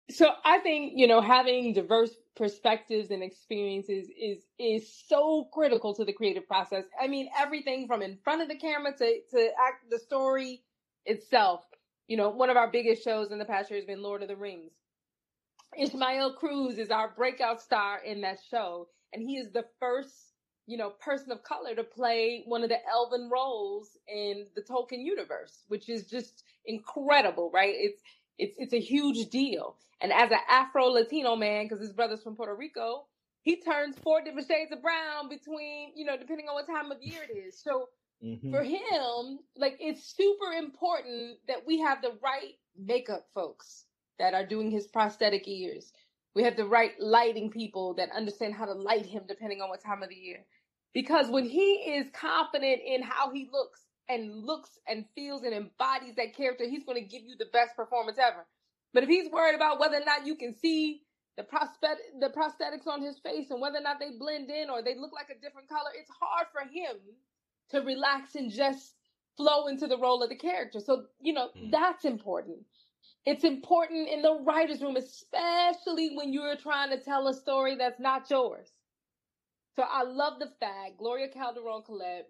So 0.09 0.29
I 0.45 0.59
think, 0.59 0.93
you 0.95 1.07
know, 1.07 1.21
having 1.21 1.73
diverse 1.73 2.11
perspectives 2.35 3.11
and 3.11 3.23
experiences 3.23 4.07
is 4.17 4.39
is 4.57 4.89
so 5.07 5.49
critical 5.53 5.93
to 5.95 6.05
the 6.05 6.13
creative 6.13 6.47
process. 6.47 6.85
I 7.01 7.07
mean, 7.07 7.29
everything 7.37 7.87
from 7.87 8.01
in 8.01 8.17
front 8.23 8.41
of 8.41 8.47
the 8.47 8.55
camera 8.57 8.93
to 8.97 9.21
to 9.31 9.49
act 9.67 9.89
the 9.91 9.99
story 9.99 10.63
itself. 11.05 11.65
You 12.07 12.17
know, 12.17 12.29
one 12.29 12.49
of 12.49 12.57
our 12.57 12.71
biggest 12.71 13.03
shows 13.03 13.31
in 13.31 13.39
the 13.39 13.45
past 13.45 13.69
year 13.69 13.79
has 13.79 13.85
been 13.85 14.01
Lord 14.01 14.21
of 14.21 14.29
the 14.29 14.37
Rings. 14.37 14.71
Ismael 15.77 16.35
Cruz 16.35 16.77
is 16.77 16.91
our 16.91 17.13
breakout 17.15 17.61
star 17.61 17.99
in 18.03 18.21
that 18.21 18.39
show, 18.49 18.87
and 19.13 19.21
he 19.21 19.37
is 19.37 19.51
the 19.51 19.65
first, 19.79 20.26
you 20.67 20.77
know, 20.77 20.91
person 20.91 21.31
of 21.33 21.43
color 21.43 21.75
to 21.75 21.83
play 21.85 22.43
one 22.47 22.63
of 22.63 22.69
the 22.69 22.79
elven 22.89 23.29
roles 23.31 23.97
in 24.09 24.47
the 24.55 24.63
Tolkien 24.63 25.03
universe, 25.05 25.65
which 25.69 25.89
is 25.89 26.07
just 26.07 26.43
incredible, 26.65 27.51
right? 27.53 27.75
It's 27.77 28.01
it's 28.39 28.55
it's 28.59 28.73
a 28.73 28.81
huge 28.81 29.29
deal. 29.29 29.77
And 30.01 30.13
as 30.13 30.31
an 30.31 30.39
Afro 30.49 30.87
Latino 30.87 31.35
man, 31.37 31.65
because 31.65 31.81
his 31.81 31.93
brother's 31.93 32.23
from 32.23 32.35
Puerto 32.37 32.55
Rico, 32.55 33.07
he 33.43 33.61
turns 33.61 33.97
four 34.03 34.21
different 34.23 34.47
shades 34.47 34.71
of 34.73 34.83
brown 34.83 35.29
between, 35.29 35.93
you 35.95 36.05
know, 36.05 36.17
depending 36.17 36.47
on 36.49 36.55
what 36.55 36.67
time 36.67 36.91
of 36.91 37.01
year 37.03 37.21
it 37.29 37.35
is. 37.35 37.59
So 37.61 37.89
Mhm. 38.21 38.51
for 38.51 38.63
him, 38.63 39.39
like 39.57 39.77
it's 39.79 40.03
super 40.15 40.53
important 40.53 41.39
that 41.47 41.65
we 41.67 41.79
have 41.81 42.01
the 42.01 42.13
right 42.23 42.55
makeup 42.77 43.27
folks 43.33 43.85
that 44.19 44.33
are 44.35 44.45
doing 44.45 44.71
his 44.71 44.87
prosthetic 44.87 45.47
ears. 45.47 45.93
We 46.35 46.43
have 46.43 46.57
the 46.57 46.65
right 46.67 46.93
lighting 46.99 47.51
people 47.51 47.95
that 47.95 48.11
understand 48.11 48.55
how 48.55 48.65
to 48.65 48.73
light 48.73 49.05
him 49.05 49.23
depending 49.27 49.61
on 49.61 49.69
what 49.69 49.81
time 49.83 50.03
of 50.03 50.09
the 50.09 50.15
year. 50.15 50.45
Because 50.93 51.29
when 51.29 51.45
he 51.45 51.73
is 51.97 52.07
confident 52.13 52.81
in 52.85 53.03
how 53.03 53.31
he 53.31 53.49
looks 53.51 53.81
and 54.09 54.45
looks 54.45 54.79
and 54.87 55.05
feels 55.15 55.43
and 55.43 55.53
embodies 55.53 56.15
that 56.15 56.35
character, 56.35 56.67
he's 56.67 56.85
going 56.85 57.01
to 57.01 57.07
give 57.07 57.23
you 57.23 57.35
the 57.37 57.47
best 57.53 57.75
performance 57.75 58.17
ever. 58.19 58.45
But 58.93 59.03
if 59.03 59.09
he's 59.09 59.31
worried 59.31 59.55
about 59.55 59.79
whether 59.79 59.97
or 59.97 60.05
not 60.05 60.25
you 60.25 60.35
can 60.35 60.55
see 60.55 61.03
the 61.37 61.43
the 62.19 62.29
prosthetics 62.29 62.87
on 62.87 63.01
his 63.01 63.19
face 63.19 63.51
and 63.51 63.61
whether 63.61 63.77
or 63.77 63.81
not 63.83 63.99
they 63.99 64.11
blend 64.17 64.49
in 64.49 64.69
or 64.69 64.81
they 64.81 64.95
look 64.95 65.13
like 65.13 65.29
a 65.29 65.39
different 65.41 65.69
color, 65.69 65.91
it's 65.99 66.11
hard 66.19 66.47
for 66.51 66.61
him 66.61 66.97
to 67.69 67.81
relax 67.81 68.35
and 68.35 68.51
just 68.51 68.95
flow 69.37 69.67
into 69.67 69.87
the 69.87 69.97
role 69.99 70.23
of 70.23 70.29
the 70.29 70.35
character. 70.35 70.79
So, 70.79 71.05
you 71.21 71.33
know, 71.33 71.51
Mm. 71.55 71.71
that's 71.71 72.05
important. 72.05 72.65
It's 73.25 73.43
important 73.43 74.09
in 74.09 74.21
the 74.21 74.33
writer's 74.41 74.81
room, 74.81 74.97
especially 74.97 76.15
when 76.15 76.33
you're 76.33 76.55
trying 76.57 76.89
to 76.91 76.99
tell 76.99 77.27
a 77.27 77.33
story 77.33 77.75
that's 77.75 77.99
not 77.99 78.29
yours. 78.29 78.71
So 79.77 79.83
I 79.83 80.03
love 80.03 80.39
the 80.39 80.51
fact 80.59 80.99
Gloria 80.99 81.29
Calderon 81.29 81.83
Kellett, 81.87 82.27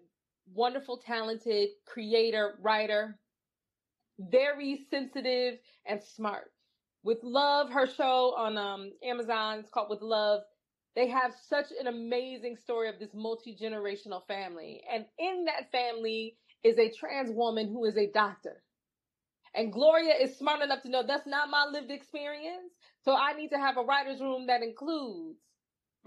wonderful, 0.54 0.98
talented 0.98 1.70
creator, 1.86 2.58
writer, 2.62 3.18
very 4.20 4.86
sensitive 4.90 5.58
and 5.86 6.02
smart. 6.02 6.52
With 7.04 7.20
Love, 7.24 7.70
her 7.72 7.88
show 7.88 8.34
on 8.36 8.58
um, 8.58 8.92
Amazon, 9.02 9.60
it's 9.60 9.70
called 9.70 9.90
With 9.90 10.02
Love. 10.02 10.42
They 10.96 11.08
have 11.08 11.34
such 11.48 11.66
an 11.80 11.88
amazing 11.88 12.58
story 12.58 12.90
of 12.90 13.00
this 13.00 13.14
multi 13.14 13.56
generational 13.56 14.26
family. 14.28 14.82
And 14.92 15.06
in 15.18 15.46
that 15.46 15.72
family 15.72 16.36
is 16.64 16.78
a 16.78 16.92
trans 16.92 17.30
woman 17.32 17.68
who 17.68 17.86
is 17.86 17.96
a 17.96 18.12
doctor. 18.12 18.62
And 19.54 19.72
Gloria 19.72 20.14
is 20.20 20.38
smart 20.38 20.62
enough 20.62 20.82
to 20.82 20.90
know 20.90 21.04
that's 21.06 21.26
not 21.26 21.50
my 21.50 21.66
lived 21.72 21.90
experience. 21.90 22.72
So 23.04 23.16
I 23.16 23.34
need 23.34 23.50
to 23.50 23.58
have 23.58 23.78
a 23.78 23.82
writer's 23.82 24.20
room 24.20 24.48
that 24.48 24.62
includes, 24.62 25.38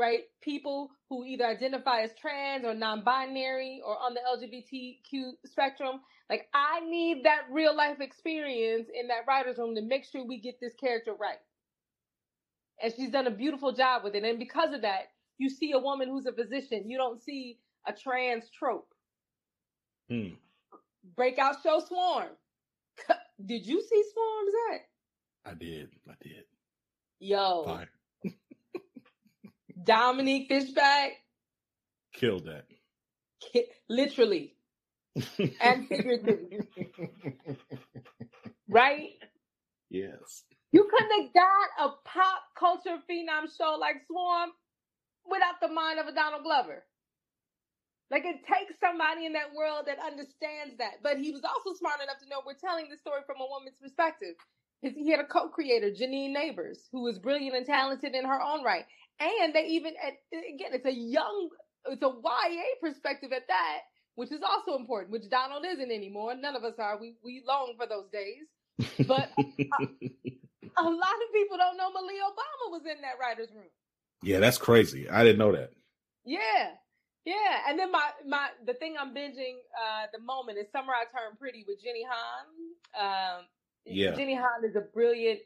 right, 0.01 0.23
people 0.41 0.91
who 1.07 1.23
either 1.23 1.45
identify 1.45 2.01
as 2.01 2.11
trans 2.19 2.65
or 2.65 2.73
non 2.73 3.03
binary 3.03 3.81
or 3.85 3.97
on 3.97 4.13
the 4.13 4.19
LGBTQ 4.19 5.33
spectrum. 5.45 6.01
Like, 6.29 6.47
I 6.53 6.79
need 6.81 7.23
that 7.25 7.43
real 7.51 7.75
life 7.75 8.01
experience 8.01 8.89
in 8.99 9.07
that 9.09 9.25
writer's 9.27 9.57
room 9.57 9.75
to 9.75 9.81
make 9.81 10.05
sure 10.05 10.25
we 10.25 10.39
get 10.39 10.59
this 10.59 10.73
character 10.73 11.13
right. 11.13 11.37
And 12.81 12.91
she's 12.95 13.11
done 13.11 13.27
a 13.27 13.31
beautiful 13.31 13.73
job 13.73 14.03
with 14.03 14.15
it. 14.15 14.23
And 14.23 14.39
because 14.39 14.73
of 14.73 14.81
that, 14.81 15.11
you 15.37 15.49
see 15.49 15.73
a 15.73 15.79
woman 15.79 16.09
who's 16.09 16.25
a 16.25 16.33
physician. 16.33 16.89
You 16.89 16.97
don't 16.97 17.21
see 17.21 17.59
a 17.85 17.93
trans 17.93 18.49
trope. 18.49 18.87
Hmm. 20.09 20.29
Breakout 21.15 21.57
show 21.61 21.81
Swarm. 21.87 22.29
Did 23.45 23.65
you 23.65 23.81
see 23.81 24.03
Swarm, 24.13 24.45
Zach? 24.69 24.81
I 25.45 25.53
did. 25.53 25.89
I 26.07 26.13
did. 26.21 26.43
Yo, 27.19 27.63
Fire. 27.65 27.89
Dominique 29.83 30.49
Fishback, 30.49 31.11
Killed 32.13 32.45
that. 32.45 32.65
ki- 33.53 33.67
literally 33.89 34.55
and 35.61 35.87
figuratively, 35.89 36.63
right? 38.69 39.11
yes. 39.89 40.43
You 40.73 40.89
couldn't 40.91 41.23
have 41.25 41.33
got 41.33 41.85
a 41.87 41.89
pop 42.05 42.43
culture 42.59 42.99
phenom 43.09 43.47
show 43.57 43.77
like 43.79 43.97
Swarm 44.07 44.51
without 45.29 45.61
the 45.61 45.69
mind 45.73 45.99
of 45.99 46.07
a 46.07 46.13
Donald 46.13 46.43
Glover. 46.43 46.83
Like 48.11 48.25
it 48.25 48.45
takes 48.47 48.79
somebody 48.79 49.27
in 49.27 49.33
that 49.33 49.53
world 49.55 49.85
that 49.87 49.99
understands 49.99 50.77
that. 50.79 51.03
But 51.03 51.19
he 51.19 51.31
was 51.33 51.43
also 51.43 51.77
smart 51.77 52.01
enough 52.03 52.19
to 52.23 52.29
know 52.29 52.41
we're 52.45 52.55
telling 52.55 52.89
the 52.89 52.97
story 52.97 53.21
from 53.27 53.37
a 53.41 53.47
woman's 53.49 53.77
perspective. 53.81 54.35
He 54.83 55.11
had 55.11 55.19
a 55.21 55.25
co-creator, 55.25 55.91
Janine 55.91 56.35
Nabers, 56.37 56.87
who 56.93 57.03
was 57.03 57.19
brilliant 57.19 57.57
and 57.57 57.65
talented 57.67 58.15
in 58.15 58.25
her 58.25 58.41
own 58.41 58.63
right. 58.63 58.85
And 59.21 59.53
they 59.55 59.65
even, 59.67 59.93
and 60.03 60.15
again, 60.55 60.71
it's 60.73 60.85
a 60.85 60.93
young, 60.93 61.49
it's 61.87 62.01
a 62.03 62.07
YA 62.09 62.63
perspective 62.81 63.31
at 63.33 63.47
that, 63.47 63.79
which 64.15 64.31
is 64.31 64.41
also 64.43 64.77
important, 64.79 65.11
which 65.11 65.29
Donald 65.29 65.65
isn't 65.65 65.91
anymore. 65.91 66.35
None 66.35 66.55
of 66.55 66.63
us 66.63 66.75
are. 66.79 66.99
We 66.99 67.15
we 67.23 67.43
long 67.47 67.75
for 67.77 67.87
those 67.87 68.09
days. 68.11 68.45
But 69.07 69.29
a, 69.37 69.83
a 70.77 70.83
lot 70.83 71.17
of 71.23 71.33
people 71.33 71.57
don't 71.57 71.77
know 71.77 71.91
Malia 71.91 72.23
Obama 72.23 72.71
was 72.71 72.81
in 72.85 73.01
that 73.01 73.19
writers' 73.21 73.49
room. 73.55 73.69
Yeah, 74.23 74.39
that's 74.39 74.57
crazy. 74.57 75.09
I 75.09 75.23
didn't 75.23 75.39
know 75.39 75.51
that. 75.53 75.71
Yeah. 76.25 76.71
Yeah, 77.25 77.69
and 77.69 77.77
then 77.77 77.91
my 77.91 78.09
my 78.27 78.49
the 78.65 78.73
thing 78.73 78.95
I'm 78.99 79.13
binging 79.13 79.57
uh, 79.77 80.03
at 80.05 80.11
the 80.11 80.19
moment 80.19 80.57
is 80.57 80.65
Summer 80.71 80.93
I 80.93 81.05
Turned 81.05 81.37
Pretty 81.39 81.63
with 81.67 81.77
Jenny 81.83 82.03
Han. 82.09 82.45
Um, 83.39 83.45
Yeah. 83.85 84.11
Jenny 84.15 84.35
Han 84.35 84.65
is 84.65 84.75
a 84.75 84.81
brilliant 84.81 85.39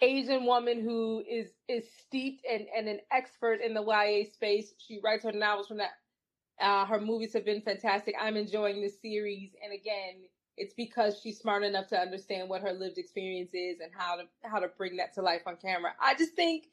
Asian 0.00 0.44
woman 0.44 0.80
who 0.82 1.22
is 1.28 1.48
is 1.68 1.84
steeped 2.00 2.44
and, 2.50 2.66
and 2.76 2.88
an 2.88 3.00
expert 3.12 3.60
in 3.60 3.74
the 3.74 3.82
YA 3.82 4.24
space. 4.32 4.74
She 4.78 5.00
writes 5.02 5.24
her 5.24 5.32
novels 5.32 5.68
from 5.68 5.78
that. 5.78 5.90
Uh, 6.60 6.84
her 6.86 7.00
movies 7.00 7.32
have 7.32 7.44
been 7.44 7.60
fantastic. 7.60 8.14
I'm 8.20 8.36
enjoying 8.36 8.80
this 8.80 9.00
series, 9.00 9.50
and 9.62 9.72
again, 9.72 10.22
it's 10.56 10.74
because 10.74 11.20
she's 11.20 11.38
smart 11.38 11.64
enough 11.64 11.88
to 11.88 11.98
understand 11.98 12.48
what 12.48 12.62
her 12.62 12.72
lived 12.72 12.98
experience 12.98 13.50
is 13.54 13.80
and 13.80 13.90
how 13.96 14.16
to 14.16 14.24
how 14.42 14.58
to 14.60 14.68
bring 14.76 14.96
that 14.96 15.14
to 15.14 15.22
life 15.22 15.42
on 15.46 15.56
camera. 15.56 15.92
I 16.00 16.14
just 16.14 16.34
think 16.34 16.68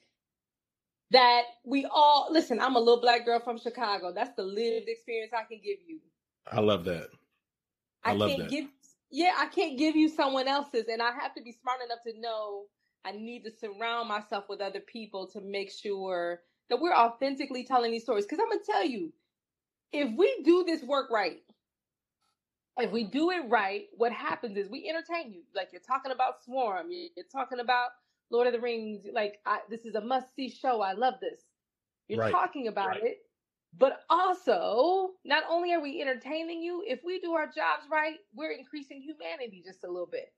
that 1.11 1.43
we 1.63 1.86
all 1.86 2.28
listen. 2.32 2.59
I'm 2.59 2.76
a 2.76 2.80
little 2.80 3.01
black 3.01 3.26
girl 3.26 3.39
from 3.39 3.59
Chicago. 3.59 4.11
That's 4.13 4.36
the 4.36 4.43
lived 4.43 4.88
experience 4.88 5.32
I 5.34 5.43
can 5.43 5.59
give 5.63 5.80
you. 5.86 5.99
I 6.51 6.59
love 6.59 6.86
that. 6.86 7.07
I 8.03 8.13
love 8.13 8.30
can't 8.30 8.41
that. 8.43 8.49
give 8.49 8.65
yeah, 9.11 9.34
I 9.38 9.47
can't 9.47 9.78
give 9.78 9.95
you 9.95 10.09
someone 10.09 10.47
else's 10.47 10.86
and 10.88 11.01
I 11.01 11.11
have 11.11 11.36
to 11.36 11.41
be 11.41 11.51
smart 11.51 11.80
enough 11.84 11.99
to 12.07 12.19
know 12.19 12.65
I 13.06 13.12
need 13.12 13.43
to 13.45 13.52
surround 13.52 14.08
myself 14.10 14.45
with 14.49 14.62
other 14.62 14.80
people 14.80 15.28
to 15.28 15.41
make 15.41 15.72
sure 15.72 16.41
that 16.70 16.80
we're 16.80 16.93
authentically 16.93 17.64
telling 17.64 17.91
these 17.91 18.04
stories. 18.04 18.26
Because 18.26 18.39
I'm 18.39 18.49
gonna 18.49 18.62
tell 18.66 18.86
you, 18.86 19.12
if 19.91 20.16
we 20.16 20.41
do 20.43 20.64
this 20.64 20.84
work 20.84 21.10
right, 21.12 21.41
if 22.78 22.91
we 22.91 23.04
do 23.04 23.32
it 23.32 23.49
right, 23.49 23.88
what 23.97 24.12
happens 24.12 24.58
is 24.58 24.70
we 24.70 24.88
entertain 24.88 25.34
you. 25.34 25.43
Like 25.56 25.70
you're 25.72 25.82
talking 25.82 26.12
about 26.12 26.43
Swarm, 26.43 26.91
you- 26.91 27.10
you're 27.16 27.26
talking 27.26 27.60
about 27.60 27.89
Lord 28.30 28.47
of 28.47 28.54
the 28.54 28.60
Rings. 28.62 29.06
Like 29.12 29.41
I, 29.45 29.60
this 29.70 29.86
is 29.86 29.95
a 29.95 30.02
must 30.02 30.34
see 30.36 30.49
show. 30.49 30.82
I 30.82 30.93
love 30.93 31.20
this. 31.20 31.41
You're 32.08 32.20
Right, 32.20 32.32
talking 32.32 32.68
about 32.68 32.89
right. 32.89 33.04
it, 33.04 33.26
but 33.78 34.04
also 34.10 35.16
not 35.24 35.43
only 35.49 35.74
are 35.74 35.80
we 35.82 36.02
entertaining 36.02 36.62
you, 36.62 36.84
if 36.88 37.04
we 37.04 37.20
do 37.20 37.34
our 37.34 37.45
jobs 37.47 37.84
right, 37.89 38.18
we're 38.34 38.52
increasing 38.52 39.02
humanity 39.02 39.62
just 39.66 39.84
a 39.84 39.88
little 39.88 40.08
bit. 40.08 40.34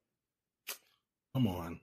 Come 1.33 1.47
on. 1.47 1.79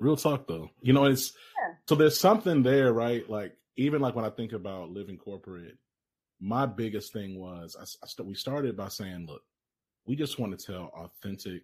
Real 0.00 0.16
talk 0.16 0.48
though. 0.48 0.70
You 0.80 0.92
know, 0.92 1.04
it's 1.04 1.32
Yeah. 1.58 1.74
so 1.88 1.94
there's 1.94 2.18
something 2.18 2.62
there, 2.62 2.92
right? 2.92 3.28
Like 3.30 3.56
even 3.76 4.00
like 4.00 4.14
when 4.16 4.24
I 4.24 4.30
think 4.30 4.52
about 4.52 4.90
living 4.90 5.16
corporate, 5.18 5.76
my 6.40 6.66
biggest 6.66 7.12
thing 7.12 7.38
was 7.38 7.76
I, 7.78 7.82
I 7.82 8.06
st- 8.08 8.26
we 8.26 8.34
started 8.34 8.76
by 8.76 8.88
saying, 8.88 9.26
look, 9.26 9.42
we 10.06 10.16
just 10.16 10.38
want 10.38 10.58
to 10.58 10.66
tell 10.66 10.84
authentic 10.96 11.62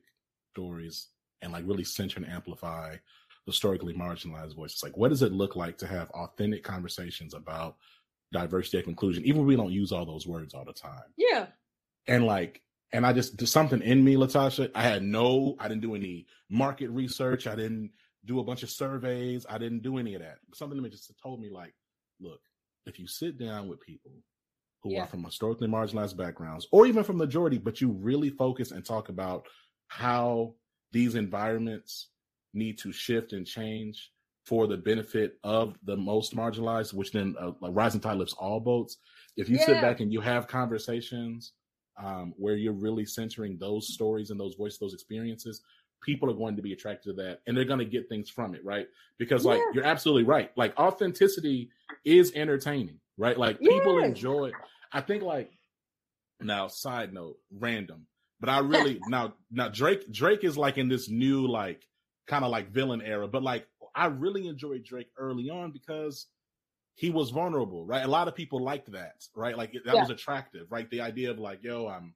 stories 0.52 1.08
and 1.42 1.52
like 1.52 1.64
really 1.66 1.84
center 1.84 2.20
and 2.20 2.28
amplify 2.30 2.96
historically 3.46 3.94
marginalized 3.94 4.54
voices. 4.56 4.82
Like, 4.82 4.96
what 4.96 5.08
does 5.08 5.22
it 5.22 5.32
look 5.32 5.56
like 5.56 5.78
to 5.78 5.86
have 5.86 6.10
authentic 6.10 6.62
conversations 6.64 7.32
about 7.34 7.76
diversity 8.32 8.78
and 8.78 8.88
inclusion, 8.88 9.24
even 9.24 9.42
if 9.42 9.46
we 9.46 9.56
don't 9.56 9.72
use 9.72 9.92
all 9.92 10.04
those 10.04 10.26
words 10.26 10.52
all 10.54 10.64
the 10.64 10.72
time? 10.72 11.04
Yeah. 11.16 11.46
and 12.06 12.24
like 12.26 12.60
and 12.92 13.04
i 13.04 13.12
just 13.12 13.36
there's 13.36 13.50
something 13.50 13.82
in 13.82 14.04
me 14.04 14.14
latasha 14.14 14.70
i 14.74 14.82
had 14.82 15.02
no 15.02 15.56
i 15.58 15.66
didn't 15.66 15.80
do 15.82 15.96
any 15.96 16.24
market 16.48 16.88
research 16.90 17.48
i 17.48 17.54
didn't 17.56 17.90
do 18.26 18.40
a 18.40 18.44
bunch 18.44 18.62
of 18.62 18.70
surveys. 18.70 19.46
I 19.48 19.58
didn't 19.58 19.82
do 19.82 19.98
any 19.98 20.14
of 20.14 20.22
that. 20.22 20.38
Something 20.54 20.78
in 20.78 20.84
me 20.84 20.90
just 20.90 21.10
told 21.22 21.40
me 21.40 21.50
like 21.50 21.74
look 22.20 22.40
if 22.86 22.98
you 22.98 23.06
sit 23.06 23.38
down 23.38 23.68
with 23.68 23.80
people 23.80 24.12
who 24.82 24.92
Yeah. 24.92 25.02
are 25.04 25.06
from 25.06 25.24
historically 25.24 25.68
marginalized 25.68 26.16
backgrounds 26.16 26.66
or 26.72 26.86
even 26.86 27.04
from 27.04 27.16
majority 27.16 27.58
but 27.58 27.80
you 27.80 27.90
really 27.90 28.30
focus 28.30 28.70
and 28.70 28.84
talk 28.84 29.08
about 29.08 29.46
how 29.88 30.54
these 30.92 31.14
environments 31.14 32.08
need 32.54 32.78
to 32.78 32.92
shift 32.92 33.32
and 33.32 33.46
change 33.46 34.10
for 34.46 34.66
the 34.66 34.76
benefit 34.76 35.38
of 35.42 35.76
the 35.84 35.96
most 35.96 36.34
marginalized 36.34 36.94
which 36.94 37.10
then 37.12 37.34
uh, 37.40 37.50
like 37.60 37.72
rising 37.74 38.00
tide 38.00 38.16
lifts 38.16 38.34
all 38.34 38.60
boats. 38.60 38.96
If 39.36 39.48
you 39.48 39.58
sit 39.58 39.80
back 39.82 40.00
and 40.00 40.12
you 40.12 40.20
have 40.20 40.46
conversations 40.46 41.52
um, 42.02 42.32
where 42.36 42.56
you're 42.56 42.72
really 42.72 43.04
centering 43.04 43.58
those 43.58 43.92
stories 43.92 44.30
and 44.30 44.38
those 44.38 44.54
voices, 44.54 44.78
those 44.78 44.94
experiences, 44.94 45.60
people 46.06 46.30
are 46.30 46.34
going 46.34 46.56
to 46.56 46.62
be 46.62 46.72
attracted 46.72 47.10
to 47.16 47.22
that 47.24 47.40
and 47.46 47.56
they're 47.56 47.64
going 47.66 47.80
to 47.80 47.84
get 47.84 48.08
things 48.08 48.30
from 48.30 48.54
it, 48.54 48.64
right? 48.64 48.86
Because, 49.18 49.44
like, 49.44 49.58
Yeah. 49.58 49.72
you're 49.74 49.84
absolutely 49.84 50.24
right. 50.24 50.56
Like, 50.56 50.78
authenticity 50.78 51.70
is 52.04 52.32
entertaining, 52.34 53.00
right? 53.18 53.36
Like, 53.36 53.60
people 53.60 53.98
Yes. 54.00 54.10
enjoy. 54.10 54.52
I 54.92 55.00
think, 55.02 55.22
like, 55.22 55.52
now, 56.40 56.68
side 56.68 57.12
note, 57.12 57.38
random, 57.50 58.06
but 58.40 58.48
I 58.48 58.60
really 58.60 59.00
now 59.06 59.34
now 59.50 59.68
Drake 59.68 60.10
Drake 60.12 60.44
is 60.44 60.56
like 60.58 60.78
in 60.78 60.88
this 60.88 61.08
new 61.08 61.46
like 61.46 61.88
kind 62.26 62.44
of 62.44 62.50
like 62.50 62.68
villain 62.70 63.00
era, 63.02 63.26
but 63.26 63.42
like 63.42 63.66
I 63.94 64.06
really 64.06 64.46
enjoyed 64.46 64.84
Drake 64.84 65.10
early 65.16 65.48
on 65.48 65.72
because 65.72 66.26
he 66.94 67.10
was 67.10 67.30
vulnerable, 67.30 67.86
right? 67.86 68.04
A 68.04 68.08
lot 68.08 68.28
of 68.28 68.34
people 68.34 68.60
liked 68.62 68.92
that, 68.92 69.24
right? 69.34 69.56
Like 69.56 69.72
that 69.72 69.94
Yeah. 69.94 70.00
was 70.00 70.10
attractive, 70.10 70.70
right? 70.70 70.88
The 70.90 71.00
idea 71.00 71.30
of 71.30 71.38
like, 71.38 71.62
yo, 71.62 71.88
I'm 71.88 72.14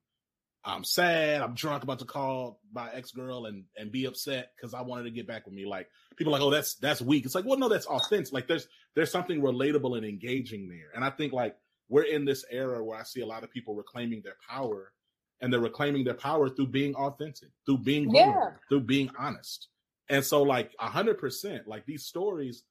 I'm 0.64 0.84
sad, 0.84 1.40
I'm 1.40 1.54
drunk, 1.54 1.82
about 1.84 2.00
to 2.00 2.04
call 2.04 2.60
my 2.72 2.90
ex 2.92 3.12
girl 3.12 3.46
and 3.46 3.64
and 3.78 3.90
be 3.90 4.04
upset 4.04 4.52
because 4.56 4.74
I 4.74 4.82
wanted 4.82 5.04
to 5.04 5.10
get 5.10 5.26
back 5.26 5.46
with 5.46 5.54
me. 5.54 5.64
Like 5.66 5.88
people 6.16 6.34
are 6.34 6.38
like, 6.38 6.46
oh, 6.46 6.50
that's 6.50 6.74
that's 6.74 7.00
weak. 7.00 7.24
It's 7.24 7.34
like, 7.34 7.46
well, 7.46 7.58
no, 7.58 7.68
that's 7.68 7.86
authentic. 7.86 8.32
Like 8.32 8.46
there's 8.46 8.68
there's 8.94 9.10
something 9.10 9.40
relatable 9.40 9.96
and 9.96 10.04
engaging 10.04 10.68
there, 10.68 10.90
and 10.94 11.04
I 11.04 11.10
think 11.10 11.32
like 11.32 11.56
we're 11.88 12.02
in 12.02 12.24
this 12.24 12.44
era 12.50 12.84
where 12.84 12.98
I 12.98 13.04
see 13.04 13.20
a 13.22 13.26
lot 13.26 13.42
of 13.42 13.50
people 13.50 13.74
reclaiming 13.74 14.20
their 14.22 14.36
power, 14.48 14.92
and 15.40 15.52
they're 15.52 15.60
reclaiming 15.60 16.04
their 16.04 16.14
power 16.14 16.48
through 16.50 16.68
being 16.68 16.94
authentic, 16.94 17.48
through 17.64 17.78
being 17.78 18.04
Yeah. 18.04 18.24
vulnerable, 18.24 18.56
through 18.68 18.80
being 18.82 19.10
honest. 19.18 19.68
And 20.10 20.24
so, 20.24 20.42
like 20.42 20.72
a 20.78 20.88
hundred 20.88 21.16
percent, 21.18 21.66
like 21.66 21.86
these 21.86 22.04
stories, 22.04 22.64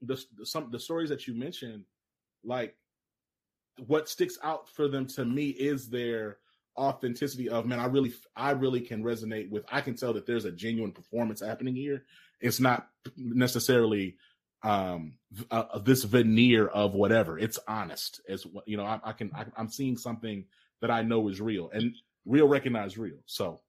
the, 0.00 0.18
the 0.38 0.46
some 0.46 0.70
the 0.70 0.80
stories 0.80 1.10
that 1.10 1.26
you 1.26 1.34
mentioned, 1.34 1.84
like 2.44 2.76
what 3.86 4.08
sticks 4.08 4.38
out 4.42 4.70
for 4.70 4.88
them 4.88 5.06
to 5.06 5.24
me 5.24 5.48
is 5.50 5.90
their 5.90 6.38
authenticity 6.78 7.48
of 7.48 7.66
man. 7.66 7.80
I 7.80 7.86
really, 7.86 8.12
I 8.34 8.50
really 8.52 8.80
can 8.80 9.02
resonate 9.02 9.50
with. 9.50 9.64
I 9.70 9.80
can 9.80 9.94
tell 9.96 10.12
that 10.14 10.26
there's 10.26 10.44
a 10.44 10.52
genuine 10.52 10.92
performance 10.92 11.40
happening 11.40 11.74
here. 11.74 12.04
It's 12.40 12.60
not 12.60 12.88
necessarily 13.16 14.16
um 14.62 15.18
uh, 15.50 15.64
uh, 15.74 15.78
this 15.80 16.04
veneer 16.04 16.66
of 16.66 16.94
whatever. 16.94 17.38
It's 17.38 17.58
honest. 17.68 18.20
As 18.28 18.44
what- 18.46 18.66
you 18.68 18.76
know, 18.76 18.84
I, 18.84 19.00
I 19.04 19.12
can. 19.12 19.30
I, 19.34 19.46
I'm 19.56 19.68
seeing 19.68 19.96
something 19.96 20.44
that 20.80 20.90
I 20.90 21.02
know 21.02 21.28
is 21.28 21.40
real 21.40 21.70
and 21.72 21.94
real 22.24 22.48
recognize 22.48 22.98
real. 22.98 23.18
So 23.26 23.60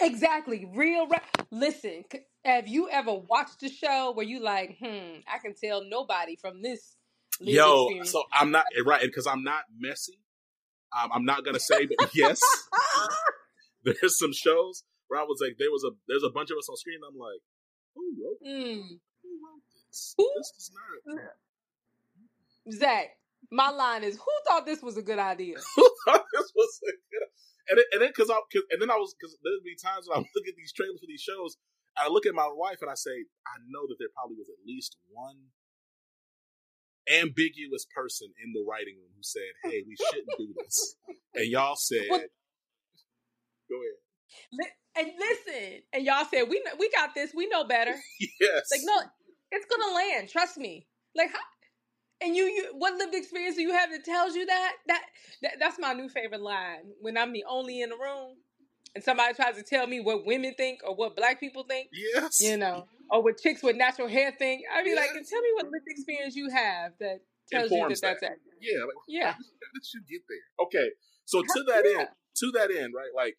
Exactly. 0.00 0.68
Real 0.74 1.06
ra- 1.08 1.44
listen, 1.50 2.04
c- 2.12 2.20
have 2.44 2.68
you 2.68 2.88
ever 2.90 3.14
watched 3.14 3.62
a 3.62 3.68
show 3.68 4.12
where 4.12 4.26
you 4.26 4.40
like, 4.40 4.76
hmm, 4.78 5.20
I 5.32 5.38
can 5.38 5.54
tell 5.54 5.82
nobody 5.88 6.36
from 6.36 6.60
this 6.62 6.96
Yo, 7.40 7.84
experience. 7.86 8.12
so 8.12 8.24
I'm 8.32 8.50
not 8.50 8.64
right 8.84 9.00
because 9.02 9.26
I'm 9.26 9.42
not 9.42 9.62
messy. 9.78 10.18
Um, 10.92 11.10
I'm 11.12 11.24
not 11.24 11.44
gonna 11.44 11.60
say, 11.60 11.86
but 11.98 12.10
yes, 12.14 12.38
there's 13.84 14.18
some 14.18 14.32
shows 14.32 14.84
where 15.08 15.20
I 15.20 15.24
was 15.24 15.38
like, 15.42 15.56
there 15.58 15.70
was 15.70 15.84
a 15.84 15.90
there's 16.08 16.22
a 16.24 16.30
bunch 16.30 16.50
of 16.50 16.58
us 16.58 16.68
on 16.68 16.76
screen. 16.76 16.98
And 17.02 17.10
I'm 17.12 17.18
like, 17.18 17.40
who 17.94 18.02
wrote 18.18 18.40
Mm. 18.44 19.00
who 19.22 19.30
wrote 19.42 19.62
this? 19.74 20.14
Who? 20.16 20.30
This 20.36 20.52
is 20.58 20.70
not. 21.06 21.20
Zach, 22.72 23.08
my 23.50 23.70
line 23.70 24.02
is 24.02 24.16
who 24.16 24.32
thought 24.48 24.66
this 24.66 24.82
was 24.82 24.96
a 24.96 25.02
good 25.02 25.18
idea? 25.20 25.56
Who 25.76 25.86
thought 26.06 26.24
this 26.34 26.50
was 26.54 26.80
a 26.88 26.92
good? 27.10 27.28
And 27.68 27.78
then, 27.78 27.86
and 27.92 28.02
then 28.02 28.10
because 28.10 28.30
I 28.30 28.38
cause, 28.50 28.66
and 28.70 28.82
then 28.82 28.90
I 28.90 28.98
was 28.98 29.14
because 29.14 29.38
there'd 29.42 29.62
be 29.62 29.76
times 29.78 30.06
when 30.08 30.18
I 30.18 30.20
look 30.34 30.46
at 30.48 30.56
these 30.56 30.72
trailers 30.72 30.98
for 31.00 31.06
these 31.06 31.22
shows. 31.22 31.56
I 31.96 32.08
look 32.12 32.26
at 32.26 32.34
my 32.34 32.50
wife 32.52 32.82
and 32.82 32.90
I 32.90 32.94
say, 32.98 33.24
I 33.48 33.56
know 33.72 33.86
that 33.88 33.96
there 33.98 34.12
probably 34.12 34.36
was 34.36 34.50
at 34.52 34.60
least 34.66 34.98
one 35.08 35.48
ambiguous 37.10 37.86
person 37.94 38.28
in 38.44 38.52
the 38.52 38.64
writing 38.68 38.96
room 38.98 39.10
who 39.16 39.22
said, 39.22 39.50
"Hey, 39.64 39.82
we 39.86 39.96
shouldn't 40.10 40.38
do 40.38 40.54
this," 40.62 40.96
and 41.34 41.46
y'all 41.46 41.76
said, 41.76 42.06
"Go 43.70 43.76
ahead." 43.76 44.70
And 44.98 45.10
listen, 45.18 45.82
and 45.92 46.04
y'all 46.04 46.24
said 46.24 46.44
we 46.48 46.62
we 46.78 46.90
got 46.90 47.14
this. 47.14 47.32
We 47.34 47.48
know 47.48 47.64
better. 47.64 47.94
Yes. 48.40 48.68
Like 48.70 48.80
no, 48.84 49.02
it's 49.52 49.66
gonna 49.66 49.94
land. 49.94 50.28
Trust 50.28 50.56
me. 50.56 50.86
Like 51.14 51.30
how? 51.32 51.38
And 52.22 52.34
you, 52.34 52.44
you, 52.44 52.72
what 52.78 52.94
lived 52.94 53.14
experience 53.14 53.56
do 53.56 53.62
you 53.62 53.72
have 53.72 53.90
that 53.90 54.04
tells 54.04 54.34
you 54.34 54.46
that? 54.46 54.72
That, 54.86 55.02
that 55.42 55.52
that's 55.60 55.78
my 55.78 55.92
new 55.92 56.08
favorite 56.08 56.40
line. 56.40 56.92
When 57.00 57.18
I'm 57.18 57.32
the 57.32 57.44
only 57.48 57.82
in 57.82 57.90
the 57.90 57.96
room, 57.96 58.36
and 58.96 59.04
somebody 59.04 59.34
tries 59.34 59.56
to 59.56 59.62
tell 59.62 59.86
me 59.86 60.00
what 60.00 60.24
women 60.24 60.54
think 60.56 60.80
or 60.80 60.96
what 60.96 61.14
black 61.14 61.38
people 61.38 61.64
think, 61.68 61.92
Yes. 61.92 62.40
you 62.40 62.56
know, 62.56 62.88
or 63.12 63.22
what 63.22 63.36
chicks 63.36 63.62
with 63.62 63.76
natural 63.76 64.08
hair 64.08 64.32
think, 64.32 64.62
I'd 64.72 64.84
be 64.88 64.96
like, 64.96 65.10
Yes. 65.14 65.28
tell 65.28 65.42
me 65.42 65.50
what 65.54 65.66
lived 65.68 65.84
experience 65.86 66.34
you 66.34 66.48
have 66.48 66.92
that 66.98 67.20
tells 67.52 67.70
Informs 67.70 68.00
you 68.00 68.08
that, 68.08 68.20
that. 68.20 68.20
that's 68.20 68.22
accurate. 68.40 68.58
Yeah. 68.64 68.80
Like, 68.88 68.96
Yeah. 69.06 69.32
How 69.36 69.70
did 69.76 69.84
you 69.92 70.00
get 70.08 70.22
there? 70.32 70.64
Okay. 70.66 70.88
So 71.26 71.42
to 71.42 71.62
that 71.68 71.84
Yeah. 71.84 71.98
end, 72.00 72.08
to 72.40 72.50
that 72.56 72.70
end, 72.72 72.94
right? 72.96 73.12
Like, 73.14 73.36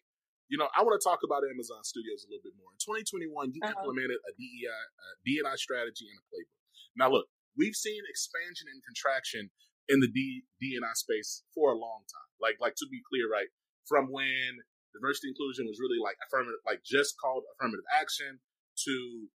you 0.48 0.56
know, 0.56 0.68
I 0.78 0.82
want 0.86 0.94
to 0.98 1.02
talk 1.04 1.20
about 1.26 1.42
Amazon 1.42 1.82
Studios 1.82 2.24
a 2.24 2.30
little 2.30 2.42
bit 2.46 2.54
more. 2.56 2.70
In 2.72 2.78
2021, 2.78 3.52
you 3.52 3.60
Uh-huh. 3.62 3.74
implemented 3.82 4.16
a 4.30 4.32
DEI, 4.38 4.70
a 4.70 5.08
D&I 5.26 5.56
strategy 5.56 6.06
and 6.08 6.18
a 6.22 6.24
playbook. 6.30 6.54
Now, 6.96 7.10
look, 7.10 7.26
we've 7.56 7.74
seen 7.76 8.00
expansion 8.08 8.68
and 8.70 8.80
contraction 8.84 9.50
in 9.88 9.98
the 10.00 10.08
D 10.08 10.44
DNI 10.62 10.94
space 10.94 11.42
for 11.52 11.72
a 11.72 11.76
long 11.76 12.04
time. 12.06 12.30
Like 12.40 12.56
like 12.60 12.76
to 12.76 12.86
be 12.88 13.02
clear, 13.10 13.28
right 13.28 13.48
from 13.88 14.12
when 14.12 14.60
diversity 14.98 15.28
inclusion 15.28 15.66
was 15.66 15.78
really 15.80 15.98
like 16.02 16.16
affirmative, 16.26 16.60
like 16.66 16.82
just 16.84 17.14
called 17.18 17.44
affirmative 17.54 17.84
action 17.94 18.38
to 18.84 19.28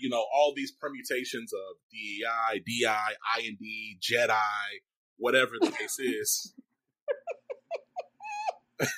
you 0.00 0.08
know 0.08 0.24
all 0.34 0.52
these 0.54 0.72
permutations 0.72 1.52
of 1.52 1.76
DEI, 1.90 2.62
DI, 2.66 3.12
IND, 3.38 3.64
Jedi, 4.00 4.82
whatever 5.16 5.52
the 5.60 5.70
case 5.70 5.98
is. 5.98 6.54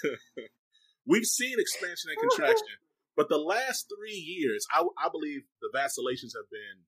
We've 1.06 1.26
seen 1.26 1.58
expansion 1.58 2.10
and 2.10 2.30
contraction, 2.30 2.78
but 3.16 3.28
the 3.28 3.38
last 3.38 3.90
three 3.90 4.14
years, 4.14 4.64
I, 4.72 4.84
I 5.02 5.08
believe 5.10 5.42
the 5.60 5.70
vacillations 5.74 6.34
have 6.36 6.48
been 6.50 6.84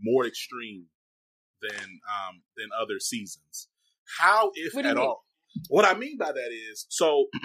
more 0.00 0.24
extreme 0.26 0.86
than 1.62 2.00
um, 2.06 2.42
than 2.56 2.68
other 2.78 3.00
seasons. 3.00 3.68
How, 4.18 4.52
if 4.54 4.76
at 4.76 4.84
mean? 4.84 4.98
all? 4.98 5.24
What 5.68 5.84
I 5.84 5.98
mean 5.98 6.16
by 6.18 6.32
that 6.32 6.50
is 6.72 6.86
so. 6.88 7.26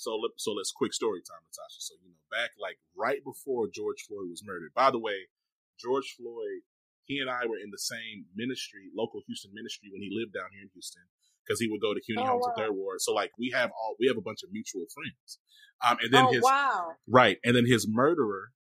so 0.00 0.16
so 0.40 0.56
let's 0.56 0.72
quick 0.72 0.96
story 0.96 1.20
time, 1.20 1.44
Latasha. 1.44 1.84
So 1.84 1.94
you 2.00 2.08
know, 2.08 2.24
back 2.32 2.56
like 2.56 2.80
right 2.96 3.20
before 3.20 3.68
George 3.68 4.08
Floyd 4.08 4.32
was 4.32 4.40
murdered. 4.40 4.72
By 4.72 4.88
the 4.88 4.98
way, 4.98 5.28
George 5.76 6.16
Floyd, 6.16 6.64
he 7.04 7.20
and 7.20 7.28
I 7.28 7.44
were 7.44 7.60
in 7.60 7.68
the 7.68 7.80
same 7.80 8.24
ministry, 8.32 8.88
local 8.96 9.20
Houston 9.28 9.52
ministry, 9.52 9.92
when 9.92 10.00
he 10.00 10.08
lived 10.08 10.32
down 10.32 10.48
here 10.56 10.64
in 10.64 10.72
Houston 10.72 11.04
because 11.44 11.60
he 11.60 11.68
would 11.68 11.84
go 11.84 11.92
to 11.92 12.00
Cuney 12.00 12.24
oh, 12.24 12.40
Homes 12.40 12.48
wow. 12.48 12.56
Third 12.56 12.72
Ward. 12.72 13.04
So 13.04 13.12
like 13.12 13.32
we 13.36 13.52
have 13.52 13.68
all 13.76 14.00
we 14.00 14.08
have 14.08 14.16
a 14.16 14.24
bunch 14.24 14.40
of 14.40 14.48
mutual 14.48 14.88
friends. 14.88 15.36
Um, 15.84 15.96
and 16.00 16.12
then 16.12 16.26
oh, 16.28 16.32
his 16.32 16.42
wow. 16.42 16.96
right, 17.08 17.36
and 17.44 17.52
then 17.56 17.68
his 17.68 17.84
murderer 17.88 18.56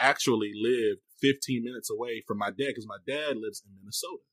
actually 0.00 0.52
lived 0.56 1.04
15 1.20 1.64
minutes 1.64 1.92
away 1.92 2.24
from 2.24 2.40
my 2.40 2.48
dad 2.48 2.72
because 2.72 2.88
my 2.88 3.00
dad 3.04 3.36
lives 3.36 3.60
in 3.60 3.76
Minnesota. 3.76 4.24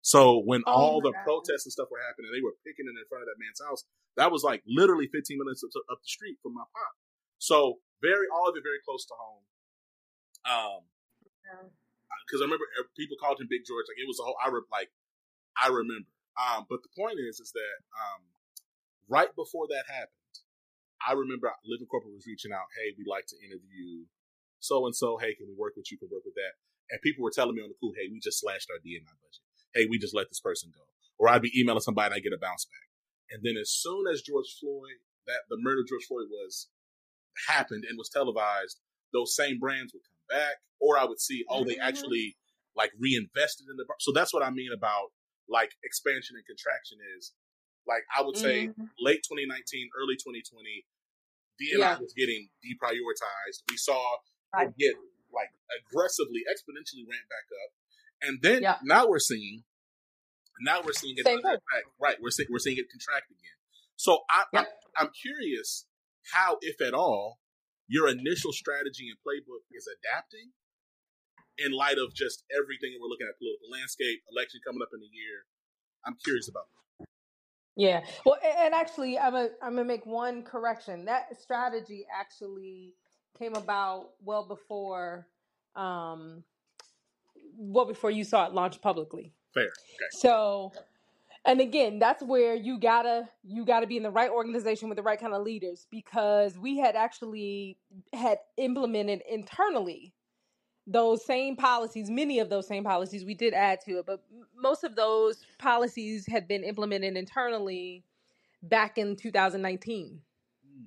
So 0.00 0.40
when 0.40 0.64
oh 0.66 0.72
all 0.72 1.00
the 1.00 1.12
God. 1.12 1.24
protests 1.24 1.68
and 1.68 1.72
stuff 1.72 1.92
were 1.92 2.00
happening, 2.00 2.32
they 2.32 2.40
were 2.40 2.56
picking 2.64 2.88
it 2.88 2.96
in 2.96 3.04
front 3.08 3.24
of 3.24 3.28
that 3.28 3.36
man's 3.36 3.60
house. 3.60 3.84
That 4.16 4.30
was 4.30 4.42
like 4.42 4.62
literally 4.66 5.08
15 5.08 5.38
minutes 5.38 5.62
up, 5.64 5.70
up 5.90 6.00
the 6.02 6.10
street 6.10 6.38
from 6.42 6.54
my 6.54 6.66
pop. 6.66 6.94
So 7.38 7.80
very, 8.02 8.26
all 8.32 8.48
of 8.48 8.56
it 8.56 8.64
very 8.64 8.82
close 8.84 9.06
to 9.06 9.14
home. 9.16 9.44
Um, 10.44 10.80
because 12.26 12.40
I 12.42 12.46
remember 12.46 12.66
uh, 12.78 12.86
people 12.96 13.16
called 13.18 13.40
him 13.40 13.48
Big 13.50 13.66
George. 13.66 13.86
Like 13.90 14.00
it 14.00 14.08
was 14.08 14.18
a 14.20 14.24
whole. 14.24 14.38
I 14.38 14.48
re, 14.50 14.62
like, 14.70 14.90
I 15.58 15.68
remember. 15.68 16.10
Um, 16.38 16.66
but 16.70 16.82
the 16.82 16.92
point 16.94 17.18
is, 17.18 17.42
is 17.42 17.50
that 17.52 17.76
um, 17.94 18.22
right 19.10 19.30
before 19.34 19.66
that 19.68 19.90
happened, 19.90 20.34
I 21.02 21.16
remember 21.16 21.50
Living 21.66 21.90
Corporate 21.90 22.14
was 22.14 22.28
reaching 22.28 22.52
out. 22.54 22.70
Hey, 22.78 22.94
we'd 22.94 23.10
like 23.10 23.26
to 23.34 23.36
interview 23.40 24.06
so 24.60 24.86
and 24.86 24.94
so. 24.94 25.18
Hey, 25.18 25.34
can 25.34 25.48
we 25.50 25.56
work 25.58 25.74
with 25.74 25.90
you? 25.90 25.98
Can 25.98 26.12
work 26.12 26.24
with 26.24 26.38
that? 26.38 26.54
And 26.90 27.02
people 27.02 27.22
were 27.24 27.34
telling 27.34 27.54
me 27.56 27.62
on 27.62 27.70
the 27.70 27.78
cool, 27.80 27.94
hey, 27.94 28.10
we 28.10 28.20
just 28.20 28.40
slashed 28.42 28.68
our 28.70 28.78
DNI 28.82 29.06
budget 29.06 29.44
hey, 29.74 29.86
we 29.88 29.98
just 29.98 30.14
let 30.14 30.28
this 30.28 30.40
person 30.40 30.70
go. 30.74 30.82
Or 31.18 31.28
I'd 31.28 31.42
be 31.42 31.52
emailing 31.58 31.80
somebody 31.80 32.06
and 32.06 32.14
I 32.14 32.20
get 32.20 32.32
a 32.32 32.40
bounce 32.40 32.66
back. 32.66 32.89
And 33.30 33.42
then 33.42 33.56
as 33.60 33.70
soon 33.70 34.04
as 34.12 34.22
George 34.22 34.50
Floyd, 34.60 34.98
that 35.26 35.46
the 35.48 35.58
murder 35.60 35.80
of 35.80 35.88
George 35.88 36.06
Floyd 36.06 36.26
was 36.30 36.68
happened 37.48 37.84
and 37.88 37.96
was 37.96 38.08
televised, 38.08 38.80
those 39.12 39.34
same 39.34 39.58
brands 39.58 39.92
would 39.92 40.02
come 40.02 40.38
back. 40.38 40.56
Or 40.80 40.98
I 40.98 41.04
would 41.04 41.20
see, 41.20 41.44
oh, 41.48 41.64
they 41.64 41.74
mm-hmm. 41.74 41.88
actually 41.88 42.36
like 42.74 42.90
reinvested 42.98 43.66
in 43.70 43.76
the. 43.76 43.84
So 44.00 44.12
that's 44.12 44.32
what 44.32 44.42
I 44.42 44.50
mean 44.50 44.70
about 44.74 45.12
like 45.48 45.72
expansion 45.84 46.36
and 46.36 46.46
contraction 46.46 46.98
is 47.18 47.32
like 47.86 48.02
I 48.16 48.22
would 48.22 48.36
say 48.36 48.68
mm-hmm. 48.68 48.86
late 48.98 49.22
2019, 49.26 49.90
early 49.98 50.16
2020, 50.16 50.86
DNI 51.60 51.78
yeah. 51.78 51.98
was 51.98 52.14
getting 52.16 52.48
deprioritized. 52.64 53.66
We 53.68 53.76
saw 53.76 54.00
it 54.58 54.72
get 54.78 54.94
like 55.34 55.50
aggressively, 55.68 56.42
exponentially 56.48 57.04
ramp 57.06 57.26
back 57.28 57.46
up. 57.50 57.70
And 58.22 58.34
then 58.42 58.62
yeah. 58.62 58.76
now 58.82 59.08
we're 59.08 59.22
seeing, 59.22 59.64
now 60.60 60.80
we're 60.84 60.92
seeing 60.92 61.14
it 61.16 61.24
contract. 61.24 61.62
Right, 62.00 62.16
we're 62.20 62.30
seeing 62.30 62.48
we're 62.50 62.58
seeing 62.58 62.78
it 62.78 62.86
contract 62.90 63.30
again. 63.30 63.58
So 63.96 64.20
I, 64.30 64.44
yeah. 64.52 64.60
I, 64.60 65.02
I'm 65.02 65.10
curious 65.10 65.86
how, 66.32 66.58
if 66.60 66.80
at 66.80 66.94
all, 66.94 67.38
your 67.88 68.08
initial 68.08 68.52
strategy 68.52 69.08
and 69.10 69.18
playbook 69.20 69.66
is 69.72 69.86
adapting 69.86 70.52
in 71.58 71.72
light 71.72 71.98
of 71.98 72.14
just 72.14 72.44
everything 72.50 72.96
we're 73.00 73.08
looking 73.08 73.26
at 73.28 73.36
political 73.38 73.68
landscape, 73.70 74.20
election 74.32 74.60
coming 74.64 74.80
up 74.82 74.88
in 74.94 75.00
a 75.00 75.10
year. 75.12 75.44
I'm 76.06 76.16
curious 76.24 76.48
about 76.48 76.64
that. 76.70 77.06
Yeah. 77.76 78.00
Well, 78.24 78.36
and 78.42 78.74
actually, 78.74 79.18
I'm 79.18 79.34
a, 79.34 79.48
I'm 79.62 79.74
gonna 79.74 79.84
make 79.84 80.06
one 80.06 80.42
correction. 80.42 81.04
That 81.06 81.40
strategy 81.40 82.06
actually 82.12 82.94
came 83.38 83.54
about 83.54 84.10
well 84.22 84.46
before 84.46 85.26
um, 85.76 86.44
well 87.56 87.86
before 87.86 88.10
you 88.10 88.24
saw 88.24 88.46
it 88.46 88.54
launched 88.54 88.82
publicly. 88.82 89.34
Fair. 89.52 89.64
Okay. 89.64 90.06
So, 90.10 90.72
and 91.44 91.60
again, 91.60 91.98
that's 91.98 92.22
where 92.22 92.54
you 92.54 92.78
gotta 92.78 93.28
you 93.42 93.64
gotta 93.64 93.86
be 93.86 93.96
in 93.96 94.02
the 94.02 94.10
right 94.10 94.30
organization 94.30 94.88
with 94.88 94.96
the 94.96 95.02
right 95.02 95.18
kind 95.18 95.34
of 95.34 95.42
leaders 95.42 95.86
because 95.90 96.58
we 96.58 96.78
had 96.78 96.96
actually 96.96 97.78
had 98.12 98.38
implemented 98.56 99.22
internally 99.28 100.12
those 100.86 101.24
same 101.24 101.56
policies 101.56 102.10
many 102.10 102.38
of 102.40 102.48
those 102.48 102.66
same 102.66 102.82
policies 102.82 103.24
we 103.24 103.34
did 103.34 103.52
add 103.52 103.78
to 103.80 103.98
it 103.98 104.06
but 104.06 104.24
most 104.56 104.82
of 104.82 104.96
those 104.96 105.44
policies 105.58 106.26
had 106.26 106.48
been 106.48 106.64
implemented 106.64 107.16
internally 107.16 108.02
back 108.62 108.98
in 108.98 109.14
2019 109.14 110.20
mm. 110.66 110.86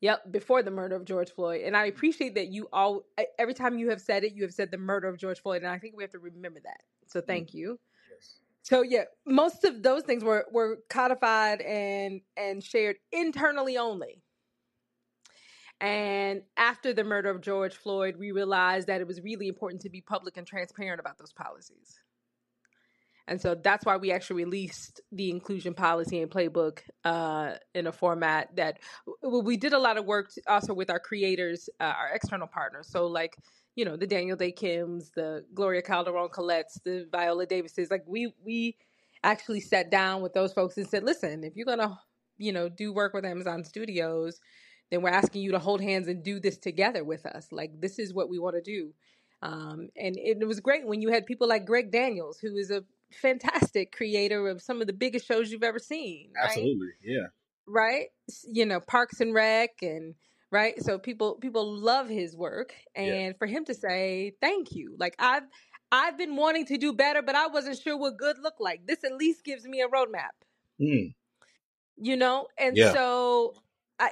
Yep, 0.00 0.32
before 0.32 0.62
the 0.62 0.70
murder 0.70 0.96
of 0.96 1.06
George 1.06 1.30
Floyd. 1.30 1.62
And 1.62 1.74
I 1.74 1.86
mm. 1.86 1.88
appreciate 1.88 2.34
that 2.34 2.48
you 2.48 2.68
all, 2.74 3.04
every 3.38 3.54
time 3.54 3.78
you 3.78 3.88
have 3.88 4.02
said 4.02 4.22
it, 4.22 4.34
you 4.34 4.42
have 4.42 4.52
said 4.52 4.70
the 4.70 4.76
murder 4.76 5.08
of 5.08 5.16
George 5.16 5.40
Floyd. 5.40 5.62
And 5.62 5.72
I 5.72 5.78
think 5.78 5.96
we 5.96 6.02
have 6.02 6.10
to 6.10 6.18
remember 6.18 6.60
that. 6.62 6.82
So 7.14 7.20
mm. 7.20 7.26
thank 7.28 7.54
you. 7.54 7.78
Yes. 8.10 8.40
So 8.62 8.82
yeah, 8.82 9.04
most 9.24 9.64
of 9.64 9.82
those 9.82 10.02
things 10.02 10.24
were, 10.24 10.46
were 10.50 10.80
codified 10.90 11.60
and, 11.60 12.20
and 12.36 12.62
shared 12.62 12.96
internally 13.12 13.78
only. 13.78 14.20
And 15.80 16.42
after 16.56 16.92
the 16.92 17.04
murder 17.04 17.30
of 17.30 17.40
George 17.40 17.76
Floyd, 17.76 18.16
we 18.18 18.32
realized 18.32 18.88
that 18.88 19.00
it 19.00 19.06
was 19.06 19.20
really 19.20 19.48
important 19.48 19.82
to 19.82 19.90
be 19.90 20.00
public 20.00 20.36
and 20.36 20.46
transparent 20.46 20.98
about 20.98 21.18
those 21.18 21.32
policies. 21.32 22.00
And 23.26 23.40
so 23.40 23.54
that's 23.54 23.86
why 23.86 23.96
we 23.96 24.12
actually 24.12 24.44
released 24.44 25.00
the 25.12 25.30
inclusion 25.30 25.72
policy 25.72 26.20
and 26.20 26.30
playbook 26.30 26.80
uh, 27.04 27.54
in 27.74 27.86
a 27.86 27.92
format 27.92 28.54
that 28.56 28.80
we 29.22 29.56
did 29.56 29.72
a 29.72 29.78
lot 29.78 29.96
of 29.96 30.04
work 30.04 30.30
also 30.46 30.74
with 30.74 30.90
our 30.90 31.00
creators, 31.00 31.68
uh, 31.80 31.84
our 31.84 32.10
external 32.14 32.46
partners. 32.46 32.88
So, 32.90 33.06
like, 33.06 33.36
you 33.74 33.84
know, 33.84 33.96
the 33.96 34.06
Daniel 34.06 34.36
Dae 34.36 34.52
Kims, 34.52 35.12
the 35.14 35.44
Gloria 35.54 35.82
Calderon 35.82 36.28
Kellett's, 36.34 36.78
the 36.84 37.06
Viola 37.10 37.46
Davises. 37.46 37.90
Like, 37.90 38.04
we 38.06 38.32
we 38.44 38.76
actually 39.22 39.60
sat 39.60 39.90
down 39.90 40.22
with 40.22 40.34
those 40.34 40.52
folks 40.52 40.76
and 40.76 40.86
said, 40.86 41.02
listen, 41.02 41.44
if 41.44 41.56
you're 41.56 41.66
gonna, 41.66 41.98
you 42.36 42.52
know, 42.52 42.68
do 42.68 42.92
work 42.92 43.14
with 43.14 43.24
Amazon 43.24 43.64
Studios, 43.64 44.40
then 44.90 45.02
we're 45.02 45.10
asking 45.10 45.42
you 45.42 45.52
to 45.52 45.58
hold 45.58 45.80
hands 45.80 46.08
and 46.08 46.22
do 46.22 46.38
this 46.38 46.58
together 46.58 47.04
with 47.04 47.24
us. 47.26 47.48
Like, 47.50 47.80
this 47.80 47.98
is 47.98 48.12
what 48.12 48.28
we 48.28 48.38
want 48.38 48.56
to 48.56 48.62
do. 48.62 48.92
Um, 49.42 49.88
and 49.96 50.16
it 50.16 50.46
was 50.46 50.60
great 50.60 50.86
when 50.86 51.02
you 51.02 51.10
had 51.10 51.26
people 51.26 51.48
like 51.48 51.66
Greg 51.66 51.90
Daniels, 51.90 52.38
who 52.38 52.56
is 52.56 52.70
a 52.70 52.84
fantastic 53.12 53.92
creator 53.92 54.48
of 54.48 54.62
some 54.62 54.80
of 54.80 54.86
the 54.86 54.92
biggest 54.92 55.26
shows 55.26 55.50
you've 55.50 55.62
ever 55.62 55.78
seen. 55.78 56.30
Right? 56.34 56.46
Absolutely, 56.46 56.88
yeah. 57.02 57.26
Right, 57.66 58.08
you 58.46 58.66
know 58.66 58.80
Parks 58.80 59.20
and 59.20 59.32
Rec, 59.32 59.70
and 59.82 60.14
right. 60.54 60.82
So 60.82 60.98
people 60.98 61.34
people 61.34 61.76
love 61.76 62.08
his 62.08 62.36
work, 62.36 62.74
and 62.94 63.06
yeah. 63.06 63.32
for 63.38 63.46
him 63.46 63.64
to 63.66 63.74
say 63.74 64.34
thank 64.40 64.72
you, 64.72 64.94
like 64.98 65.16
I've 65.18 65.42
I've 65.92 66.16
been 66.16 66.36
wanting 66.36 66.64
to 66.66 66.78
do 66.78 66.92
better, 66.92 67.20
but 67.20 67.34
I 67.34 67.48
wasn't 67.48 67.78
sure 67.78 67.98
what 67.98 68.16
good 68.16 68.38
looked 68.38 68.60
like. 68.60 68.86
This 68.86 69.04
at 69.04 69.16
least 69.16 69.44
gives 69.44 69.64
me 69.64 69.82
a 69.82 69.88
roadmap. 69.88 70.34
Mm. 70.80 71.14
You 71.96 72.16
know, 72.16 72.46
and 72.58 72.76
yeah. 72.76 72.92
so 72.92 73.54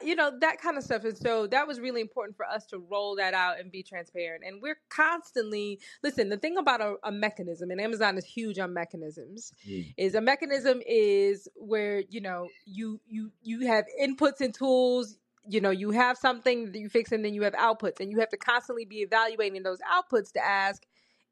you 0.03 0.15
know 0.15 0.31
that 0.41 0.61
kind 0.61 0.79
of 0.79 0.85
stuff 0.85 1.05
and 1.05 1.17
so 1.17 1.47
that 1.49 1.67
was 1.67 1.81
really 1.81 2.01
important 2.01 2.37
for 2.37 2.47
us 2.47 2.65
to 2.67 2.79
roll 2.79 3.17
that 3.17 3.35
out 3.35 3.59
and 3.59 3.71
be 3.71 3.83
transparent 3.83 4.43
and 4.47 4.63
we're 4.63 4.79
constantly 4.89 5.79
listen 6.05 6.29
the 6.29 6.37
thing 6.37 6.57
about 6.57 6.81
a, 6.81 6.95
a 7.03 7.11
mechanism 7.11 7.71
and 7.71 7.81
amazon 7.81 8.17
is 8.17 8.25
huge 8.25 8.59
on 8.61 8.73
mechanisms 8.73 9.53
mm. 9.69 9.93
is 9.97 10.15
a 10.15 10.21
mechanism 10.21 10.81
is 10.87 11.49
where 11.57 12.05
you 12.09 12.21
know 12.21 12.49
you 12.65 13.01
you 13.09 13.31
you 13.43 13.67
have 13.67 13.85
inputs 14.01 14.41
and 14.41 14.55
tools 14.55 15.19
you 15.49 15.61
know 15.61 15.71
you 15.71 15.91
have 15.91 16.17
something 16.17 16.73
that 16.73 16.79
you 16.79 16.89
fix 16.89 17.13
and 17.13 17.25
then 17.25 17.35
you 17.35 17.43
have 17.43 17.55
outputs 17.55 18.01
and 18.01 18.11
you 18.11 18.19
have 18.19 18.29
to 18.29 18.37
constantly 18.37 18.85
be 18.85 18.99
evaluating 18.99 19.63
those 19.63 19.79
outputs 19.93 20.33
to 20.33 20.45
ask 20.45 20.83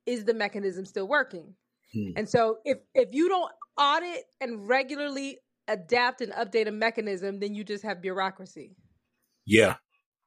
is 0.06 0.24
the 0.24 0.34
mechanism 0.34 0.84
still 0.84 1.06
working 1.06 1.54
mm. 1.96 2.12
and 2.16 2.28
so 2.28 2.58
if 2.64 2.78
if 2.94 3.08
you 3.12 3.28
don't 3.28 3.52
audit 3.78 4.24
and 4.40 4.68
regularly 4.68 5.38
adapt 5.70 6.20
and 6.20 6.32
update 6.32 6.68
a 6.68 6.72
mechanism, 6.72 7.40
then 7.40 7.54
you 7.54 7.64
just 7.64 7.84
have 7.84 8.02
bureaucracy. 8.02 8.76
Yeah. 9.46 9.76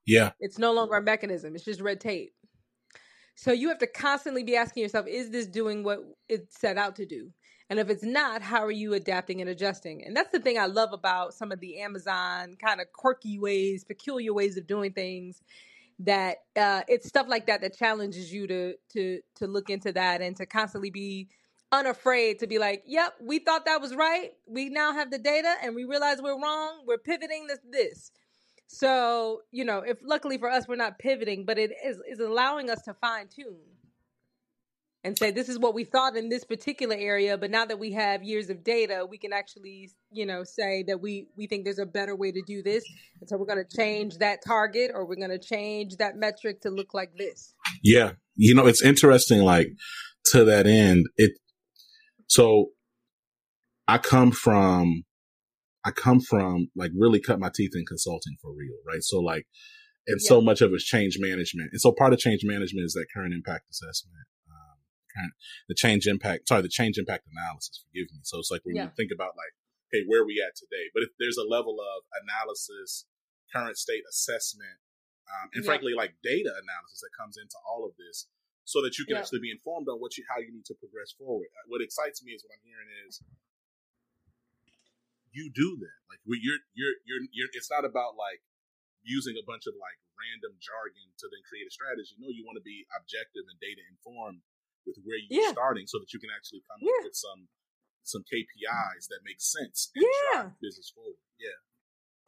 Yeah. 0.06 0.32
It's 0.40 0.58
no 0.58 0.74
longer 0.74 0.96
a 0.96 1.02
mechanism, 1.02 1.56
it's 1.56 1.66
just 1.66 1.82
red 1.82 2.00
tape. 2.00 2.34
So 3.36 3.52
you 3.52 3.70
have 3.70 3.80
to 3.80 3.88
constantly 3.88 4.44
be 4.44 4.56
asking 4.56 4.84
yourself, 4.84 5.08
is 5.08 5.32
this 5.32 5.48
doing 5.48 5.84
what 5.84 6.00
it 6.30 6.54
set 6.54 6.78
out 6.78 6.96
to 6.98 7.06
do? 7.06 7.32
And 7.74 7.80
if 7.80 7.90
it's 7.90 8.04
not, 8.04 8.44
how 8.44 8.64
are 8.64 8.70
you 8.70 8.94
adapting 8.94 9.42
and 9.42 9.50
adjusting? 9.50 10.06
And 10.06 10.16
that's 10.16 10.30
the 10.30 10.40
thing 10.40 10.60
I 10.60 10.68
love 10.68 10.94
about 10.94 11.34
some 11.34 11.52
of 11.52 11.60
the 11.60 11.80
Amazon 11.80 12.56
kind 12.64 12.80
of 12.80 12.94
quirky 12.94 13.40
ways, 13.40 13.84
peculiar 13.84 14.32
ways 14.32 14.58
of 14.58 14.68
doing 14.68 14.94
things. 14.94 15.42
That 15.98 16.38
uh, 16.56 16.84
it's 16.88 17.08
stuff 17.08 17.26
like 17.28 17.48
that 17.48 17.62
that 17.62 17.76
challenges 17.76 18.32
you 18.32 18.46
to 18.46 18.76
to 18.90 19.22
to 19.38 19.48
look 19.48 19.72
into 19.72 19.92
that 19.92 20.22
and 20.22 20.36
to 20.38 20.46
constantly 20.46 20.92
be 20.92 21.30
unafraid 21.72 22.38
to 22.42 22.48
be 22.48 22.60
like, 22.60 22.84
"Yep, 22.86 23.16
we 23.24 23.40
thought 23.40 23.66
that 23.66 23.82
was 23.82 23.96
right. 23.96 24.34
We 24.46 24.70
now 24.70 24.94
have 24.94 25.10
the 25.10 25.18
data, 25.18 25.56
and 25.64 25.74
we 25.74 25.84
realize 25.86 26.22
we're 26.22 26.40
wrong. 26.40 26.84
We're 26.86 27.00
pivoting 27.00 27.48
this 27.48 27.60
this." 27.72 28.12
So 28.68 29.42
you 29.52 29.66
know, 29.66 29.80
if 29.80 29.98
luckily 30.04 30.38
for 30.38 30.52
us, 30.52 30.68
we're 30.68 30.76
not 30.76 31.00
pivoting, 31.00 31.44
but 31.46 31.58
it 31.58 31.72
is 31.84 31.98
is 32.08 32.20
allowing 32.20 32.70
us 32.70 32.84
to 32.84 32.94
fine 32.94 33.30
tune 33.30 33.73
and 35.04 35.18
say 35.18 35.32
this 35.32 35.50
is 35.50 35.60
what 35.60 35.74
we 35.74 35.84
thought 35.84 36.16
in 36.16 36.30
this 36.30 36.44
particular 36.44 36.96
area 36.98 37.38
but 37.38 37.52
now 37.52 37.66
that 37.66 37.80
we 37.80 37.92
have 37.92 38.24
years 38.24 38.50
of 38.50 38.64
data 38.64 39.06
we 39.10 39.18
can 39.18 39.34
actually 39.34 39.90
you 40.12 40.26
know 40.26 40.44
say 40.44 40.84
that 40.84 41.02
we 41.02 41.28
we 41.36 41.48
think 41.48 41.64
there's 41.66 41.80
a 41.80 41.86
better 41.86 42.16
way 42.16 42.32
to 42.32 42.42
do 42.46 42.62
this. 42.62 42.84
And 43.20 43.30
so 43.30 43.38
we're 43.38 43.46
going 43.46 43.64
to 43.64 43.78
change 43.78 44.18
that 44.20 44.40
target 44.46 44.92
or 44.94 45.06
we're 45.06 45.16
going 45.16 45.30
to 45.30 45.40
change 45.40 45.98
that 45.98 46.16
metric 46.18 46.62
to 46.62 46.70
look 46.70 46.94
like 46.94 47.16
this. 47.18 47.54
Yeah. 47.84 48.14
You 48.36 48.56
know 48.56 48.68
it's 48.68 48.84
interesting 48.84 49.42
like 49.42 49.68
to 50.32 50.46
that 50.46 50.66
end 50.66 51.06
it 51.18 51.34
so 52.28 52.68
i 53.90 53.98
come 53.98 54.32
from 54.32 55.04
i 55.84 55.92
come 55.92 56.22
from 56.22 56.68
like 56.78 56.92
really 56.98 57.20
cut 57.20 57.40
my 57.40 57.52
teeth 57.54 57.72
in 57.76 57.86
consulting 57.86 58.38
for 58.42 58.52
real 58.52 58.78
right? 58.88 59.04
So 59.04 59.20
like 59.20 59.46
and 60.08 60.20
yeah. 60.22 60.30
so 60.30 60.42
much 60.42 60.62
of 60.62 60.72
it's 60.74 60.84
change 60.84 61.18
management. 61.20 61.70
And 61.72 61.80
so 61.80 61.94
part 61.98 62.14
of 62.14 62.20
change 62.20 62.42
management 62.44 62.86
is 62.86 62.94
that 62.94 63.06
current 63.16 63.34
impact 63.34 63.66
assessment 63.70 64.26
the 65.70 65.76
change 65.76 66.08
impact, 66.08 66.48
sorry, 66.48 66.62
the 66.62 66.72
change 66.72 66.98
impact 66.98 67.28
analysis, 67.30 67.84
forgive 67.88 68.12
me. 68.14 68.22
So 68.24 68.40
it's 68.40 68.52
like 68.52 68.62
when 68.64 68.76
yeah. 68.76 68.90
you 68.90 68.92
think 68.98 69.12
about 69.14 69.38
like, 69.38 69.54
okay, 69.90 70.04
where 70.08 70.22
are 70.22 70.30
we 70.30 70.42
at 70.42 70.58
today? 70.58 70.90
But 70.94 71.04
if 71.04 71.12
there's 71.22 71.38
a 71.38 71.46
level 71.46 71.78
of 71.78 72.06
analysis, 72.26 73.06
current 73.54 73.78
state 73.78 74.04
assessment, 74.10 74.82
um, 75.30 75.54
and 75.54 75.62
yeah. 75.64 75.70
frankly, 75.70 75.94
like 75.94 76.18
data 76.26 76.52
analysis 76.52 77.00
that 77.06 77.14
comes 77.16 77.38
into 77.38 77.56
all 77.64 77.86
of 77.86 77.96
this 77.96 78.28
so 78.66 78.82
that 78.82 78.98
you 78.98 79.06
can 79.06 79.16
yeah. 79.16 79.24
actually 79.24 79.44
be 79.44 79.52
informed 79.52 79.88
on 79.92 80.00
what 80.00 80.16
you, 80.18 80.24
how 80.28 80.40
you 80.40 80.52
need 80.52 80.66
to 80.68 80.76
progress 80.76 81.14
forward. 81.16 81.52
What 81.68 81.84
excites 81.84 82.24
me 82.24 82.32
is 82.32 82.44
what 82.44 82.56
I'm 82.56 82.66
hearing 82.66 82.92
is 83.08 83.22
you 85.32 85.52
do 85.52 85.78
that. 85.84 86.00
Like 86.08 86.22
you're, 86.26 86.62
you're, 86.74 86.96
you're, 87.04 87.24
you're, 87.34 87.52
it's 87.54 87.72
not 87.72 87.84
about 87.84 88.16
like 88.16 88.40
using 89.04 89.36
a 89.36 89.44
bunch 89.44 89.68
of 89.68 89.76
like 89.76 90.00
random 90.16 90.56
jargon 90.64 91.12
to 91.20 91.26
then 91.28 91.44
create 91.44 91.68
a 91.68 91.74
strategy. 91.74 92.16
No, 92.22 92.32
you 92.32 92.48
want 92.48 92.56
to 92.56 92.66
be 92.66 92.88
objective 92.96 93.44
and 93.50 93.60
data 93.60 93.84
informed 93.84 94.46
with 94.86 94.98
where 95.04 95.18
you're 95.18 95.48
yeah. 95.48 95.52
starting 95.52 95.88
so 95.88 96.00
that 96.00 96.12
you 96.14 96.20
can 96.20 96.30
actually 96.36 96.62
come 96.70 96.80
yeah. 96.82 97.00
up 97.00 97.06
with 97.10 97.16
some 97.16 97.48
some 98.04 98.22
KPIs 98.22 99.08
that 99.10 99.20
make 99.24 99.40
sense 99.40 99.90
and 99.96 100.04
yeah. 100.04 100.50
business 100.62 100.92
forward. 100.94 101.16
Yeah. 101.40 101.58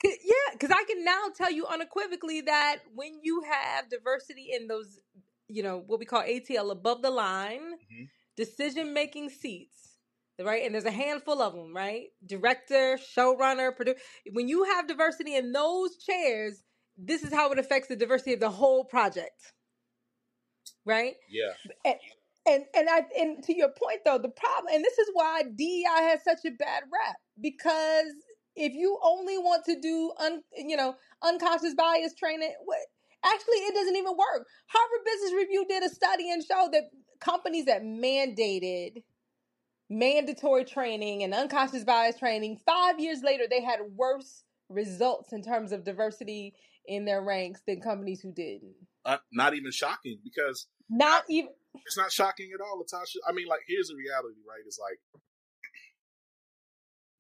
Yeah, 0.03 0.53
because 0.53 0.71
I 0.71 0.83
can 0.87 1.03
now 1.03 1.27
tell 1.35 1.51
you 1.51 1.65
unequivocally 1.65 2.41
that 2.41 2.77
when 2.93 3.19
you 3.23 3.43
have 3.49 3.89
diversity 3.89 4.49
in 4.53 4.67
those, 4.67 4.99
you 5.47 5.63
know, 5.63 5.83
what 5.85 5.99
we 5.99 6.05
call 6.05 6.21
ATL 6.21 6.71
above 6.71 7.01
the 7.01 7.09
line, 7.09 7.61
mm-hmm. 7.61 8.03
decision 8.35 8.93
making 8.93 9.29
seats, 9.29 9.97
right? 10.39 10.63
And 10.63 10.73
there's 10.75 10.85
a 10.85 10.91
handful 10.91 11.41
of 11.41 11.53
them, 11.53 11.75
right? 11.75 12.07
Director, 12.25 12.99
showrunner, 13.17 13.75
producer. 13.75 13.99
When 14.31 14.47
you 14.47 14.65
have 14.65 14.87
diversity 14.87 15.35
in 15.35 15.51
those 15.53 15.97
chairs, 15.97 16.61
this 16.97 17.23
is 17.23 17.33
how 17.33 17.51
it 17.51 17.59
affects 17.59 17.87
the 17.87 17.95
diversity 17.95 18.33
of 18.33 18.39
the 18.39 18.49
whole 18.49 18.83
project, 18.85 19.53
right? 20.85 21.15
Yeah. 21.29 21.53
And, 21.83 21.95
and 22.47 22.63
and 22.75 22.89
I 22.89 23.01
and 23.19 23.43
to 23.43 23.55
your 23.55 23.69
point 23.69 24.01
though, 24.05 24.17
the 24.17 24.29
problem 24.29 24.73
and 24.73 24.83
this 24.83 24.97
is 24.97 25.09
why 25.13 25.43
DEI 25.55 26.09
has 26.09 26.23
such 26.23 26.45
a 26.45 26.51
bad 26.51 26.83
rap 26.91 27.15
because 27.41 28.13
if 28.55 28.73
you 28.73 28.97
only 29.03 29.37
want 29.37 29.65
to 29.65 29.79
do 29.79 30.11
un, 30.19 30.41
you 30.55 30.75
know 30.77 30.95
unconscious 31.23 31.73
bias 31.73 32.13
training, 32.15 32.53
what 32.63 32.79
actually 33.23 33.57
it 33.57 33.73
doesn't 33.73 33.95
even 33.95 34.11
work. 34.11 34.47
Harvard 34.67 35.05
Business 35.05 35.33
Review 35.33 35.65
did 35.67 35.83
a 35.83 35.89
study 35.89 36.31
and 36.31 36.43
showed 36.43 36.69
that 36.73 36.83
companies 37.19 37.65
that 37.65 37.83
mandated 37.83 39.03
mandatory 39.89 40.65
training 40.65 41.23
and 41.23 41.33
unconscious 41.33 41.83
bias 41.83 42.17
training, 42.17 42.59
five 42.65 42.99
years 42.99 43.21
later 43.23 43.45
they 43.49 43.61
had 43.61 43.79
worse 43.95 44.43
results 44.69 45.31
in 45.31 45.43
terms 45.43 45.71
of 45.71 45.83
diversity 45.83 46.53
in 46.87 47.05
their 47.05 47.21
ranks 47.21 47.61
than 47.67 47.81
companies 47.81 48.21
who 48.21 48.31
didn't. 48.31 48.75
Uh, 49.05 49.17
not 49.31 49.53
even 49.53 49.71
shocking 49.71 50.19
because 50.23 50.67
not 50.89 51.23
even 51.29 51.51
it's 51.83 51.97
not 51.97 52.11
shocking 52.11 52.51
at 52.55 52.63
all, 52.63 52.79
Latasha. 52.79 53.19
I 53.27 53.33
mean, 53.33 53.47
like, 53.47 53.67
here's 53.67 53.91
the 53.91 53.99
reality, 53.99 54.39
right? 54.47 54.63
It's 54.63 54.79
like 54.79 54.99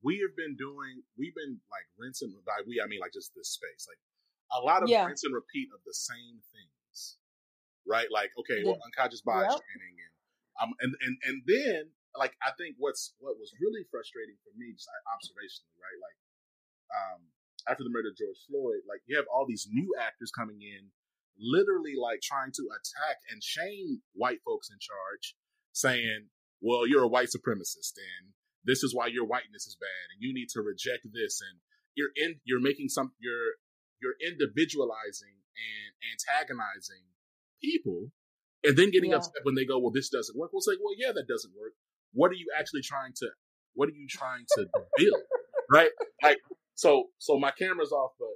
we 0.05 0.21
have 0.21 0.37
been 0.37 0.55
doing, 0.55 1.01
we've 1.17 1.35
been 1.35 1.59
like 1.73 1.87
rinsing 1.97 2.31
by 2.45 2.61
we, 2.63 2.79
I 2.79 2.87
mean, 2.87 3.01
like 3.01 3.11
just 3.11 3.33
this 3.35 3.51
space, 3.51 3.89
like 3.89 3.99
a 4.53 4.61
lot 4.61 4.85
of 4.85 4.87
yeah. 4.87 5.03
rinse 5.03 5.25
and 5.25 5.33
repeat 5.33 5.73
of 5.73 5.81
the 5.83 5.97
same 5.97 6.39
things, 6.53 7.17
right? 7.83 8.07
Like, 8.13 8.31
okay, 8.45 8.61
well, 8.61 8.77
unconscious 8.85 9.25
bias 9.25 9.57
yep. 9.57 9.65
training, 9.65 9.95
and 9.97 10.13
um, 10.61 10.71
and 10.79 10.91
and 11.01 11.15
and 11.25 11.37
then 11.49 11.81
like 12.15 12.37
I 12.39 12.53
think 12.55 12.77
what's 12.77 13.17
what 13.17 13.35
was 13.41 13.51
really 13.59 13.83
frustrating 13.89 14.37
for 14.45 14.53
me, 14.55 14.71
just 14.77 14.87
observationally, 15.09 15.75
right? 15.81 15.99
Like, 15.99 16.17
um, 16.93 17.19
after 17.65 17.83
the 17.83 17.91
murder 17.91 18.13
of 18.13 18.17
George 18.17 18.39
Floyd, 18.45 18.85
like 18.85 19.01
you 19.09 19.17
have 19.17 19.25
all 19.27 19.49
these 19.49 19.67
new 19.67 19.89
actors 19.97 20.29
coming 20.31 20.61
in 20.61 20.93
literally 21.39 21.93
like 21.99 22.21
trying 22.21 22.51
to 22.55 22.63
attack 22.71 23.17
and 23.31 23.43
shame 23.43 24.01
white 24.13 24.39
folks 24.45 24.69
in 24.69 24.77
charge, 24.79 25.35
saying, 25.71 26.27
well, 26.61 26.87
you're 26.87 27.03
a 27.03 27.07
white 27.07 27.29
supremacist 27.29 27.99
and 27.99 28.33
this 28.65 28.81
is 28.81 28.93
why 28.93 29.07
your 29.07 29.25
whiteness 29.25 29.67
is 29.67 29.77
bad 29.79 30.09
and 30.11 30.19
you 30.19 30.33
need 30.33 30.49
to 30.49 30.61
reject 30.61 31.05
this 31.13 31.39
and 31.39 31.61
you're 31.93 32.11
in 32.17 32.41
you're 32.43 32.59
making 32.61 32.89
some 32.89 33.13
you're 33.21 33.61
you're 34.01 34.17
individualizing 34.19 35.37
and 35.55 35.91
antagonizing 36.11 37.05
people 37.61 38.09
and 38.65 38.75
then 38.75 38.91
getting 38.91 39.11
yeah. 39.11 39.17
upset 39.17 39.45
when 39.45 39.55
they 39.55 39.65
go 39.65 39.79
well 39.79 39.93
this 39.93 40.09
doesn't 40.09 40.37
work. 40.37 40.51
Well 40.51 40.65
like 40.67 40.81
well 40.81 40.97
yeah 40.97 41.13
that 41.13 41.27
doesn't 41.29 41.53
work. 41.55 41.73
What 42.11 42.31
are 42.31 42.39
you 42.39 42.47
actually 42.57 42.81
trying 42.81 43.13
to 43.21 43.29
what 43.73 43.87
are 43.87 43.95
you 43.95 44.07
trying 44.09 44.45
to 44.57 44.67
build? 44.97 45.23
Right? 45.71 45.89
Like 46.23 46.39
so 46.73 47.05
so 47.19 47.39
my 47.39 47.51
camera's 47.51 47.91
off 47.91 48.11
but 48.19 48.35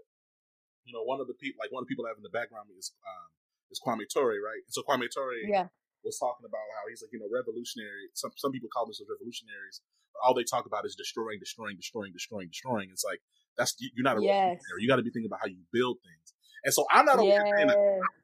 you 0.86 0.93
know, 0.93 1.03
one 1.03 1.19
of 1.21 1.27
the 1.27 1.38
people, 1.38 1.59
like 1.59 1.71
one 1.71 1.82
of 1.82 1.86
the 1.88 1.91
people 1.91 2.05
I 2.05 2.13
have 2.13 2.21
in 2.21 2.25
the 2.25 2.34
background 2.34 2.71
is 2.75 2.91
um, 3.05 3.30
is 3.71 3.80
Kwame 3.80 4.05
Ture, 4.09 4.39
right? 4.41 4.61
And 4.63 4.73
so 4.73 4.82
Kwame 4.82 5.07
Ture 5.09 5.45
yeah. 5.45 5.69
was 6.03 6.17
talking 6.17 6.45
about 6.45 6.65
how 6.77 6.89
he's 6.89 7.01
like, 7.01 7.13
you 7.13 7.21
know, 7.21 7.30
revolutionary. 7.30 8.09
Some 8.13 8.34
some 8.38 8.51
people 8.51 8.69
call 8.71 8.86
themselves 8.86 9.11
revolutionaries, 9.11 9.82
but 10.13 10.19
all 10.25 10.34
they 10.34 10.47
talk 10.47 10.65
about 10.65 10.86
is 10.86 10.95
destroying, 10.97 11.38
destroying, 11.39 11.77
destroying, 11.77 12.11
destroying, 12.11 12.49
destroying. 12.49 12.89
It's 12.91 13.05
like 13.05 13.21
that's 13.57 13.75
you're 13.80 14.07
not 14.07 14.17
a 14.17 14.23
yes. 14.23 14.59
revolutionary. 14.59 14.80
You 14.82 14.89
got 14.89 15.01
to 15.01 15.07
be 15.07 15.13
thinking 15.13 15.30
about 15.30 15.43
how 15.43 15.51
you 15.51 15.61
build 15.71 16.01
things. 16.01 16.34
And 16.63 16.73
so 16.73 16.84
I'm 16.91 17.05
not 17.05 17.23
yes. 17.23 17.39
saying 17.39 17.71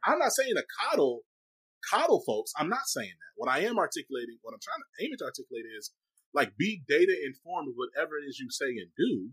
I'm 0.03 0.19
not 0.19 0.31
saying 0.33 0.55
to 0.55 0.65
coddle 0.83 1.23
coddle 1.85 2.21
folks. 2.25 2.51
I'm 2.57 2.69
not 2.69 2.87
saying 2.87 3.13
that. 3.13 3.31
What 3.35 3.49
I 3.49 3.63
am 3.67 3.77
articulating, 3.77 4.41
what 4.41 4.53
I'm 4.53 4.63
trying 4.63 4.81
to 4.81 4.89
aim 5.05 5.11
to 5.19 5.25
articulate 5.25 5.65
is 5.77 5.91
like 6.33 6.57
be 6.57 6.81
data 6.87 7.15
informed 7.25 7.69
with 7.69 7.77
whatever 7.77 8.17
it 8.19 8.27
is 8.27 8.39
you 8.39 8.49
say 8.49 8.75
and 8.75 8.89
do. 8.97 9.29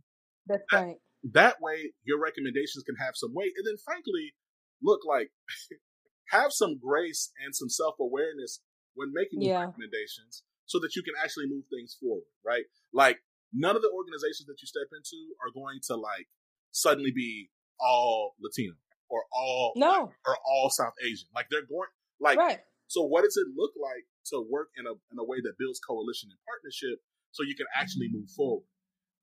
That's 0.47 0.63
right. 0.73 0.97
That 1.23 1.57
way, 1.61 1.93
your 2.05 2.21
recommendations 2.21 2.85
can 2.85 2.97
have 2.97 3.15
some 3.15 3.33
weight. 3.35 3.53
And 3.57 3.67
then, 3.67 3.77
frankly, 3.85 4.35
look 4.83 5.01
like 5.07 5.31
have 6.31 6.53
some 6.53 6.79
grace 6.79 7.31
and 7.45 7.55
some 7.55 7.69
self 7.69 7.95
awareness 8.01 8.61
when 8.95 9.13
making 9.13 9.43
yeah. 9.43 9.61
recommendations 9.61 10.43
so 10.67 10.79
that 10.81 10.97
you 10.97 11.03
can 11.03 11.15
actually 11.23 11.47
move 11.49 11.65
things 11.71 11.97
forward, 12.01 12.27
right? 12.45 12.65
Like, 12.93 13.19
none 13.53 13.77
of 13.77 13.83
the 13.83 13.91
organizations 13.95 14.47
that 14.49 14.57
you 14.61 14.67
step 14.67 14.89
into 14.97 15.37
are 15.45 15.53
going 15.53 15.79
to 15.87 15.97
like 15.97 16.27
suddenly 16.73 17.13
be 17.15 17.51
all 17.79 18.35
Latino 18.41 18.75
or 19.09 19.25
all 19.33 19.73
no 19.77 20.11
or 20.27 20.37
all 20.47 20.71
South 20.71 20.95
Asian. 21.05 21.29
Like 21.35 21.47
they're 21.51 21.69
going 21.69 21.93
like 22.21 22.39
right. 22.39 22.61
so 22.89 23.03
what 23.03 23.25
does 23.25 23.37
it 23.37 23.47
look 23.55 23.73
like 23.77 24.05
to 24.33 24.45
work 24.49 24.69
in 24.79 24.87
a 24.87 24.93
in 25.13 25.19
a 25.21 25.25
way 25.25 25.39
that 25.43 25.59
builds 25.59 25.79
coalition 25.81 26.31
and 26.33 26.39
partnership 26.49 26.99
so 27.31 27.43
you 27.43 27.55
can 27.55 27.67
actually 27.77 28.09
move 28.11 28.25
mm-hmm. 28.25 28.37
forward? 28.37 28.65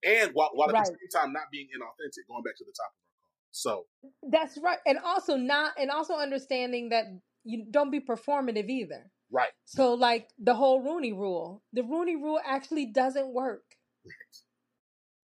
And 0.04 0.32
while, 0.34 0.52
while 0.54 0.70
at 0.70 0.74
right. 0.74 0.86
the 0.86 0.92
same 0.92 1.22
time 1.22 1.34
not 1.34 1.44
being 1.52 1.68
inauthentic, 1.68 2.28
going 2.28 2.44
back 2.44 2.58
to 2.58 2.66
the 2.66 2.74
top 2.76 2.92
of 2.92 3.00
our 3.00 3.16
call. 3.20 3.40
So 3.52 3.86
that's 4.30 4.58
right, 4.58 4.80
and 4.86 4.98
also 5.00 5.36
not, 5.36 5.74
and 5.80 5.90
also 5.90 6.16
understanding 6.16 6.90
that 6.90 7.06
you 7.44 7.66
don't 7.70 7.92
be 7.92 8.00
performative 8.00 8.70
either. 8.70 9.12
Right. 9.32 9.52
So, 9.66 9.94
like 9.94 10.30
the 10.40 10.56
whole 10.56 10.82
Rooney 10.82 11.14
Rule, 11.14 11.64
the 11.74 11.84
Rooney 11.84 12.16
Rule 12.16 12.40
actually 12.46 12.88
doesn't 12.88 13.34
work. 13.34 13.64
Right. 14.06 14.14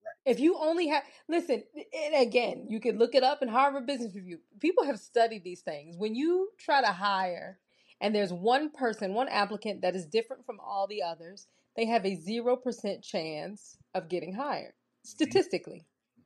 Right. 0.04 0.32
If 0.32 0.40
you 0.40 0.56
only 0.58 0.88
have, 0.88 1.02
listen, 1.28 1.64
and 1.74 2.14
again, 2.14 2.66
you 2.68 2.80
can 2.80 2.98
look 2.98 3.14
it 3.14 3.24
up 3.24 3.42
in 3.42 3.48
Harvard 3.48 3.86
Business 3.86 4.14
Review. 4.14 4.38
People 4.60 4.84
have 4.84 5.00
studied 5.00 5.44
these 5.44 5.60
things. 5.60 5.96
When 5.96 6.14
you 6.14 6.50
try 6.58 6.80
to 6.80 6.92
hire, 6.92 7.58
and 8.00 8.14
there's 8.14 8.32
one 8.32 8.70
person, 8.70 9.14
one 9.14 9.28
applicant 9.28 9.82
that 9.82 9.96
is 9.96 10.06
different 10.06 10.44
from 10.44 10.60
all 10.60 10.86
the 10.86 11.02
others, 11.02 11.46
they 11.76 11.86
have 11.86 12.04
a 12.04 12.16
0% 12.16 13.02
chance 13.02 13.76
of 13.94 14.08
getting 14.08 14.34
hired 14.34 14.72
statistically. 15.04 15.84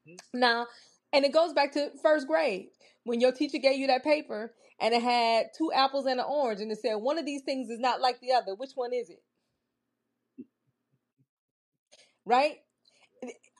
Mm-hmm. 0.08 0.40
Now, 0.40 0.66
and 1.12 1.24
it 1.24 1.32
goes 1.32 1.52
back 1.52 1.72
to 1.72 1.90
first 2.02 2.26
grade 2.26 2.68
when 3.04 3.20
your 3.20 3.32
teacher 3.32 3.58
gave 3.58 3.78
you 3.78 3.86
that 3.88 4.04
paper 4.04 4.54
and 4.80 4.94
it 4.94 5.02
had 5.02 5.46
two 5.56 5.72
apples 5.72 6.06
and 6.06 6.20
an 6.20 6.26
orange 6.28 6.60
and 6.60 6.70
it 6.70 6.78
said 6.78 6.94
one 6.94 7.18
of 7.18 7.26
these 7.26 7.42
things 7.42 7.68
is 7.68 7.80
not 7.80 8.00
like 8.00 8.20
the 8.20 8.32
other. 8.32 8.54
Which 8.54 8.72
one 8.74 8.92
is 8.92 9.10
it? 9.10 9.22
Right? 12.24 12.58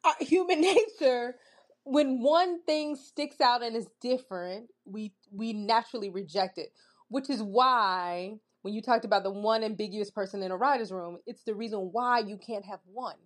Our 0.05 0.15
human 0.21 0.61
nature 0.61 1.37
when 1.85 2.23
one 2.23 2.63
thing 2.63 2.97
sticks 2.97 3.41
out 3.41 3.63
and 3.63 3.75
is 3.75 3.89
different, 4.01 4.69
we 4.85 5.13
we 5.33 5.53
naturally 5.53 6.11
reject 6.11 6.59
it, 6.59 6.73
which 7.09 7.31
is 7.31 7.43
why 7.43 8.39
when 8.63 8.75
you 8.75 8.83
talked 8.83 9.05
about 9.05 9.23
the 9.23 9.31
one 9.31 9.65
ambiguous 9.65 10.11
person 10.11 10.43
in 10.43 10.51
a 10.51 10.57
writer's 10.57 10.93
room, 10.93 11.19
it's 11.27 11.43
the 11.45 11.55
reason 11.55 11.91
why 11.93 12.19
you 12.21 12.37
can't 12.37 12.65
have 12.65 12.81
one. 12.85 13.17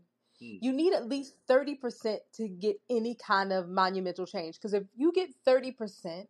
Hmm. 0.41 0.57
You 0.61 0.73
need 0.73 0.93
at 0.93 1.09
least 1.09 1.35
30% 1.49 2.19
to 2.35 2.49
get 2.49 2.77
any 2.89 3.15
kind 3.15 3.53
of 3.53 3.69
monumental 3.69 4.27
change. 4.27 4.57
Because 4.57 4.75
if 4.75 4.85
you 4.97 5.13
get 5.13 5.31
30%, 5.47 6.27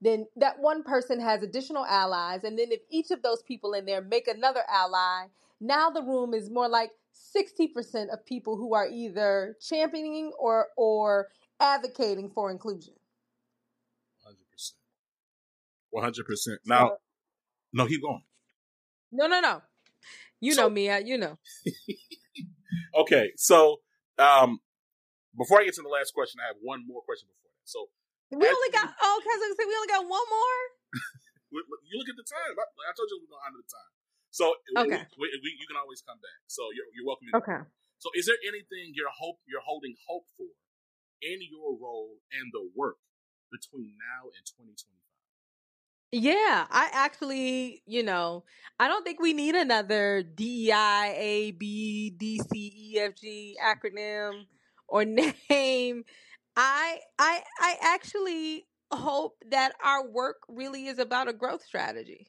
then 0.00 0.26
that 0.36 0.58
one 0.58 0.82
person 0.82 1.20
has 1.20 1.42
additional 1.42 1.84
allies. 1.84 2.44
And 2.44 2.58
then 2.58 2.70
if 2.70 2.80
each 2.90 3.10
of 3.10 3.22
those 3.22 3.42
people 3.42 3.72
in 3.74 3.84
there 3.84 4.00
make 4.00 4.28
another 4.28 4.62
ally, 4.68 5.26
now 5.60 5.90
the 5.90 6.02
room 6.02 6.34
is 6.34 6.50
more 6.50 6.68
like 6.68 6.92
60% 7.36 8.12
of 8.12 8.24
people 8.24 8.56
who 8.56 8.74
are 8.74 8.88
either 8.88 9.56
championing 9.60 10.32
or 10.38 10.68
or 10.76 11.28
advocating 11.60 12.30
for 12.30 12.50
inclusion. 12.50 12.94
100%. 14.24 14.72
100%. 15.94 16.58
Now, 16.64 16.88
so, 16.88 16.96
no, 17.72 17.86
keep 17.86 18.02
going. 18.02 18.22
No, 19.12 19.26
no, 19.26 19.40
no. 19.40 19.62
You 20.40 20.54
so, 20.54 20.62
know 20.62 20.70
me. 20.70 20.90
I, 20.90 20.98
you 20.98 21.18
know. 21.18 21.38
okay, 23.02 23.32
so 23.36 23.80
um, 24.18 24.60
before 25.36 25.60
I 25.60 25.64
get 25.64 25.74
to 25.74 25.82
the 25.82 25.90
last 25.90 26.14
question, 26.14 26.38
I 26.42 26.46
have 26.52 26.60
one 26.62 26.86
more 26.86 27.02
question 27.02 27.26
before 27.26 27.50
that. 27.50 27.66
So 27.66 27.90
we 28.30 28.44
only 28.44 28.70
got 28.70 28.92
oh, 28.92 29.16
because 29.24 29.40
we 29.58 29.74
only 29.74 29.90
got 29.90 30.04
one 30.04 30.26
more. 30.28 30.60
you 31.88 31.94
look 31.96 32.10
at 32.12 32.18
the 32.18 32.28
time. 32.28 32.52
I, 32.54 32.64
I 32.64 32.92
told 32.94 33.08
you 33.10 33.18
we 33.18 33.26
are 33.26 33.32
going 33.32 33.40
to 33.40 33.46
honor 33.48 33.60
the 33.64 33.70
time. 33.72 33.92
So 34.28 34.44
okay, 34.84 35.02
we, 35.16 35.26
we, 35.40 35.48
you 35.56 35.66
can 35.66 35.80
always 35.80 36.04
come 36.04 36.20
back. 36.20 36.44
So 36.46 36.68
you're 36.76 36.86
you're 36.92 37.08
welcome. 37.08 37.32
Okay. 37.32 37.60
So 37.98 38.12
is 38.14 38.30
there 38.30 38.38
anything 38.46 38.94
you're 38.94 39.10
hope 39.10 39.40
you're 39.48 39.64
holding 39.64 39.96
hope 40.06 40.28
for 40.36 40.52
in 41.24 41.42
your 41.42 41.74
role 41.74 42.20
and 42.30 42.52
the 42.54 42.70
work 42.76 43.02
between 43.50 43.98
now 43.98 44.30
and 44.30 44.44
2025? 44.44 45.07
Yeah, 46.10 46.66
I 46.70 46.88
actually, 46.92 47.82
you 47.86 48.02
know, 48.02 48.44
I 48.80 48.88
don't 48.88 49.04
think 49.04 49.20
we 49.20 49.34
need 49.34 49.54
another 49.54 50.22
DEI, 50.22 51.14
A, 51.16 51.50
B, 51.52 52.10
D, 52.10 52.38
C, 52.50 52.72
E, 52.94 52.98
F, 53.00 53.14
G 53.16 53.56
acronym 53.62 54.46
or 54.88 55.04
name. 55.50 56.04
I 56.56 56.98
I 57.18 57.42
I 57.60 57.76
actually 57.82 58.66
hope 58.90 59.36
that 59.50 59.72
our 59.84 60.06
work 60.08 60.38
really 60.48 60.86
is 60.86 60.98
about 60.98 61.28
a 61.28 61.32
growth 61.34 61.62
strategy. 61.62 62.28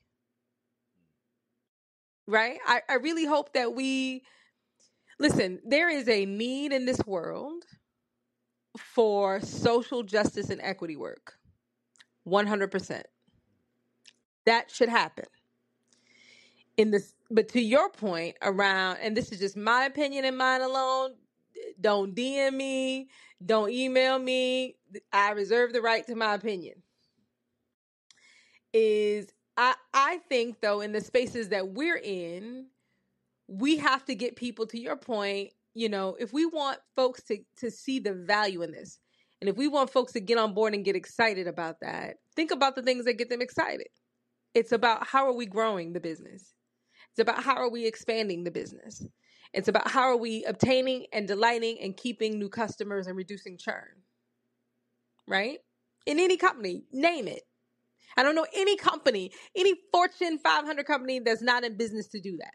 Right? 2.28 2.60
I, 2.66 2.82
I 2.88 2.94
really 2.96 3.26
hope 3.26 3.54
that 3.54 3.74
we 3.74 4.24
listen, 5.20 5.60
there 5.66 5.90
is 5.90 6.08
a 6.10 6.26
need 6.26 6.74
in 6.74 6.86
this 6.86 7.00
world 7.06 7.66
for 8.78 9.42
social 9.42 10.04
justice 10.04 10.50
and 10.50 10.62
equity 10.62 10.96
work. 10.96 11.34
100% 12.24 13.04
that 14.46 14.72
should 14.72 14.90
happen. 14.90 15.26
In 16.78 16.92
this 16.92 17.14
but 17.30 17.50
to 17.50 17.62
your 17.62 17.90
point 17.90 18.36
around 18.42 18.98
and 19.02 19.16
this 19.16 19.32
is 19.32 19.40
just 19.40 19.58
my 19.58 19.86
opinion 19.86 20.26
and 20.26 20.38
mine 20.38 20.62
alone 20.62 21.12
don't 21.80 22.16
dm 22.16 22.54
me 22.54 23.10
don't 23.46 23.70
email 23.70 24.18
me 24.18 24.76
i 25.14 25.32
reserve 25.32 25.74
the 25.74 25.82
right 25.82 26.06
to 26.08 26.16
my 26.16 26.34
opinion. 26.34 26.76
Is 28.74 29.28
i 29.58 29.76
i 29.94 30.20
think 30.30 30.62
though 30.62 30.82
in 30.82 30.92
the 30.92 31.02
spaces 31.02 31.50
that 31.50 31.70
we're 31.70 32.02
in 32.04 32.68
we 33.48 33.78
have 33.78 34.06
to 34.06 34.16
get 34.16 34.36
people 34.36 34.68
to 34.68 34.80
your 34.80 34.96
point 34.96 35.52
you 35.74 35.90
know 35.90 36.16
if 36.20 36.34
we 36.34 36.46
want 36.46 36.80
folks 36.96 37.24
to 37.24 37.38
to 37.58 37.72
see 37.72 38.00
the 38.00 38.14
value 38.14 38.62
in 38.62 38.72
this 38.72 39.00
and 39.42 39.50
if 39.50 39.58
we 39.58 39.68
want 39.68 39.90
folks 39.90 40.14
to 40.14 40.20
get 40.20 40.38
on 40.38 40.54
board 40.54 40.74
and 40.74 40.86
get 40.86 40.96
excited 40.96 41.48
about 41.48 41.80
that 41.82 42.18
think 42.36 42.52
about 42.52 42.76
the 42.76 42.84
things 42.84 43.06
that 43.06 43.14
get 43.14 43.30
them 43.30 43.42
excited 43.42 43.88
it's 44.54 44.72
about 44.72 45.08
how 45.08 45.26
are 45.26 45.34
we 45.34 45.46
growing 45.46 45.94
the 45.94 46.00
business? 46.00 46.54
It's 47.12 47.20
about 47.20 47.44
how 47.44 47.56
are 47.56 47.70
we 47.70 47.86
expanding 47.86 48.44
the 48.44 48.52
business? 48.52 49.06
It's 49.54 49.68
about 49.68 49.90
how 49.90 50.02
are 50.02 50.18
we 50.18 50.44
obtaining 50.46 51.08
and 51.12 51.28
delighting 51.28 51.80
and 51.82 51.98
keeping 51.98 52.38
new 52.38 52.50
customers 52.50 53.08
and 53.08 53.18
reducing 53.18 53.58
churn. 53.58 54.04
Right? 55.28 55.60
In 56.06 56.20
any 56.20 56.38
company, 56.38 56.84
name 56.92 57.28
it. 57.28 57.44
I 58.18 58.24
don't 58.24 58.36
know 58.36 58.48
any 58.54 58.76
company, 58.76 59.32
any 59.56 59.76
Fortune 59.92 60.40
500 60.40 60.86
company 60.86 61.20
that's 61.20 61.42
not 61.42 61.64
in 61.64 61.78
business 61.78 62.08
to 62.10 62.20
do 62.20 62.38
that. 62.38 62.54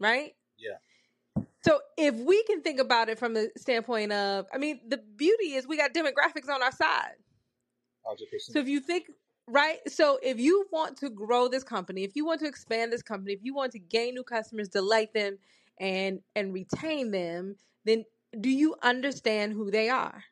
Right? 0.00 0.32
Yeah. 0.56 1.44
So 1.64 1.80
if 1.96 2.14
we 2.14 2.42
can 2.44 2.62
think 2.62 2.80
about 2.80 3.08
it 3.08 3.18
from 3.18 3.34
the 3.34 3.50
standpoint 3.56 4.12
of, 4.12 4.46
I 4.52 4.58
mean, 4.58 4.80
the 4.88 4.98
beauty 5.16 5.54
is 5.54 5.66
we 5.66 5.76
got 5.76 5.92
demographics 5.92 6.48
on 6.48 6.62
our 6.62 6.72
side. 6.72 7.16
100%. 8.06 8.16
So 8.40 8.60
if 8.60 8.68
you 8.68 8.80
think 8.80 9.06
right? 9.48 9.78
So 9.88 10.18
if 10.22 10.38
you 10.38 10.66
want 10.72 10.96
to 10.98 11.10
grow 11.10 11.48
this 11.48 11.64
company, 11.64 12.04
if 12.04 12.16
you 12.16 12.24
want 12.24 12.40
to 12.40 12.46
expand 12.46 12.92
this 12.92 13.02
company, 13.02 13.32
if 13.32 13.40
you 13.42 13.54
want 13.54 13.72
to 13.72 13.78
gain 13.78 14.14
new 14.14 14.24
customers, 14.24 14.68
delight 14.68 15.12
them 15.14 15.38
and 15.80 16.20
and 16.34 16.52
retain 16.52 17.10
them, 17.10 17.56
then 17.84 18.04
do 18.40 18.50
you 18.50 18.76
understand 18.82 19.52
who 19.54 19.70
they 19.70 19.88
are 19.88 20.24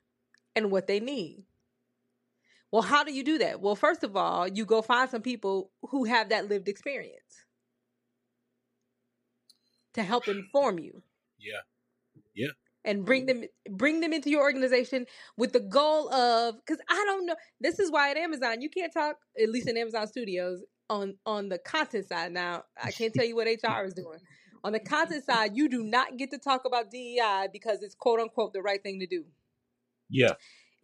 and 0.55 0.71
what 0.71 0.87
they 0.87 1.01
need? 1.01 1.45
Well, 2.71 2.83
how 2.83 3.05
do 3.05 3.13
you 3.13 3.25
do 3.25 3.39
that? 3.39 3.61
Well, 3.61 3.77
first 3.77 4.05
of 4.05 4.17
all, 4.17 4.47
you 4.49 4.65
go 4.67 4.83
find 4.83 5.09
some 5.09 5.23
people 5.23 5.71
who 5.91 6.05
have 6.05 6.29
that 6.31 6.49
lived 6.49 6.69
experience 6.69 7.45
to 9.95 10.03
help 10.03 10.29
inform 10.29 10.79
you. 10.79 11.03
Yeah. 11.39 11.61
Yeah 12.35 12.49
and 12.87 13.05
bring 13.05 13.27
them 13.27 13.45
bring 13.69 14.01
them 14.01 14.13
into 14.13 14.31
your 14.31 14.41
organization 14.43 15.05
with 15.37 15.53
the 15.53 15.61
goal 15.61 16.13
of 16.13 16.55
because 16.65 16.81
I 16.89 17.05
don't 17.07 17.27
know. 17.27 17.37
This 17.61 17.79
is 17.79 17.91
why 17.91 18.11
at 18.11 18.17
Amazon 18.17 18.63
you 18.63 18.71
can't 18.71 18.93
talk 18.93 19.17
at 19.41 19.51
least 19.51 19.69
in 19.69 19.77
Amazon 19.77 20.07
Studios 20.07 20.65
on 20.89 21.17
on 21.27 21.49
the 21.49 21.59
content 21.59 22.07
side. 22.09 22.33
Now 22.33 22.63
I 22.83 22.93
can't 22.93 23.13
tell 23.13 23.27
you 23.27 23.37
what 23.37 23.47
HR 23.47 23.85
is 23.85 23.95
doing. 23.95 24.21
On 24.65 24.73
the 24.73 24.81
content 24.81 25.25
side, 25.25 25.53
you 25.55 25.69
do 25.69 25.83
not 25.83 26.17
get 26.17 26.31
to 26.31 26.39
talk 26.39 26.65
about 26.65 26.91
DEI 26.91 27.49
because 27.53 27.83
it's 27.83 27.95
quote 27.95 28.21
unquote 28.21 28.53
the 28.53 28.63
right 28.63 28.83
thing 28.83 29.01
to 29.01 29.07
do. 29.07 29.25
Yeah. 30.09 30.33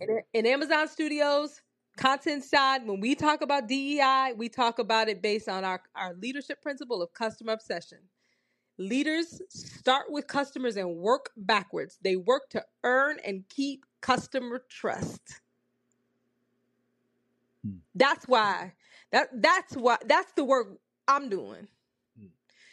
In, 0.01 0.21
in 0.35 0.47
Amazon 0.47 0.89
Studios, 0.89 1.61
content 1.97 2.45
side, 2.45 2.87
when 2.87 3.01
we 3.01 3.15
talk 3.15 3.43
about 3.43 3.69
DEI, 3.69 4.35
we 4.37 4.49
talk 4.49 4.79
about 4.79 5.09
it 5.09 5.23
based 5.23 5.49
on 5.49 5.65
our, 5.65 5.83
our 5.95 6.15
leadership 6.15 6.61
principle 6.61 7.03
of 7.03 7.13
customer 7.13 7.53
obsession. 7.53 7.99
Leaders 8.79 9.41
start 9.49 10.07
with 10.09 10.27
customers 10.27 10.77
and 10.77 10.97
work 10.97 11.31
backwards. 11.37 11.99
They 12.03 12.17
work 12.17 12.49
to 12.51 12.65
earn 12.85 13.19
and 13.25 13.45
keep 13.49 13.85
customer 14.01 14.63
trust. 14.69 15.41
Hmm. 17.65 17.77
That's 17.95 18.27
why 18.27 18.73
that 19.13 19.29
that's 19.35 19.75
why 19.77 19.99
that's 20.07 20.33
the 20.33 20.45
work 20.45 20.79
I'm 21.07 21.29
doing. 21.29 21.69
Hmm. 22.19 22.27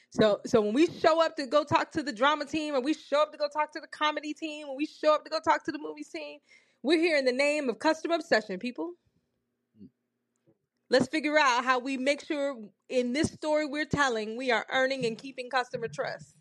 So 0.09 0.39
so 0.45 0.61
when 0.61 0.73
we 0.73 0.87
show 0.87 1.21
up 1.21 1.35
to 1.35 1.45
go 1.45 1.63
talk 1.63 1.91
to 1.91 2.01
the 2.01 2.13
drama 2.13 2.45
team 2.45 2.75
and 2.75 2.83
we 2.83 2.93
show 2.93 3.21
up 3.21 3.31
to 3.33 3.37
go 3.37 3.49
talk 3.49 3.73
to 3.73 3.81
the 3.81 3.87
comedy 3.87 4.33
team 4.33 4.67
and 4.67 4.77
we 4.77 4.85
show 4.85 5.13
up 5.13 5.25
to 5.25 5.29
go 5.29 5.39
talk 5.39 5.65
to 5.65 5.71
the 5.71 5.79
movie 5.79 6.05
team, 6.05 6.39
we're 6.81 6.99
here 6.99 7.17
in 7.17 7.25
the 7.25 7.33
name 7.33 7.69
of 7.69 7.79
customer 7.79 8.15
obsession, 8.15 8.57
people. 8.57 8.93
Let's 10.89 11.07
figure 11.07 11.37
out 11.37 11.63
how 11.63 11.79
we 11.79 11.97
make 11.97 12.25
sure 12.25 12.55
in 12.89 13.13
this 13.13 13.31
story 13.31 13.67
we're 13.67 13.85
telling, 13.85 14.37
we 14.37 14.51
are 14.51 14.65
earning 14.71 15.05
and 15.05 15.17
keeping 15.17 15.49
customer 15.49 15.87
trust. 15.87 16.35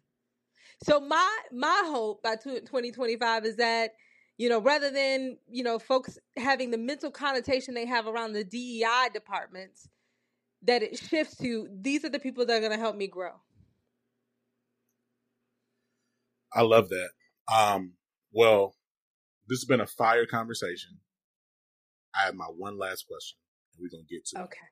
So 0.83 1.01
my 1.01 1.39
my 1.53 1.83
hope 1.87 2.23
by 2.23 2.37
2025 2.37 3.45
is 3.45 3.57
that 3.57 3.91
you 4.37 4.49
know 4.49 4.61
rather 4.61 4.91
than 4.91 5.37
you 5.51 5.65
know 5.65 5.79
folks 5.79 6.19
having 6.37 6.71
the 6.71 6.79
mental 6.79 7.11
connotation 7.11 7.75
they 7.75 7.87
have 7.87 8.07
around 8.07 8.33
the 8.33 8.45
DEI 8.45 9.09
departments 9.13 9.89
that 10.63 10.83
it 10.83 10.97
shifts 10.99 11.37
to 11.39 11.69
these 11.81 12.05
are 12.05 12.09
the 12.09 12.21
people 12.21 12.47
that 12.47 12.57
are 12.57 12.61
going 12.61 12.73
to 12.73 12.79
help 12.79 12.97
me 12.97 13.09
grow. 13.09 13.33
I 16.55 16.63
love 16.63 16.89
that. 16.89 17.11
Um, 17.53 17.95
well, 18.33 18.75
this 19.49 19.59
has 19.59 19.65
been 19.67 19.81
a 19.81 19.87
fire 19.87 20.27
conversation. 20.27 20.99
I 22.15 22.23
have 22.27 22.35
my 22.35 22.47
one 22.47 22.79
last 22.79 23.07
question 23.07 23.37
we're 23.81 23.91
gonna 23.91 24.05
get 24.09 24.27
to. 24.27 24.43
Okay. 24.43 24.67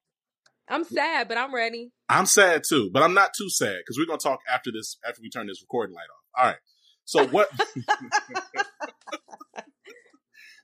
I'm 0.68 0.84
sad, 0.84 1.28
but 1.28 1.38
I'm 1.38 1.54
ready. 1.54 1.92
I'm 2.08 2.26
sad 2.26 2.64
too, 2.68 2.90
but 2.92 3.02
I'm 3.02 3.14
not 3.14 3.30
too 3.36 3.48
sad 3.48 3.78
because 3.78 3.96
we're 3.98 4.06
gonna 4.06 4.18
talk 4.18 4.40
after 4.50 4.70
this 4.72 4.98
after 5.06 5.20
we 5.22 5.30
turn 5.30 5.46
this 5.46 5.62
recording 5.62 5.94
light 5.94 6.08
off. 6.10 6.24
All 6.36 6.46
right. 6.50 6.58
So 7.04 7.26
what? 7.28 7.48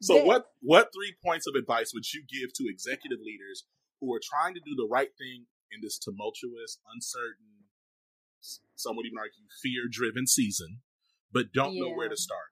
so 0.03 0.25
what? 0.25 0.47
What 0.61 0.91
three 0.95 1.15
points 1.25 1.47
of 1.47 1.55
advice 1.55 1.93
would 1.95 2.05
you 2.13 2.23
give 2.29 2.53
to 2.55 2.69
executive 2.69 3.21
leaders 3.25 3.65
who 4.01 4.13
are 4.13 4.21
trying 4.23 4.55
to 4.55 4.61
do 4.61 4.75
the 4.77 4.89
right 4.91 5.11
thing 5.17 5.47
in 5.71 5.81
this 5.81 5.99
tumultuous, 5.99 6.79
uncertain, 6.93 7.65
some 8.75 8.97
would 8.97 9.07
even 9.07 9.19
argue 9.19 9.45
fear-driven 9.63 10.27
season, 10.27 10.81
but 11.33 11.53
don't 11.53 11.75
yeah. 11.75 11.83
know 11.83 11.91
where 11.95 12.09
to 12.09 12.17
start? 12.17 12.51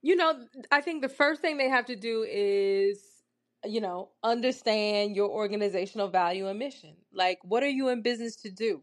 You 0.00 0.16
know, 0.16 0.34
I 0.72 0.80
think 0.80 1.02
the 1.02 1.08
first 1.08 1.40
thing 1.40 1.58
they 1.58 1.68
have 1.68 1.86
to 1.86 1.94
do 1.94 2.26
is 2.28 2.98
you 3.64 3.80
know, 3.80 4.10
understand 4.24 5.16
your 5.16 5.30
organizational 5.30 6.08
value 6.08 6.48
and 6.48 6.58
mission. 6.58 6.96
Like, 7.14 7.38
what 7.44 7.62
are 7.62 7.68
you 7.68 7.88
in 7.88 8.02
business 8.02 8.36
to 8.38 8.50
do? 8.50 8.82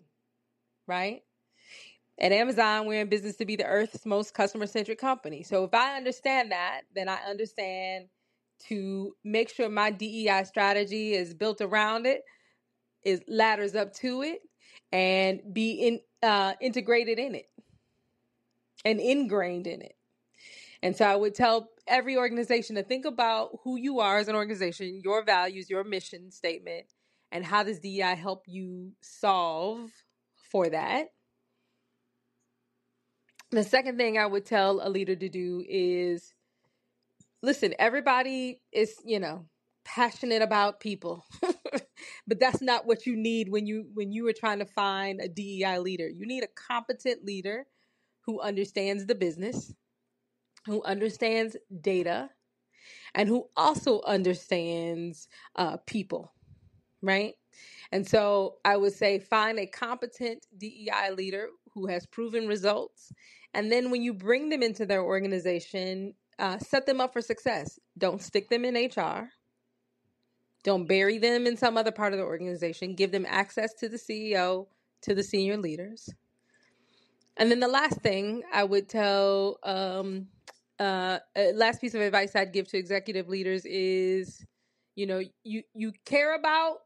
Right? 0.87 1.23
At 2.19 2.31
Amazon, 2.33 2.87
we're 2.87 3.01
in 3.01 3.09
business 3.09 3.37
to 3.37 3.45
be 3.45 3.55
the 3.57 3.65
earth's 3.65 4.05
most 4.05 4.33
customer 4.33 4.67
centric 4.67 4.99
company. 4.99 5.43
So 5.43 5.65
if 5.65 5.73
I 5.73 5.97
understand 5.97 6.51
that, 6.51 6.81
then 6.95 7.09
I 7.09 7.19
understand 7.29 8.07
to 8.69 9.15
make 9.23 9.49
sure 9.49 9.69
my 9.69 9.91
DEI 9.91 10.43
strategy 10.45 11.13
is 11.13 11.33
built 11.33 11.61
around 11.61 12.07
it. 12.07 12.23
is 13.03 13.21
ladders 13.29 13.75
up 13.75 13.93
to 13.95 14.23
it 14.23 14.41
and 14.93 15.41
be 15.53 15.73
in 15.73 16.01
uh, 16.23 16.53
integrated 16.61 17.19
in 17.19 17.35
it 17.35 17.47
and 18.85 18.99
ingrained 19.01 19.67
in 19.67 19.81
it. 19.81 19.95
And 20.83 20.95
so 20.95 21.05
I 21.05 21.15
would 21.15 21.35
tell 21.35 21.69
every 21.89 22.15
organization 22.15 22.75
to 22.75 22.83
think 22.83 23.05
about 23.05 23.59
who 23.63 23.77
you 23.77 23.99
are 23.99 24.17
as 24.17 24.27
an 24.27 24.35
organization, 24.35 25.01
your 25.03 25.23
values, 25.23 25.69
your 25.69 25.83
mission 25.83 26.31
statement, 26.31 26.85
and 27.31 27.45
how 27.45 27.63
does 27.63 27.79
DEI 27.79 28.15
help 28.15 28.43
you 28.47 28.93
solve 29.01 29.91
for 30.51 30.69
that. 30.69 31.07
The 33.51 33.63
second 33.63 33.97
thing 33.97 34.17
I 34.17 34.25
would 34.25 34.45
tell 34.45 34.79
a 34.85 34.89
leader 34.89 35.15
to 35.15 35.29
do 35.29 35.63
is 35.67 36.33
listen, 37.41 37.73
everybody 37.79 38.61
is, 38.71 38.95
you 39.03 39.19
know, 39.19 39.45
passionate 39.85 40.41
about 40.41 40.79
people. 40.79 41.25
but 42.27 42.39
that's 42.39 42.61
not 42.61 42.85
what 42.85 43.05
you 43.05 43.15
need 43.15 43.49
when 43.49 43.65
you 43.65 43.87
when 43.93 44.11
you 44.11 44.27
are 44.27 44.33
trying 44.33 44.59
to 44.59 44.65
find 44.65 45.19
a 45.19 45.27
DEI 45.27 45.79
leader. 45.79 46.07
You 46.07 46.25
need 46.25 46.43
a 46.43 46.47
competent 46.47 47.25
leader 47.25 47.65
who 48.25 48.39
understands 48.39 49.05
the 49.05 49.15
business, 49.15 49.73
who 50.65 50.83
understands 50.83 51.55
data, 51.81 52.29
and 53.15 53.27
who 53.27 53.49
also 53.57 54.01
understands 54.01 55.27
uh, 55.55 55.77
people, 55.85 56.33
right? 57.01 57.33
And 57.91 58.07
so 58.07 58.57
I 58.63 58.77
would 58.77 58.93
say 58.93 59.19
find 59.19 59.59
a 59.59 59.65
competent 59.65 60.45
DEI 60.57 61.11
leader 61.15 61.47
who 61.73 61.87
has 61.87 62.05
proven 62.05 62.47
results. 62.47 63.11
And 63.53 63.71
then 63.71 63.89
when 63.89 64.01
you 64.01 64.13
bring 64.13 64.49
them 64.49 64.61
into 64.61 64.85
their 64.85 65.03
organization, 65.03 66.13
uh, 66.37 66.59
set 66.59 66.85
them 66.85 67.01
up 67.01 67.13
for 67.13 67.21
success. 67.21 67.79
Don't 67.97 68.21
stick 68.21 68.49
them 68.49 68.63
in 68.63 68.75
HR. 68.75 69.29
Don't 70.63 70.87
bury 70.87 71.17
them 71.17 71.47
in 71.47 71.57
some 71.57 71.77
other 71.77 71.91
part 71.91 72.13
of 72.13 72.19
the 72.19 72.25
organization. 72.25 72.95
Give 72.95 73.11
them 73.11 73.25
access 73.27 73.73
to 73.75 73.89
the 73.89 73.97
CEO, 73.97 74.67
to 75.01 75.15
the 75.15 75.23
senior 75.23 75.57
leaders. 75.57 76.09
And 77.39 77.49
then 77.49 77.59
the 77.59 77.67
last 77.67 78.01
thing 78.01 78.43
I 78.53 78.63
would 78.63 78.89
tell, 78.89 79.57
um, 79.63 80.27
uh, 80.77 81.19
last 81.53 81.81
piece 81.81 81.95
of 81.95 82.01
advice 82.01 82.35
I'd 82.35 82.53
give 82.53 82.67
to 82.69 82.77
executive 82.77 83.27
leaders 83.27 83.65
is, 83.65 84.45
you 84.95 85.07
know, 85.07 85.21
you 85.43 85.63
you 85.73 85.93
care 86.05 86.35
about, 86.35 86.79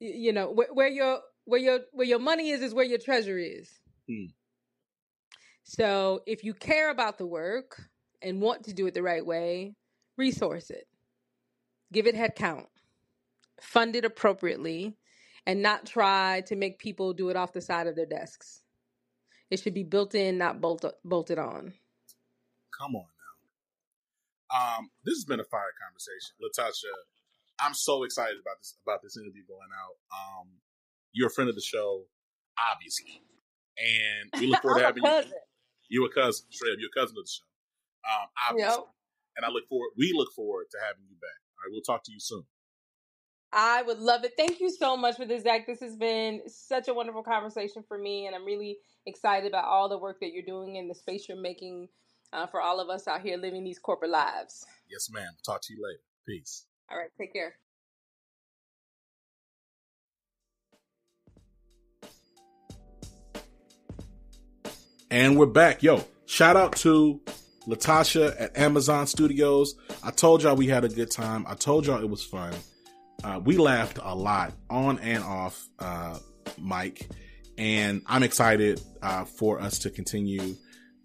you 0.00 0.32
know, 0.32 0.50
where, 0.50 0.72
where 0.72 0.88
your 0.88 1.20
where 1.44 1.60
your 1.60 1.80
where 1.92 2.06
your 2.06 2.18
money 2.20 2.50
is 2.50 2.62
is 2.62 2.72
where 2.72 2.84
your 2.84 2.98
treasure 2.98 3.38
is. 3.38 3.68
Hmm. 4.08 4.26
So 5.64 6.22
if 6.26 6.44
you 6.44 6.54
care 6.54 6.90
about 6.90 7.18
the 7.18 7.26
work 7.26 7.82
and 8.22 8.40
want 8.40 8.64
to 8.64 8.72
do 8.72 8.86
it 8.86 8.94
the 8.94 9.02
right 9.02 9.24
way, 9.24 9.74
resource 10.16 10.70
it. 10.70 10.86
Give 11.92 12.06
it 12.06 12.14
head 12.14 12.36
count 12.36 12.68
fund 13.60 13.96
it 13.96 14.04
appropriately, 14.04 14.96
and 15.46 15.62
not 15.62 15.86
try 15.86 16.42
to 16.46 16.56
make 16.56 16.78
people 16.78 17.12
do 17.12 17.28
it 17.28 17.36
off 17.36 17.52
the 17.52 17.60
side 17.60 17.86
of 17.86 17.96
their 17.96 18.06
desks. 18.06 18.63
It 19.50 19.60
should 19.60 19.74
be 19.74 19.84
built 19.84 20.14
in, 20.14 20.38
not 20.38 20.60
bolt, 20.60 20.84
bolted 21.04 21.38
on. 21.38 21.74
Come 22.78 22.96
on 22.96 23.06
now. 23.06 24.78
Um, 24.78 24.90
this 25.04 25.14
has 25.14 25.24
been 25.24 25.40
a 25.40 25.44
fire 25.44 25.72
conversation, 25.80 26.34
Latasha. 26.42 26.90
I'm 27.60 27.74
so 27.74 28.02
excited 28.02 28.36
about 28.40 28.58
this 28.58 28.74
about 28.84 29.00
this 29.02 29.16
interview 29.16 29.42
going 29.46 29.70
out. 29.70 29.94
Um, 30.10 30.48
you're 31.12 31.28
a 31.28 31.30
friend 31.30 31.48
of 31.48 31.54
the 31.54 31.62
show, 31.62 32.04
obviously, 32.58 33.22
and 33.78 34.40
we 34.40 34.48
look 34.48 34.62
forward 34.62 34.80
to 34.80 34.86
having 34.86 35.04
you. 35.04 35.22
You're 35.88 36.06
a 36.06 36.10
cousin, 36.10 36.46
straight 36.50 36.72
up. 36.72 36.78
You're 36.80 36.90
a 36.90 36.98
cousin 36.98 37.16
of 37.18 37.24
the 37.24 37.30
show, 37.30 37.46
um, 38.10 38.28
obviously. 38.50 38.82
Yep. 38.82 38.90
And 39.36 39.46
I 39.46 39.50
look 39.50 39.68
forward. 39.68 39.90
We 39.96 40.12
look 40.14 40.32
forward 40.34 40.66
to 40.72 40.78
having 40.82 41.04
you 41.08 41.16
back. 41.20 41.38
All 41.58 41.66
right, 41.66 41.70
we'll 41.70 41.82
talk 41.82 42.02
to 42.04 42.12
you 42.12 42.18
soon. 42.18 42.44
I 43.56 43.82
would 43.82 44.00
love 44.00 44.24
it. 44.24 44.32
Thank 44.36 44.60
you 44.60 44.68
so 44.68 44.96
much 44.96 45.16
for 45.16 45.24
this, 45.24 45.44
Zach. 45.44 45.64
This 45.64 45.78
has 45.78 45.94
been 45.94 46.42
such 46.48 46.88
a 46.88 46.94
wonderful 46.94 47.22
conversation 47.22 47.84
for 47.86 47.96
me, 47.96 48.26
and 48.26 48.34
I'm 48.34 48.44
really 48.44 48.78
excited 49.06 49.48
about 49.48 49.66
all 49.66 49.88
the 49.88 49.96
work 49.96 50.18
that 50.20 50.32
you're 50.32 50.42
doing 50.42 50.76
and 50.76 50.90
the 50.90 50.94
space 50.94 51.28
you're 51.28 51.40
making 51.40 51.88
uh, 52.32 52.48
for 52.48 52.60
all 52.60 52.80
of 52.80 52.88
us 52.88 53.06
out 53.06 53.20
here 53.20 53.36
living 53.36 53.62
these 53.62 53.78
corporate 53.78 54.10
lives. 54.10 54.66
Yes, 54.90 55.08
ma'am. 55.08 55.32
Talk 55.46 55.62
to 55.62 55.72
you 55.72 55.80
later. 55.84 56.00
Peace. 56.26 56.64
All 56.90 56.98
right. 56.98 57.10
Take 57.16 57.32
care. 57.32 57.54
And 65.12 65.38
we're 65.38 65.46
back. 65.46 65.80
Yo, 65.80 66.04
shout 66.26 66.56
out 66.56 66.74
to 66.78 67.20
Latasha 67.68 68.34
at 68.36 68.56
Amazon 68.58 69.06
Studios. 69.06 69.76
I 70.02 70.10
told 70.10 70.42
y'all 70.42 70.56
we 70.56 70.66
had 70.66 70.84
a 70.84 70.88
good 70.88 71.12
time. 71.12 71.44
I 71.46 71.54
told 71.54 71.86
y'all 71.86 72.02
it 72.02 72.10
was 72.10 72.24
fun. 72.24 72.52
Uh, 73.24 73.40
we 73.42 73.56
laughed 73.56 73.98
a 74.02 74.14
lot 74.14 74.52
on 74.68 74.98
and 74.98 75.24
off 75.24 75.66
uh, 75.78 76.18
mic, 76.62 77.08
and 77.56 78.02
I'm 78.06 78.22
excited 78.22 78.82
uh, 79.02 79.24
for 79.24 79.60
us 79.60 79.78
to 79.80 79.90
continue 79.90 80.56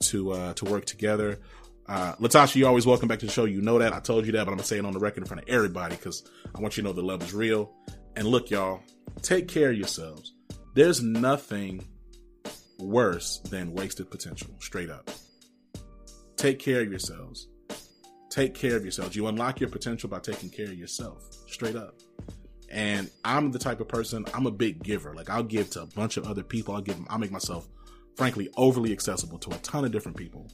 to 0.02 0.32
uh, 0.34 0.54
to 0.56 0.66
work 0.66 0.84
together. 0.84 1.40
Uh, 1.88 2.16
Latasha, 2.16 2.58
you're 2.58 2.68
always 2.68 2.86
welcome 2.86 3.08
back 3.08 3.20
to 3.20 3.26
the 3.26 3.32
show. 3.32 3.46
You 3.46 3.62
know 3.62 3.80
that. 3.80 3.94
I 3.94 4.02
told 4.02 4.26
you 4.26 4.34
that, 4.34 4.44
but 4.44 4.52
I'm 4.52 4.58
gonna 4.58 4.68
say 4.68 4.78
it 4.78 4.86
on 4.86 4.92
the 4.92 5.00
record 5.00 5.24
in 5.24 5.28
front 5.28 5.44
of 5.44 5.50
everybody 5.50 5.96
because 5.96 6.30
I 6.54 6.60
want 6.60 6.76
you 6.76 6.84
to 6.84 6.90
know 6.90 6.94
the 6.94 7.02
love 7.02 7.24
is 7.24 7.34
real. 7.34 7.74
And 8.18 8.28
look, 8.28 8.50
y'all, 8.50 8.82
take 9.22 9.48
care 9.48 9.70
of 9.70 9.78
yourselves. 9.78 10.34
There's 10.76 11.02
nothing 11.02 11.88
worse 12.80 13.40
than 13.50 13.72
wasted 13.72 14.12
potential. 14.12 14.50
Straight 14.60 14.90
up. 14.90 15.10
Take 16.36 16.60
care 16.60 16.82
of 16.82 16.90
yourselves. 16.90 17.48
Take 18.30 18.56
care 18.56 18.76
of 18.76 18.84
yourselves. 18.84 19.16
You 19.16 19.28
unlock 19.28 19.62
your 19.62 19.70
potential 19.70 20.10
by 20.10 20.20
taking 20.20 20.50
care 20.50 20.68
of 20.68 20.78
yourself. 20.78 21.24
Straight 21.48 21.78
up. 21.78 21.96
And 22.70 23.10
I'm 23.26 23.52
the 23.52 23.60
type 23.60 23.80
of 23.80 23.88
person, 23.88 24.26
I'm 24.34 24.46
a 24.46 24.52
big 24.52 24.84
giver. 24.84 25.14
Like 25.16 25.30
I'll 25.30 25.44
give 25.44 25.72
to 25.72 25.82
a 25.82 25.86
bunch 25.88 26.18
of 26.18 26.26
other 26.26 26.44
people. 26.44 26.76
I'll 26.76 26.82
give, 26.82 26.96
them, 26.96 27.08
I'll 27.10 27.18
make 27.18 27.32
myself 27.32 27.68
frankly 28.16 28.50
overly 28.58 28.92
accessible 28.92 29.40
to 29.40 29.52
a 29.52 29.58
ton 29.60 29.86
of 29.86 29.92
different 29.92 30.18
people. 30.18 30.48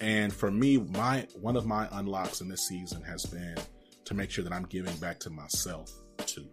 And 0.00 0.32
for 0.32 0.50
me, 0.50 0.78
my, 0.78 1.26
one 1.40 1.56
of 1.56 1.66
my 1.66 1.88
unlocks 1.92 2.40
in 2.40 2.48
this 2.48 2.66
season 2.66 3.02
has 3.02 3.26
been 3.26 3.56
to 4.04 4.14
make 4.14 4.30
sure 4.30 4.44
that 4.44 4.52
I'm 4.52 4.64
giving 4.64 4.96
back 4.96 5.18
to 5.20 5.30
myself 5.30 5.90
too. 6.18 6.46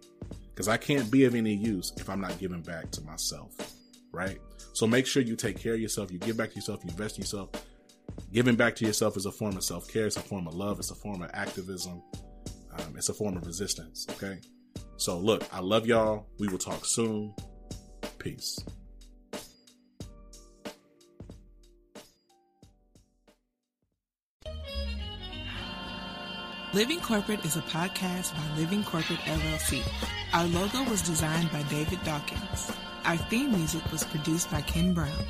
Cause 0.54 0.66
I 0.66 0.76
can't 0.76 1.08
be 1.10 1.24
of 1.24 1.36
any 1.36 1.54
use 1.54 1.92
if 1.96 2.10
I'm 2.10 2.20
not 2.20 2.36
giving 2.40 2.62
back 2.62 2.90
to 2.90 3.00
myself. 3.02 3.54
Right. 4.10 4.40
So 4.72 4.86
make 4.86 5.06
sure 5.06 5.22
you 5.22 5.36
take 5.36 5.58
care 5.58 5.74
of 5.74 5.80
yourself. 5.80 6.10
You 6.10 6.18
give 6.18 6.36
back 6.36 6.50
to 6.50 6.56
yourself. 6.56 6.80
You 6.82 6.90
invest 6.90 7.16
in 7.16 7.22
yourself. 7.22 7.50
Giving 8.32 8.56
back 8.56 8.74
to 8.76 8.84
yourself 8.84 9.16
is 9.16 9.26
a 9.26 9.32
form 9.32 9.56
of 9.56 9.62
self 9.62 9.88
care. 9.92 10.06
It's 10.06 10.16
a 10.16 10.20
form 10.20 10.48
of 10.48 10.54
love. 10.54 10.78
It's 10.78 10.90
a 10.90 10.94
form 10.94 11.22
of 11.22 11.30
activism. 11.32 12.02
Um, 12.72 12.94
it's 12.96 13.08
a 13.08 13.14
form 13.14 13.36
of 13.36 13.46
resistance. 13.46 14.06
Okay. 14.10 14.38
So, 14.98 15.16
look, 15.16 15.44
I 15.54 15.60
love 15.60 15.86
y'all. 15.86 16.26
We 16.38 16.48
will 16.48 16.58
talk 16.58 16.84
soon. 16.84 17.32
Peace. 18.18 18.58
Living 26.74 27.00
Corporate 27.00 27.44
is 27.44 27.56
a 27.56 27.62
podcast 27.62 28.34
by 28.34 28.60
Living 28.60 28.82
Corporate 28.82 29.20
LLC. 29.20 29.82
Our 30.34 30.44
logo 30.46 30.82
was 30.90 31.00
designed 31.00 31.50
by 31.52 31.62
David 31.62 32.02
Dawkins. 32.04 32.70
Our 33.04 33.16
theme 33.16 33.52
music 33.52 33.90
was 33.92 34.04
produced 34.04 34.50
by 34.50 34.60
Ken 34.62 34.92
Brown. 34.94 35.24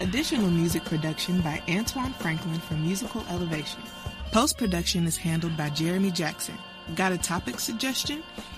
Additional 0.00 0.50
music 0.50 0.84
production 0.84 1.40
by 1.40 1.62
Antoine 1.68 2.12
Franklin 2.12 2.60
from 2.60 2.82
Musical 2.82 3.24
Elevation. 3.30 3.80
Post 4.30 4.58
production 4.58 5.06
is 5.06 5.16
handled 5.16 5.56
by 5.56 5.70
Jeremy 5.70 6.10
Jackson. 6.10 6.56
Got 6.94 7.12
a 7.12 7.18
topic 7.18 7.58
suggestion? 7.58 8.22